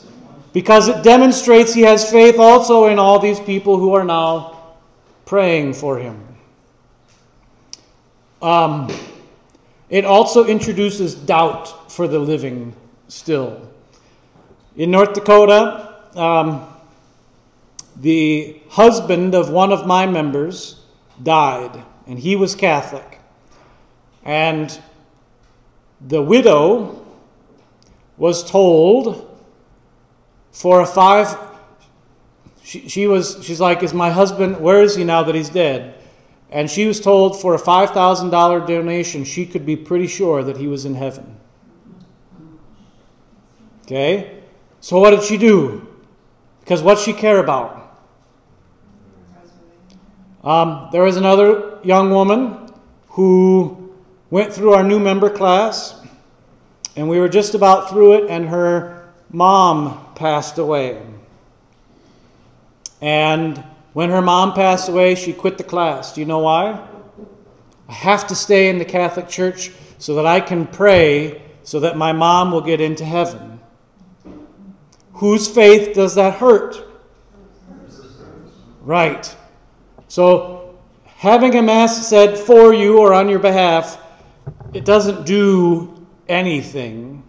Because 0.52 0.88
it 0.88 1.02
demonstrates 1.02 1.74
he 1.74 1.82
has 1.82 2.10
faith 2.10 2.38
also 2.38 2.86
in 2.86 2.98
all 2.98 3.18
these 3.18 3.40
people 3.40 3.78
who 3.78 3.94
are 3.94 4.04
now 4.04 4.76
praying 5.26 5.74
for 5.74 5.98
him. 5.98 6.24
Um, 8.40 8.90
it 9.88 10.04
also 10.04 10.46
introduces 10.46 11.14
doubt 11.14 11.90
for 11.90 12.06
the 12.06 12.18
living 12.18 12.74
still. 13.08 13.68
In 14.76 14.90
North 14.90 15.14
Dakota, 15.14 15.96
um, 16.14 16.66
the 17.96 18.60
husband 18.70 19.34
of 19.34 19.50
one 19.50 19.72
of 19.72 19.86
my 19.86 20.06
members 20.06 20.80
died, 21.22 21.82
and 22.06 22.18
he 22.18 22.36
was 22.36 22.54
Catholic. 22.54 23.18
And 24.24 24.78
the 26.00 26.22
widow 26.22 27.04
was 28.16 28.48
told 28.48 29.27
for 30.58 30.80
a 30.80 30.86
five 30.86 31.38
she, 32.64 32.88
she 32.88 33.06
was 33.06 33.38
she's 33.42 33.60
like 33.60 33.84
is 33.84 33.94
my 33.94 34.10
husband 34.10 34.58
where 34.58 34.82
is 34.82 34.96
he 34.96 35.04
now 35.04 35.22
that 35.22 35.36
he's 35.36 35.48
dead? 35.48 35.94
And 36.50 36.68
she 36.68 36.86
was 36.86 36.98
told 36.98 37.40
for 37.40 37.54
a 37.54 37.58
$5000 37.58 38.66
donation 38.66 39.22
she 39.22 39.46
could 39.46 39.64
be 39.64 39.76
pretty 39.76 40.08
sure 40.08 40.42
that 40.42 40.56
he 40.56 40.66
was 40.66 40.84
in 40.84 40.96
heaven. 40.96 41.38
Okay? 43.84 44.40
So 44.80 44.98
what 44.98 45.10
did 45.10 45.22
she 45.22 45.38
do? 45.38 45.86
Because 46.60 46.82
what 46.82 46.98
she 46.98 47.12
care 47.12 47.38
about? 47.38 47.96
Um, 50.42 50.88
there 50.90 51.04
was 51.04 51.16
another 51.16 51.78
young 51.84 52.10
woman 52.10 52.68
who 53.10 53.94
went 54.28 54.52
through 54.52 54.72
our 54.72 54.82
new 54.82 54.98
member 54.98 55.30
class 55.30 56.02
and 56.96 57.08
we 57.08 57.20
were 57.20 57.28
just 57.28 57.54
about 57.54 57.90
through 57.90 58.14
it 58.14 58.28
and 58.28 58.48
her 58.48 58.97
mom 59.30 60.14
passed 60.14 60.58
away. 60.58 61.02
And 63.00 63.62
when 63.92 64.10
her 64.10 64.22
mom 64.22 64.54
passed 64.54 64.88
away, 64.88 65.14
she 65.14 65.32
quit 65.32 65.58
the 65.58 65.64
class. 65.64 66.12
Do 66.12 66.20
you 66.20 66.26
know 66.26 66.40
why? 66.40 66.86
I 67.88 67.92
have 67.92 68.26
to 68.28 68.34
stay 68.34 68.68
in 68.68 68.78
the 68.78 68.84
Catholic 68.84 69.28
Church 69.28 69.70
so 69.98 70.14
that 70.16 70.26
I 70.26 70.40
can 70.40 70.66
pray 70.66 71.42
so 71.62 71.80
that 71.80 71.96
my 71.96 72.12
mom 72.12 72.50
will 72.50 72.60
get 72.60 72.80
into 72.80 73.04
heaven. 73.04 73.60
Whose 75.14 75.48
faith 75.48 75.94
does 75.94 76.14
that 76.14 76.34
hurt? 76.34 76.84
Right. 78.80 79.36
So, 80.08 80.78
having 81.04 81.54
a 81.56 81.62
Mass 81.62 82.06
said 82.06 82.38
for 82.38 82.72
you 82.72 82.98
or 82.98 83.12
on 83.12 83.28
your 83.28 83.38
behalf, 83.38 84.00
it 84.72 84.84
doesn't 84.84 85.26
do 85.26 86.06
anything 86.28 87.22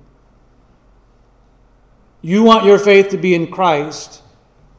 you 2.22 2.43
want 2.43 2.65
your 2.65 2.80
faith 2.80 3.09
to 3.09 3.17
be 3.17 3.34
in 3.34 3.47
Christ, 3.47 4.22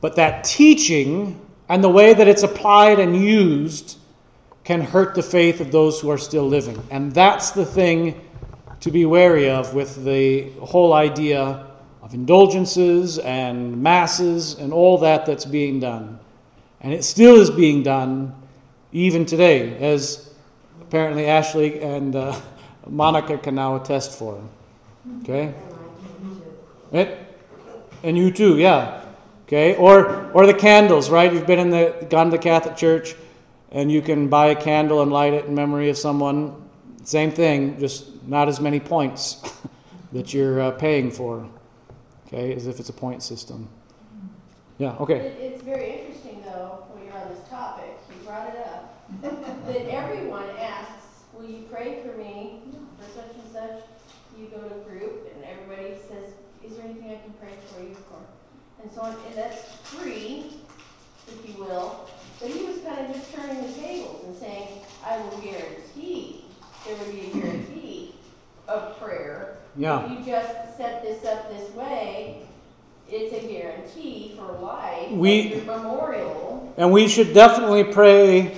but 0.01 0.16
that 0.16 0.45
teaching 0.45 1.41
and 1.68 1.82
the 1.82 1.88
way 1.88 2.12
that 2.12 2.28
it's 2.28 2.43
applied 2.43 2.99
and 2.99 3.16
used 3.16 3.99
can 4.64 4.80
hurt 4.80 5.14
the 5.14 5.22
faith 5.22 5.61
of 5.61 5.72
those 5.72 6.01
who 6.01 6.11
are 6.11 6.18
still 6.18 6.47
living. 6.47 6.82
And 6.91 7.12
that's 7.12 7.53
the 7.53 7.64
thing 7.64 8.20
to 8.80 8.91
be 8.91 9.05
wary 9.05 9.49
of 9.49 9.74
with 9.74 10.05
the 10.05 10.51
whole 10.61 10.93
idea 10.93 11.66
of 12.03 12.14
indulgences 12.14 13.18
and 13.18 13.82
masses 13.82 14.55
and 14.55 14.72
all 14.72 14.99
that 14.99 15.26
that's 15.26 15.45
being 15.45 15.80
done. 15.80 16.18
And 16.80 16.93
it 16.93 17.05
still 17.05 17.36
is 17.36 17.51
being 17.51 17.82
done 17.82 18.34
even 18.93 19.26
today, 19.26 19.76
as 19.78 20.32
apparently 20.80 21.26
Ashley 21.26 21.80
and 21.80 22.16
uh, 22.16 22.38
Monica 22.86 23.38
can 23.38 23.55
now 23.55 23.76
attest 23.76 24.18
for. 24.18 24.43
Okay? 25.22 25.55
It, 26.93 27.30
and 28.03 28.16
you 28.16 28.30
too, 28.30 28.59
yeah. 28.59 29.05
Okay, 29.46 29.74
or 29.76 30.30
or 30.32 30.46
the 30.46 30.55
candles, 30.55 31.11
right? 31.11 31.32
You've 31.32 31.46
been 31.46 31.59
in 31.59 31.70
the 31.70 32.07
gone 32.09 32.26
to 32.26 32.30
the 32.30 32.38
Catholic 32.38 32.76
Church, 32.76 33.16
and 33.72 33.90
you 33.90 34.01
can 34.01 34.28
buy 34.28 34.46
a 34.46 34.55
candle 34.55 35.03
and 35.03 35.11
light 35.11 35.34
it 35.34 35.46
in 35.46 35.55
memory 35.55 35.90
of 35.90 35.98
someone. 35.98 36.68
Same 37.03 37.32
thing, 37.32 37.78
just 37.80 38.22
not 38.28 38.48
as 38.48 38.61
many 38.61 38.78
points 38.78 39.42
that 40.12 40.32
you're 40.32 40.61
uh, 40.61 40.70
paying 40.72 41.11
for. 41.11 41.48
Okay, 42.26 42.55
as 42.55 42.68
if 42.68 42.78
it's 42.78 42.90
a 42.90 42.92
point 42.92 43.24
system. 43.24 43.68
Yeah. 44.78 44.94
Okay. 45.01 45.16
It, 45.16 45.55
it's 45.55 45.62
very 45.62 45.98
interesting, 45.98 46.42
though, 46.44 46.86
when 46.92 47.05
you're 47.05 47.18
on 47.18 47.28
this 47.28 47.42
topic. 47.48 47.98
You 48.09 48.24
brought 48.24 48.55
it 48.55 48.66
up 48.66 49.11
that 49.66 49.92
everyone 49.92 50.48
asks, 50.61 51.24
"Will 51.34 51.51
you 51.51 51.64
pray 51.72 52.03
for 52.03 52.16
me 52.16 52.61
for 53.01 53.11
such 53.11 53.34
and 53.34 53.53
such?" 53.53 53.82
You 54.38 54.46
go 54.46 54.62
to 54.62 54.74
group, 54.88 55.28
and 55.34 55.44
everybody 55.44 55.96
says, 56.09 56.30
there 56.81 56.91
anything 56.91 57.11
I 57.11 57.22
can 57.22 57.33
pray 57.41 57.53
for 57.66 57.83
you 57.83 57.95
for? 57.95 58.18
And 58.83 58.91
so 58.93 59.05
and 59.05 59.35
that's 59.35 59.76
free, 59.83 60.55
if 61.28 61.49
you 61.49 61.62
will. 61.62 62.09
But 62.41 62.51
he 62.51 62.64
was 62.64 62.78
kind 62.78 63.05
of 63.05 63.14
just 63.14 63.33
turning 63.35 63.66
the 63.66 63.72
tables 63.74 64.24
and 64.24 64.37
saying, 64.37 64.68
I 65.05 65.18
will 65.18 65.39
guarantee 65.39 66.45
there 66.87 66.97
would 66.97 67.12
be 67.12 67.31
a 67.31 67.35
guarantee 67.35 68.14
of 68.66 68.99
prayer. 68.99 69.59
Yeah. 69.76 70.05
If 70.05 70.18
you 70.18 70.33
just 70.33 70.76
set 70.76 71.03
this 71.03 71.24
up 71.24 71.51
this 71.51 71.70
way, 71.74 72.47
it's 73.09 73.35
a 73.35 73.47
guarantee 73.47 74.35
for 74.37 74.53
life. 74.59 75.11
We 75.11 75.62
memorial. 75.66 76.72
And 76.76 76.93
we 76.93 77.09
should 77.09 77.35
definitely 77.35 77.85
pray 77.85 78.57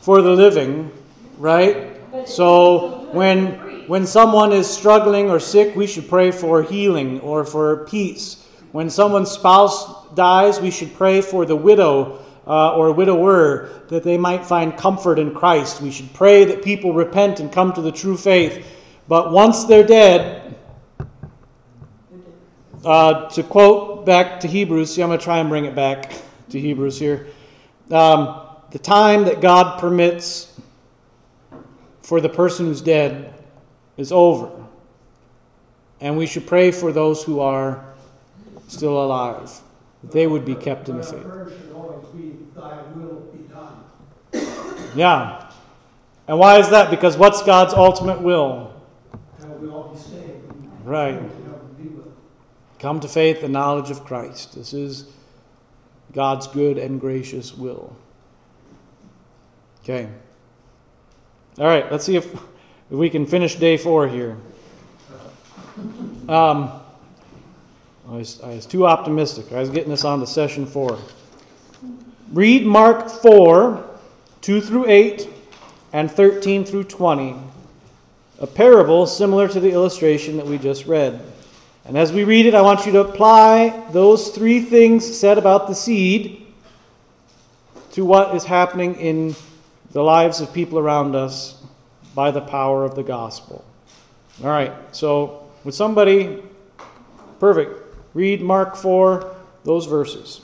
for 0.00 0.22
the 0.22 0.30
living, 0.30 0.92
right? 1.38 1.96
So 2.26 3.08
when 3.12 3.63
when 3.86 4.06
someone 4.06 4.52
is 4.52 4.68
struggling 4.68 5.30
or 5.30 5.40
sick, 5.40 5.74
we 5.76 5.86
should 5.86 6.08
pray 6.08 6.30
for 6.30 6.62
healing 6.62 7.20
or 7.20 7.44
for 7.44 7.84
peace. 7.86 8.46
When 8.72 8.90
someone's 8.90 9.30
spouse 9.30 10.08
dies, 10.14 10.60
we 10.60 10.70
should 10.70 10.94
pray 10.94 11.20
for 11.20 11.46
the 11.46 11.56
widow 11.56 12.24
uh, 12.46 12.74
or 12.74 12.92
widower 12.92 13.68
that 13.88 14.02
they 14.02 14.18
might 14.18 14.44
find 14.44 14.76
comfort 14.76 15.18
in 15.18 15.34
Christ. 15.34 15.80
We 15.80 15.90
should 15.90 16.12
pray 16.12 16.44
that 16.44 16.62
people 16.62 16.92
repent 16.92 17.40
and 17.40 17.52
come 17.52 17.72
to 17.74 17.80
the 17.80 17.92
true 17.92 18.16
faith. 18.16 18.66
But 19.06 19.32
once 19.32 19.64
they're 19.64 19.86
dead, 19.86 20.56
uh, 22.84 23.28
to 23.30 23.42
quote 23.42 24.04
back 24.04 24.40
to 24.40 24.48
Hebrews, 24.48 24.94
see, 24.94 25.02
I'm 25.02 25.08
going 25.08 25.18
to 25.18 25.24
try 25.24 25.38
and 25.38 25.48
bring 25.48 25.64
it 25.64 25.74
back 25.74 26.12
to 26.50 26.60
Hebrews 26.60 26.98
here. 26.98 27.26
Um, 27.90 28.40
the 28.70 28.78
time 28.78 29.24
that 29.24 29.40
God 29.40 29.78
permits 29.78 30.58
for 32.02 32.20
the 32.20 32.28
person 32.28 32.66
who's 32.66 32.80
dead 32.80 33.33
is 33.96 34.12
over. 34.12 34.50
And 36.00 36.16
we 36.16 36.26
should 36.26 36.46
pray 36.46 36.70
for 36.70 36.92
those 36.92 37.22
who 37.22 37.40
are 37.40 37.94
still 38.68 39.02
alive, 39.02 39.60
that 40.02 40.12
they 40.12 40.26
would 40.26 40.44
be 40.44 40.54
kept 40.54 40.88
in 40.88 40.96
the 40.98 41.02
faith. 41.02 41.24
Yeah. 44.94 45.50
And 46.26 46.38
why 46.38 46.58
is 46.58 46.70
that? 46.70 46.90
Because 46.90 47.16
what's 47.16 47.42
God's 47.42 47.74
ultimate 47.74 48.20
will? 48.20 48.72
Right. 50.84 51.20
Come 52.78 53.00
to 53.00 53.08
faith 53.08 53.42
and 53.42 53.52
knowledge 53.52 53.90
of 53.90 54.04
Christ. 54.04 54.54
This 54.54 54.74
is 54.74 55.06
God's 56.12 56.46
good 56.46 56.78
and 56.78 57.00
gracious 57.00 57.54
will. 57.54 57.96
Okay. 59.82 60.08
All 61.58 61.66
right, 61.66 61.90
let's 61.90 62.04
see 62.04 62.16
if 62.16 62.34
if 62.90 62.96
we 62.96 63.08
can 63.08 63.26
finish 63.26 63.56
day 63.56 63.76
four 63.76 64.06
here. 64.08 64.36
Um, 66.28 66.70
I 68.08 68.16
was, 68.16 68.40
I 68.42 68.48
was 68.48 68.66
too 68.66 68.86
optimistic. 68.86 69.52
I 69.52 69.60
was 69.60 69.70
getting 69.70 69.90
this 69.90 70.04
on 70.04 70.20
to 70.20 70.26
session 70.26 70.66
four. 70.66 70.98
Read 72.32 72.66
Mark 72.66 73.10
4, 73.10 73.84
2 74.40 74.60
through 74.60 74.88
8, 74.88 75.28
and 75.92 76.10
13 76.10 76.64
through 76.64 76.84
20, 76.84 77.36
a 78.40 78.46
parable 78.46 79.06
similar 79.06 79.46
to 79.46 79.60
the 79.60 79.70
illustration 79.70 80.36
that 80.38 80.46
we 80.46 80.58
just 80.58 80.86
read. 80.86 81.20
And 81.84 81.96
as 81.96 82.12
we 82.12 82.24
read 82.24 82.46
it, 82.46 82.54
I 82.54 82.62
want 82.62 82.86
you 82.86 82.92
to 82.92 83.00
apply 83.00 83.88
those 83.92 84.30
three 84.30 84.60
things 84.60 85.16
said 85.16 85.38
about 85.38 85.68
the 85.68 85.74
seed 85.74 86.46
to 87.92 88.04
what 88.04 88.34
is 88.34 88.42
happening 88.42 88.96
in 88.96 89.36
the 89.92 90.02
lives 90.02 90.40
of 90.40 90.52
people 90.52 90.78
around 90.78 91.14
us 91.14 91.63
by 92.14 92.30
the 92.30 92.40
power 92.40 92.84
of 92.84 92.94
the 92.94 93.02
gospel. 93.02 93.64
All 94.42 94.50
right, 94.50 94.72
so 94.92 95.48
would 95.64 95.74
somebody, 95.74 96.42
perfect, 97.40 97.80
read 98.14 98.40
Mark 98.40 98.76
4, 98.76 99.34
those 99.64 99.86
verses. 99.86 100.40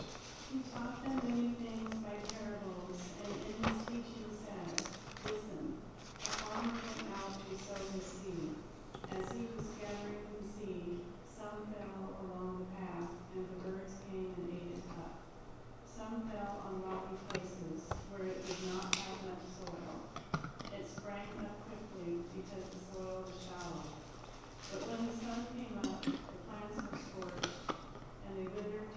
But 24.72 24.86
when 24.86 25.06
the 25.06 25.14
sun 25.18 25.46
came 25.50 25.78
up, 25.82 26.02
the 26.02 26.12
plants 26.46 26.76
were 26.76 26.98
scorched, 26.98 27.74
and 28.28 28.38
they 28.38 28.46
withered 28.54 28.90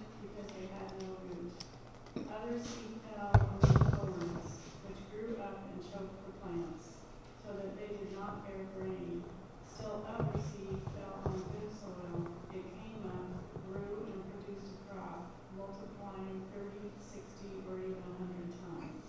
not 8.24 8.46
bear 8.46 8.64
grain. 8.78 9.22
Still 9.68 10.06
other 10.08 10.38
seed 10.40 10.80
fell 10.96 11.20
on 11.26 11.36
good 11.36 11.70
soil. 11.76 12.26
It 12.52 12.64
came 12.80 13.04
up, 13.04 13.28
grew, 13.68 14.08
and 14.08 14.22
produced 14.32 14.72
a 14.72 14.94
crop, 14.94 15.28
multiplying 15.56 16.40
thirty, 16.54 16.88
sixty, 17.12 17.52
or 17.68 17.76
even 17.78 18.00
a 18.00 18.14
hundred 18.16 18.50
times. 18.64 19.08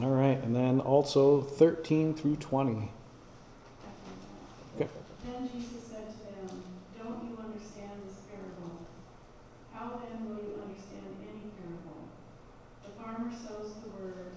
All 0.00 0.14
right, 0.16 0.42
and 0.42 0.54
then 0.56 0.80
also 1.04 1.42
13 1.42 2.14
through 2.14 2.36
20. 2.36 2.88
Okay. 4.80 4.88
Then 5.28 5.50
Jesus 5.52 5.84
said 5.84 6.08
to 6.08 6.24
them, 6.32 6.64
Don't 6.96 7.20
you 7.28 7.36
understand 7.36 7.92
this 8.08 8.24
parable? 8.24 8.80
How 9.76 10.00
then 10.00 10.24
will 10.24 10.40
you 10.40 10.64
understand 10.64 11.04
any 11.20 11.52
parable? 11.60 12.08
The 12.88 12.96
farmer 12.96 13.28
sows 13.36 13.76
the 13.84 13.92
word. 14.00 14.32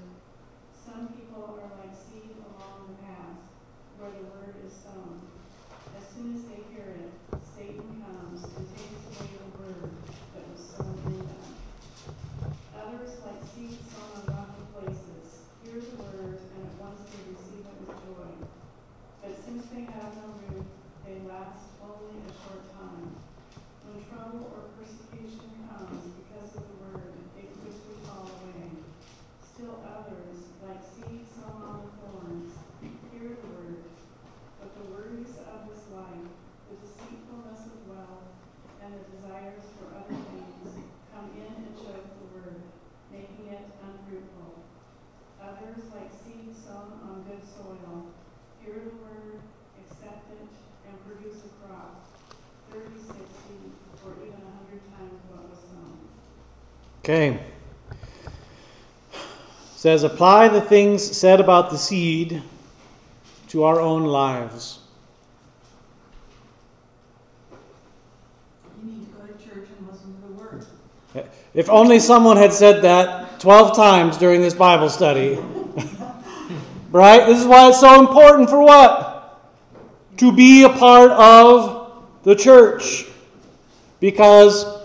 Some 0.83 1.07
people 1.15 1.55
are 1.55 1.71
like 1.79 1.95
seed 1.95 2.35
along 2.35 2.91
the 2.91 2.99
path 2.99 3.39
where 3.95 4.11
the 4.11 4.27
word 4.27 4.59
is 4.67 4.75
sown. 4.75 5.23
As 5.95 6.03
soon 6.11 6.35
as 6.35 6.43
they 6.51 6.67
hear 6.75 6.99
it, 6.99 7.15
Satan 7.55 8.03
comes 8.03 8.43
and 8.43 8.67
takes 8.75 9.07
away 9.15 9.39
the 9.39 9.51
word 9.55 9.91
that 10.35 10.43
was 10.51 10.67
sown 10.75 10.99
in 11.15 11.15
them. 11.31 11.47
Others, 12.75 13.23
like 13.23 13.39
seed 13.55 13.79
sown 13.87 14.19
on 14.19 14.35
rocky 14.35 14.67
places, 14.75 15.47
hear 15.63 15.79
the 15.79 15.95
word 16.03 16.39
and 16.57 16.65
at 16.65 16.75
once 16.81 17.01
they 17.11 17.21
receive 17.29 17.65
it 17.69 17.77
with 17.85 17.93
joy. 18.01 18.31
But 19.21 19.33
since 19.45 19.67
they 19.69 19.85
have 19.85 20.11
no 20.17 20.33
root, 20.49 20.65
they 21.05 21.21
last 21.29 21.69
only 21.83 22.17
a 22.25 22.33
short 22.33 22.65
time. 22.73 23.13
When 23.85 24.01
trouble 24.09 24.49
or 24.57 24.73
persecution 24.73 25.53
comes 25.69 26.01
because 26.17 26.49
of 26.57 26.65
the 26.65 26.77
word, 26.81 27.13
they 27.37 27.45
quickly 27.61 27.97
fall 28.09 28.25
away. 28.25 28.73
Still 29.45 29.77
others, 29.85 30.49
like 30.65 30.81
seeds 30.81 31.29
sown 31.37 31.61
on 31.61 31.77
the 31.85 31.91
thorns, 32.01 32.53
hear 33.13 33.37
the 33.37 33.49
word, 33.53 33.83
but 34.57 34.73
the 34.77 34.85
worries 34.89 35.35
of 35.45 35.69
this 35.69 35.85
life, 35.93 36.31
the 36.73 36.75
deceitfulness 36.81 37.69
of 37.69 37.79
wealth, 37.85 38.27
and 38.81 38.97
the 38.97 39.03
desires 39.13 39.67
for 39.77 39.93
other 39.93 40.17
things 40.33 40.73
come 41.13 41.29
in 41.37 41.53
and 41.53 41.73
choke 41.77 42.07
the 42.17 42.27
word, 42.33 42.61
making 43.13 43.53
it 43.53 43.65
unfruitful. 43.83 44.57
Others, 45.47 45.93
like 45.93 46.11
seeds 46.11 46.57
sown 46.65 46.99
on 47.07 47.23
good 47.29 47.39
soil, 47.45 48.09
hear 48.59 48.83
the 48.83 48.97
word, 48.99 49.39
accept 49.79 50.27
it, 50.33 50.49
and 50.89 50.95
produce 51.05 51.45
a 51.45 51.51
crop, 51.61 52.03
30, 52.73 52.83
60, 52.99 53.15
or 54.03 54.11
even 54.25 54.41
a 54.43 54.53
hundred 54.59 54.81
times 54.91 55.21
what 55.29 55.47
was 55.47 55.61
sown. 55.71 55.97
Okay. 57.09 57.39
Says, 59.77 60.03
apply 60.03 60.49
the 60.49 60.59
things 60.59 61.01
said 61.01 61.39
about 61.39 61.69
the 61.69 61.77
seed 61.77 62.43
to 63.47 63.63
our 63.63 63.79
own 63.79 64.03
lives. 64.03 64.79
You 68.83 68.91
need 68.91 69.05
to 69.05 69.11
go 69.17 69.25
to 69.25 69.33
church 69.41 69.69
and 69.79 69.87
listen 69.89 70.13
to 70.15 70.27
the 70.27 70.33
word. 70.33 70.65
If 71.53 71.69
only 71.69 71.99
someone 71.99 72.35
had 72.35 72.51
said 72.51 72.81
that 72.81 73.39
12 73.39 73.73
times 73.73 74.17
during 74.17 74.41
this 74.41 74.53
Bible 74.53 74.89
study. 74.89 75.39
right? 76.91 77.25
This 77.25 77.39
is 77.39 77.45
why 77.45 77.69
it's 77.69 77.79
so 77.79 78.01
important 78.01 78.49
for 78.49 78.61
what? 78.61 79.47
To 80.17 80.33
be 80.33 80.63
a 80.63 80.69
part 80.69 81.11
of 81.11 82.03
the 82.23 82.35
church. 82.35 83.05
Because 84.01 84.76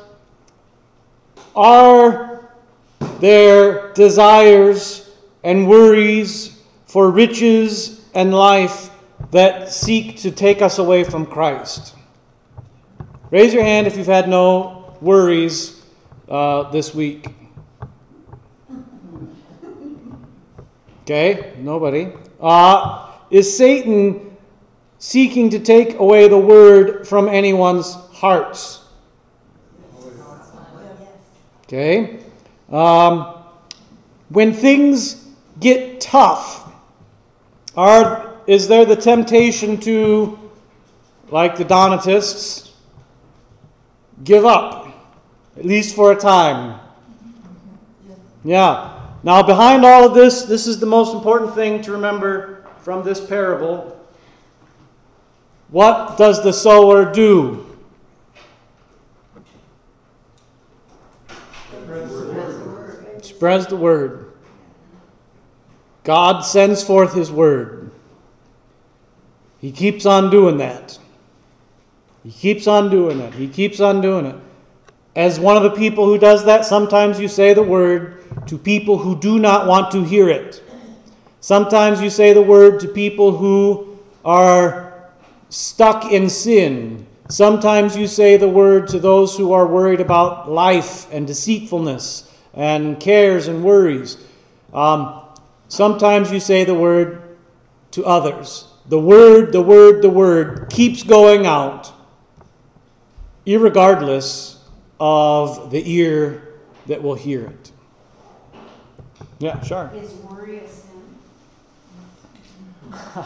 are 1.54 2.48
there 3.20 3.92
desires 3.92 5.10
and 5.44 5.68
worries 5.68 6.60
for 6.86 7.10
riches 7.10 8.04
and 8.14 8.32
life 8.32 8.90
that 9.30 9.70
seek 9.70 10.18
to 10.18 10.30
take 10.30 10.62
us 10.62 10.78
away 10.78 11.04
from 11.04 11.26
Christ? 11.26 11.94
Raise 13.30 13.54
your 13.54 13.62
hand 13.62 13.86
if 13.86 13.96
you've 13.96 14.06
had 14.06 14.28
no 14.28 14.94
worries 15.00 15.82
uh, 16.28 16.70
this 16.70 16.94
week. 16.94 17.26
Okay, 21.02 21.54
nobody. 21.58 22.12
Uh, 22.40 23.10
is 23.30 23.56
Satan 23.56 24.36
seeking 24.98 25.50
to 25.50 25.58
take 25.58 25.98
away 25.98 26.28
the 26.28 26.38
word 26.38 27.08
from 27.08 27.28
anyone's 27.28 27.94
hearts? 28.12 28.81
Okay. 31.72 32.18
Um, 32.70 33.44
when 34.28 34.52
things 34.52 35.26
get 35.58 36.02
tough, 36.02 36.70
are 37.74 38.34
is 38.46 38.68
there 38.68 38.84
the 38.84 38.94
temptation 38.94 39.80
to, 39.80 40.38
like 41.30 41.56
the 41.56 41.64
Donatists, 41.64 42.74
give 44.22 44.44
up, 44.44 44.86
at 45.56 45.64
least 45.64 45.96
for 45.96 46.12
a 46.12 46.16
time? 46.16 46.78
Yeah. 48.44 49.00
Now, 49.22 49.42
behind 49.42 49.86
all 49.86 50.04
of 50.04 50.12
this, 50.12 50.42
this 50.42 50.66
is 50.66 50.78
the 50.78 50.84
most 50.84 51.14
important 51.14 51.54
thing 51.54 51.80
to 51.82 51.92
remember 51.92 52.66
from 52.80 53.02
this 53.02 53.18
parable. 53.18 53.98
What 55.70 56.18
does 56.18 56.44
the 56.44 56.52
sower 56.52 57.10
do? 57.10 57.71
Spreads 63.42 63.66
the 63.66 63.74
word. 63.74 64.32
God 66.04 66.42
sends 66.42 66.84
forth 66.84 67.12
his 67.12 67.32
word. 67.32 67.90
He 69.58 69.72
keeps 69.72 70.06
on 70.06 70.30
doing 70.30 70.58
that. 70.58 70.96
He 72.22 72.30
keeps 72.30 72.68
on 72.68 72.88
doing 72.88 73.18
it. 73.18 73.34
He 73.34 73.48
keeps 73.48 73.80
on 73.80 74.00
doing 74.00 74.26
it. 74.26 74.36
As 75.16 75.40
one 75.40 75.56
of 75.56 75.64
the 75.64 75.72
people 75.72 76.06
who 76.06 76.18
does 76.18 76.44
that, 76.44 76.64
sometimes 76.64 77.18
you 77.18 77.26
say 77.26 77.52
the 77.52 77.64
word 77.64 78.22
to 78.46 78.56
people 78.56 78.98
who 78.98 79.18
do 79.18 79.40
not 79.40 79.66
want 79.66 79.90
to 79.90 80.04
hear 80.04 80.28
it. 80.28 80.62
Sometimes 81.40 82.00
you 82.00 82.10
say 82.10 82.32
the 82.32 82.42
word 82.42 82.78
to 82.78 82.86
people 82.86 83.36
who 83.36 83.98
are 84.24 85.10
stuck 85.48 86.12
in 86.12 86.30
sin. 86.30 87.08
Sometimes 87.28 87.96
you 87.96 88.06
say 88.06 88.36
the 88.36 88.48
word 88.48 88.86
to 88.90 89.00
those 89.00 89.36
who 89.36 89.52
are 89.52 89.66
worried 89.66 90.00
about 90.00 90.48
life 90.48 91.12
and 91.12 91.26
deceitfulness 91.26 92.28
and 92.54 93.00
cares 93.00 93.48
and 93.48 93.64
worries. 93.64 94.16
Um, 94.72 95.22
sometimes 95.68 96.30
you 96.30 96.40
say 96.40 96.64
the 96.64 96.74
word 96.74 97.36
to 97.92 98.04
others. 98.04 98.66
The 98.86 98.98
word, 98.98 99.52
the 99.52 99.62
word, 99.62 100.02
the 100.02 100.10
word 100.10 100.68
keeps 100.70 101.02
going 101.02 101.46
out, 101.46 101.92
irregardless 103.46 104.56
of 104.98 105.70
the 105.70 105.82
ear 105.90 106.58
that 106.86 107.02
will 107.02 107.14
hear 107.14 107.46
it. 107.46 107.72
Yeah, 109.38 109.62
sure. 109.62 109.90
Is 109.94 110.12
worry 110.14 110.58
a 110.58 110.68
sin? 110.68 110.90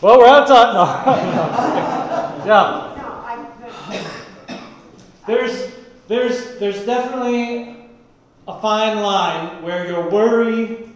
Well, 0.00 0.18
we're 0.18 0.28
out 0.28 0.42
of 0.44 0.48
time. 0.48 0.72
No. 0.72 0.82
yeah. 2.46 2.94
No, 2.96 3.04
I, 3.22 3.46
but 4.48 4.60
There's, 5.26 5.74
there's, 6.08 6.58
there's 6.58 6.86
definitely 6.86 7.69
a 8.48 8.60
fine 8.60 8.98
line 8.98 9.62
where 9.62 9.86
your 9.86 10.08
worry 10.08 10.88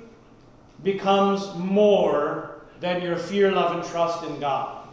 becomes 0.83 1.55
more 1.55 2.63
than 2.81 3.03
your 3.03 3.17
fear, 3.17 3.51
love, 3.51 3.75
and 3.75 3.85
trust 3.85 4.25
in 4.25 4.39
God. 4.41 4.87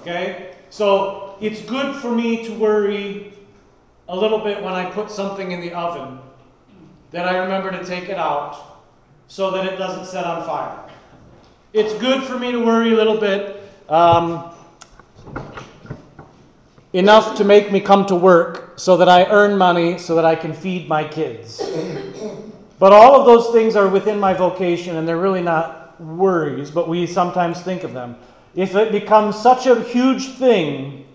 Okay? 0.00 0.54
So 0.70 1.36
it's 1.40 1.60
good 1.62 1.96
for 1.96 2.10
me 2.10 2.44
to 2.46 2.54
worry 2.54 3.32
a 4.08 4.16
little 4.16 4.38
bit 4.38 4.62
when 4.62 4.72
I 4.72 4.90
put 4.90 5.10
something 5.10 5.52
in 5.52 5.60
the 5.60 5.72
oven 5.72 6.18
that 7.10 7.26
I 7.26 7.38
remember 7.38 7.70
to 7.70 7.84
take 7.84 8.08
it 8.08 8.18
out 8.18 8.82
so 9.28 9.50
that 9.50 9.66
it 9.66 9.76
doesn't 9.76 10.06
set 10.06 10.24
on 10.24 10.46
fire. 10.46 10.78
It's 11.72 11.94
good 11.94 12.22
for 12.22 12.38
me 12.38 12.52
to 12.52 12.64
worry 12.64 12.92
a 12.92 12.96
little 12.96 13.18
bit. 13.18 13.62
Um, 13.88 14.52
enough 16.96 17.36
to 17.36 17.44
make 17.44 17.70
me 17.70 17.78
come 17.78 18.06
to 18.06 18.16
work 18.16 18.72
so 18.76 18.96
that 18.96 19.08
I 19.08 19.26
earn 19.26 19.58
money 19.58 19.98
so 19.98 20.14
that 20.14 20.24
I 20.24 20.34
can 20.34 20.54
feed 20.54 20.88
my 20.88 21.06
kids. 21.06 21.60
But 22.78 22.92
all 22.92 23.20
of 23.20 23.26
those 23.26 23.52
things 23.52 23.76
are 23.76 23.86
within 23.86 24.18
my 24.18 24.32
vocation 24.32 24.96
and 24.96 25.06
they're 25.06 25.18
really 25.18 25.42
not 25.42 26.00
worries, 26.00 26.70
but 26.70 26.88
we 26.88 27.06
sometimes 27.06 27.60
think 27.60 27.84
of 27.84 27.92
them. 27.92 28.16
If 28.54 28.74
it 28.74 28.92
becomes 28.92 29.36
such 29.36 29.66
a 29.66 29.82
huge 29.82 30.28
thing 30.38 31.06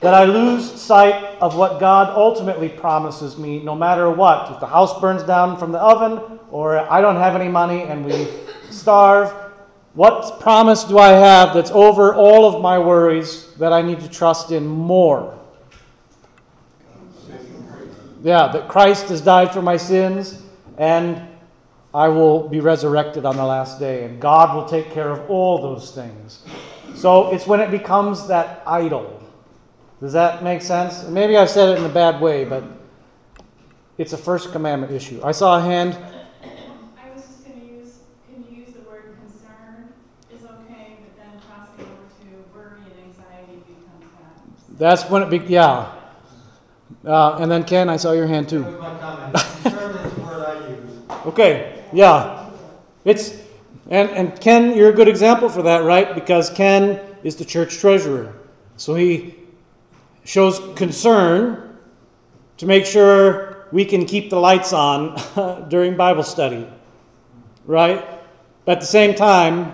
that 0.00 0.12
I 0.12 0.24
lose 0.24 0.70
sight 0.70 1.14
of 1.40 1.56
what 1.56 1.80
God 1.80 2.14
ultimately 2.14 2.68
promises 2.68 3.38
me, 3.38 3.62
no 3.62 3.74
matter 3.74 4.10
what, 4.10 4.52
if 4.52 4.60
the 4.60 4.66
house 4.66 5.00
burns 5.00 5.22
down 5.22 5.56
from 5.56 5.72
the 5.72 5.80
oven 5.80 6.38
or 6.50 6.78
I 6.78 7.00
don't 7.00 7.16
have 7.16 7.34
any 7.34 7.50
money 7.50 7.82
and 7.82 8.04
we 8.04 8.28
starve, 8.68 9.32
what 9.94 10.40
promise 10.40 10.84
do 10.84 10.98
I 10.98 11.10
have 11.10 11.54
that's 11.54 11.70
over 11.70 12.14
all 12.14 12.46
of 12.46 12.60
my 12.62 12.78
worries 12.78 13.52
that 13.54 13.72
I 13.72 13.82
need 13.82 14.00
to 14.00 14.08
trust 14.08 14.50
in 14.50 14.66
more? 14.66 15.38
Yeah, 18.22 18.48
that 18.48 18.68
Christ 18.68 19.08
has 19.08 19.20
died 19.20 19.52
for 19.52 19.62
my 19.62 19.76
sins 19.76 20.42
and 20.78 21.22
I 21.94 22.08
will 22.08 22.48
be 22.48 22.58
resurrected 22.58 23.24
on 23.24 23.36
the 23.36 23.44
last 23.44 23.78
day, 23.78 24.02
and 24.04 24.20
God 24.20 24.56
will 24.56 24.64
take 24.64 24.90
care 24.90 25.10
of 25.10 25.30
all 25.30 25.62
those 25.62 25.92
things. 25.92 26.42
So 26.96 27.32
it's 27.32 27.46
when 27.46 27.60
it 27.60 27.70
becomes 27.70 28.26
that 28.26 28.64
idol. 28.66 29.22
Does 30.00 30.12
that 30.12 30.42
make 30.42 30.60
sense? 30.60 31.04
Maybe 31.04 31.36
I 31.36 31.46
said 31.46 31.68
it 31.68 31.78
in 31.78 31.84
a 31.84 31.94
bad 31.94 32.20
way, 32.20 32.44
but 32.44 32.64
it's 33.96 34.12
a 34.12 34.18
first 34.18 34.50
commandment 34.50 34.92
issue. 34.92 35.20
I 35.22 35.30
saw 35.30 35.58
a 35.58 35.62
hand. 35.62 35.96
I 37.00 37.10
was 37.14 37.22
just 37.22 37.44
gonna 37.44 37.64
use, 37.64 37.98
can 38.26 38.44
you 38.50 38.64
use 38.64 38.74
the 38.74 38.82
word 38.82 39.16
concern 39.22 39.92
is 40.36 40.44
okay, 40.44 40.98
but 41.00 41.16
then 41.16 41.40
crossing 41.46 41.84
over 41.86 42.10
to 42.10 42.26
worry 42.52 42.80
and 42.90 43.06
anxiety 43.06 43.62
becomes 43.68 44.10
bad. 44.18 44.63
That's 44.76 45.08
when 45.08 45.22
it 45.22 45.30
be, 45.30 45.38
yeah. 45.38 45.92
Uh, 47.04 47.36
and 47.36 47.50
then 47.50 47.64
Ken, 47.64 47.88
I 47.88 47.96
saw 47.96 48.12
your 48.12 48.26
hand 48.26 48.48
too. 48.48 48.60
That 48.62 48.72
was 48.72 48.80
my 48.80 48.98
comment. 48.98 49.34
Concern 49.62 49.96
is 49.96 50.14
the 50.14 50.20
word 50.22 50.46
I 50.46 50.68
use. 50.68 51.26
Okay, 51.26 51.84
yeah. 51.92 52.50
It's 53.04 53.40
and 53.90 54.10
and 54.10 54.40
Ken, 54.40 54.76
you're 54.76 54.90
a 54.90 54.94
good 54.94 55.08
example 55.08 55.48
for 55.48 55.62
that, 55.62 55.84
right? 55.84 56.14
Because 56.14 56.50
Ken 56.50 57.00
is 57.22 57.36
the 57.36 57.44
church 57.44 57.78
treasurer. 57.78 58.34
So 58.76 58.94
he 58.94 59.36
shows 60.24 60.60
concern 60.76 61.78
to 62.56 62.66
make 62.66 62.86
sure 62.86 63.66
we 63.72 63.84
can 63.84 64.06
keep 64.06 64.30
the 64.30 64.38
lights 64.38 64.72
on 64.72 65.66
during 65.68 65.96
Bible 65.96 66.22
study. 66.22 66.68
Right? 67.66 68.06
But 68.64 68.72
at 68.72 68.80
the 68.80 68.86
same 68.86 69.14
time, 69.14 69.72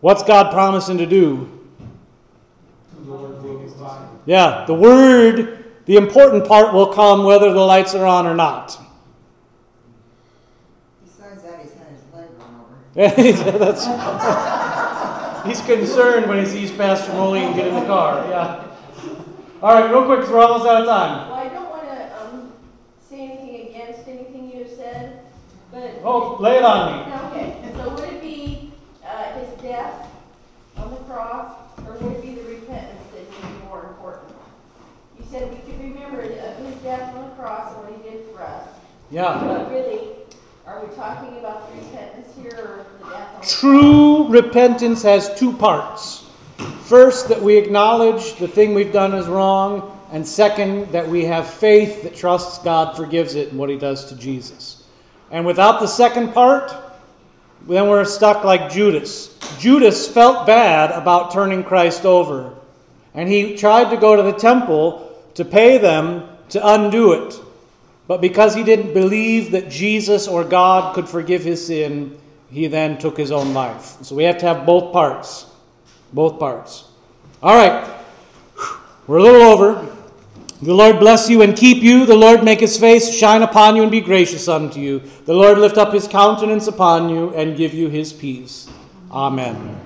what's 0.00 0.22
God 0.22 0.52
promising 0.52 0.98
to 0.98 1.06
do? 1.06 1.60
The 2.94 3.10
Lord 3.10 3.42
will 3.42 3.58
provide. 3.58 4.13
Yeah, 4.26 4.64
the 4.66 4.74
word, 4.74 5.64
the 5.86 5.96
important 5.96 6.46
part 6.46 6.72
will 6.72 6.92
come 6.92 7.24
whether 7.24 7.52
the 7.52 7.60
lights 7.60 7.94
are 7.94 8.06
on 8.06 8.26
or 8.26 8.34
not. 8.34 8.80
Besides 11.04 11.42
that, 11.42 11.60
he's 11.60 11.72
had 11.74 11.88
his 11.88 12.02
leg 12.14 12.28
run 12.38 12.60
over. 12.60 13.58
That's, 13.58 13.84
he's 15.46 15.60
concerned 15.66 16.26
when 16.28 16.38
he 16.44 16.46
sees 16.50 16.72
Pastor 16.72 17.12
Moline 17.12 17.54
get 17.54 17.66
in 17.68 17.74
the 17.74 17.86
car. 17.86 18.26
Yeah. 18.28 18.64
All 19.62 19.74
right, 19.74 19.90
real 19.90 20.04
quick, 20.06 20.20
'cause 20.20 20.30
we're 20.30 20.42
almost 20.42 20.66
out 20.66 20.82
of 20.82 20.86
time. 20.86 21.28
Well, 21.28 21.38
I 21.38 21.48
don't 21.48 21.70
want 21.70 21.82
to 21.84 22.22
um, 22.22 22.52
say 23.00 23.20
anything 23.30 23.68
against 23.68 24.06
anything 24.08 24.50
you 24.50 24.64
have 24.64 24.72
said, 24.72 25.20
but. 25.72 26.00
Oh, 26.02 26.36
lay 26.40 26.56
it 26.56 26.64
on 26.64 27.08
me. 27.08 27.14
Okay, 27.28 27.72
so 27.74 27.90
would 27.94 28.04
it 28.04 28.20
be 28.22 28.72
uh, 29.06 29.38
his 29.38 29.48
death 29.62 30.10
on 30.76 30.90
the 30.90 30.96
cross, 30.98 31.54
or 31.86 31.92
would 31.94 32.12
it 32.12 32.22
be 32.22 32.34
the 32.34 32.42
repentance 32.42 33.00
that 33.14 33.20
would 33.20 33.60
be 33.60 33.66
more 33.66 33.84
important? 33.88 34.32
You 35.24 35.30
said 35.30 35.50
we 35.50 35.72
could 35.72 35.80
remember 35.80 36.20
of 36.20 36.30
uh, 36.30 36.64
his 36.64 36.74
death 36.82 37.14
on 37.16 37.30
the 37.30 37.34
cross 37.36 37.74
and 37.74 37.82
what 37.82 37.96
he 37.96 38.10
did 38.10 38.26
for 38.26 38.42
us. 38.42 38.68
Yeah. 39.10 39.40
But 39.40 39.70
really, 39.70 40.08
are 40.66 40.84
we 40.84 40.94
talking 40.94 41.38
about 41.38 41.70
the 41.70 41.80
repentance 41.80 42.28
here 42.36 42.52
or 42.52 42.86
the 42.98 43.04
death 43.04 43.28
on 43.28 43.34
the 43.34 43.38
cross? 43.38 43.60
True 43.60 44.28
repentance 44.28 45.02
has 45.02 45.34
two 45.38 45.54
parts. 45.54 46.26
First, 46.82 47.28
that 47.28 47.40
we 47.40 47.56
acknowledge 47.56 48.36
the 48.36 48.46
thing 48.46 48.74
we've 48.74 48.92
done 48.92 49.14
is 49.14 49.26
wrong, 49.26 49.98
and 50.12 50.26
second, 50.26 50.92
that 50.92 51.08
we 51.08 51.24
have 51.24 51.48
faith 51.48 52.02
that 52.02 52.14
trusts 52.14 52.58
God 52.62 52.94
forgives 52.94 53.34
it 53.34 53.48
and 53.48 53.58
what 53.58 53.70
he 53.70 53.78
does 53.78 54.04
to 54.10 54.16
Jesus. 54.16 54.84
And 55.30 55.46
without 55.46 55.80
the 55.80 55.86
second 55.86 56.34
part, 56.34 56.72
then 57.66 57.88
we're 57.88 58.04
stuck 58.04 58.44
like 58.44 58.70
Judas. 58.70 59.38
Judas 59.58 60.06
felt 60.06 60.46
bad 60.46 60.90
about 60.90 61.32
turning 61.32 61.64
Christ 61.64 62.04
over, 62.04 62.54
and 63.14 63.28
he 63.28 63.56
tried 63.56 63.90
to 63.90 63.96
go 63.96 64.14
to 64.16 64.22
the 64.22 64.32
temple 64.32 65.03
to 65.34 65.44
pay 65.44 65.78
them 65.78 66.28
to 66.50 66.66
undo 66.66 67.12
it. 67.12 67.40
But 68.06 68.20
because 68.20 68.54
he 68.54 68.62
didn't 68.62 68.92
believe 68.92 69.52
that 69.52 69.70
Jesus 69.70 70.28
or 70.28 70.44
God 70.44 70.94
could 70.94 71.08
forgive 71.08 71.42
his 71.42 71.66
sin, 71.66 72.18
he 72.50 72.66
then 72.66 72.98
took 72.98 73.16
his 73.16 73.32
own 73.32 73.54
life. 73.54 73.96
So 74.02 74.14
we 74.14 74.24
have 74.24 74.38
to 74.38 74.46
have 74.46 74.66
both 74.66 74.92
parts. 74.92 75.46
Both 76.12 76.38
parts. 76.38 76.88
All 77.42 77.56
right. 77.56 77.90
We're 79.06 79.18
a 79.18 79.22
little 79.22 79.42
over. 79.42 79.90
The 80.62 80.72
Lord 80.72 80.98
bless 80.98 81.28
you 81.28 81.42
and 81.42 81.56
keep 81.56 81.82
you. 81.82 82.06
The 82.06 82.16
Lord 82.16 82.44
make 82.44 82.60
his 82.60 82.78
face 82.78 83.12
shine 83.12 83.42
upon 83.42 83.76
you 83.76 83.82
and 83.82 83.90
be 83.90 84.00
gracious 84.00 84.48
unto 84.48 84.80
you. 84.80 85.02
The 85.26 85.34
Lord 85.34 85.58
lift 85.58 85.76
up 85.76 85.92
his 85.92 86.06
countenance 86.08 86.66
upon 86.66 87.10
you 87.10 87.34
and 87.34 87.56
give 87.56 87.74
you 87.74 87.88
his 87.88 88.12
peace. 88.12 88.68
Amen. 89.10 89.78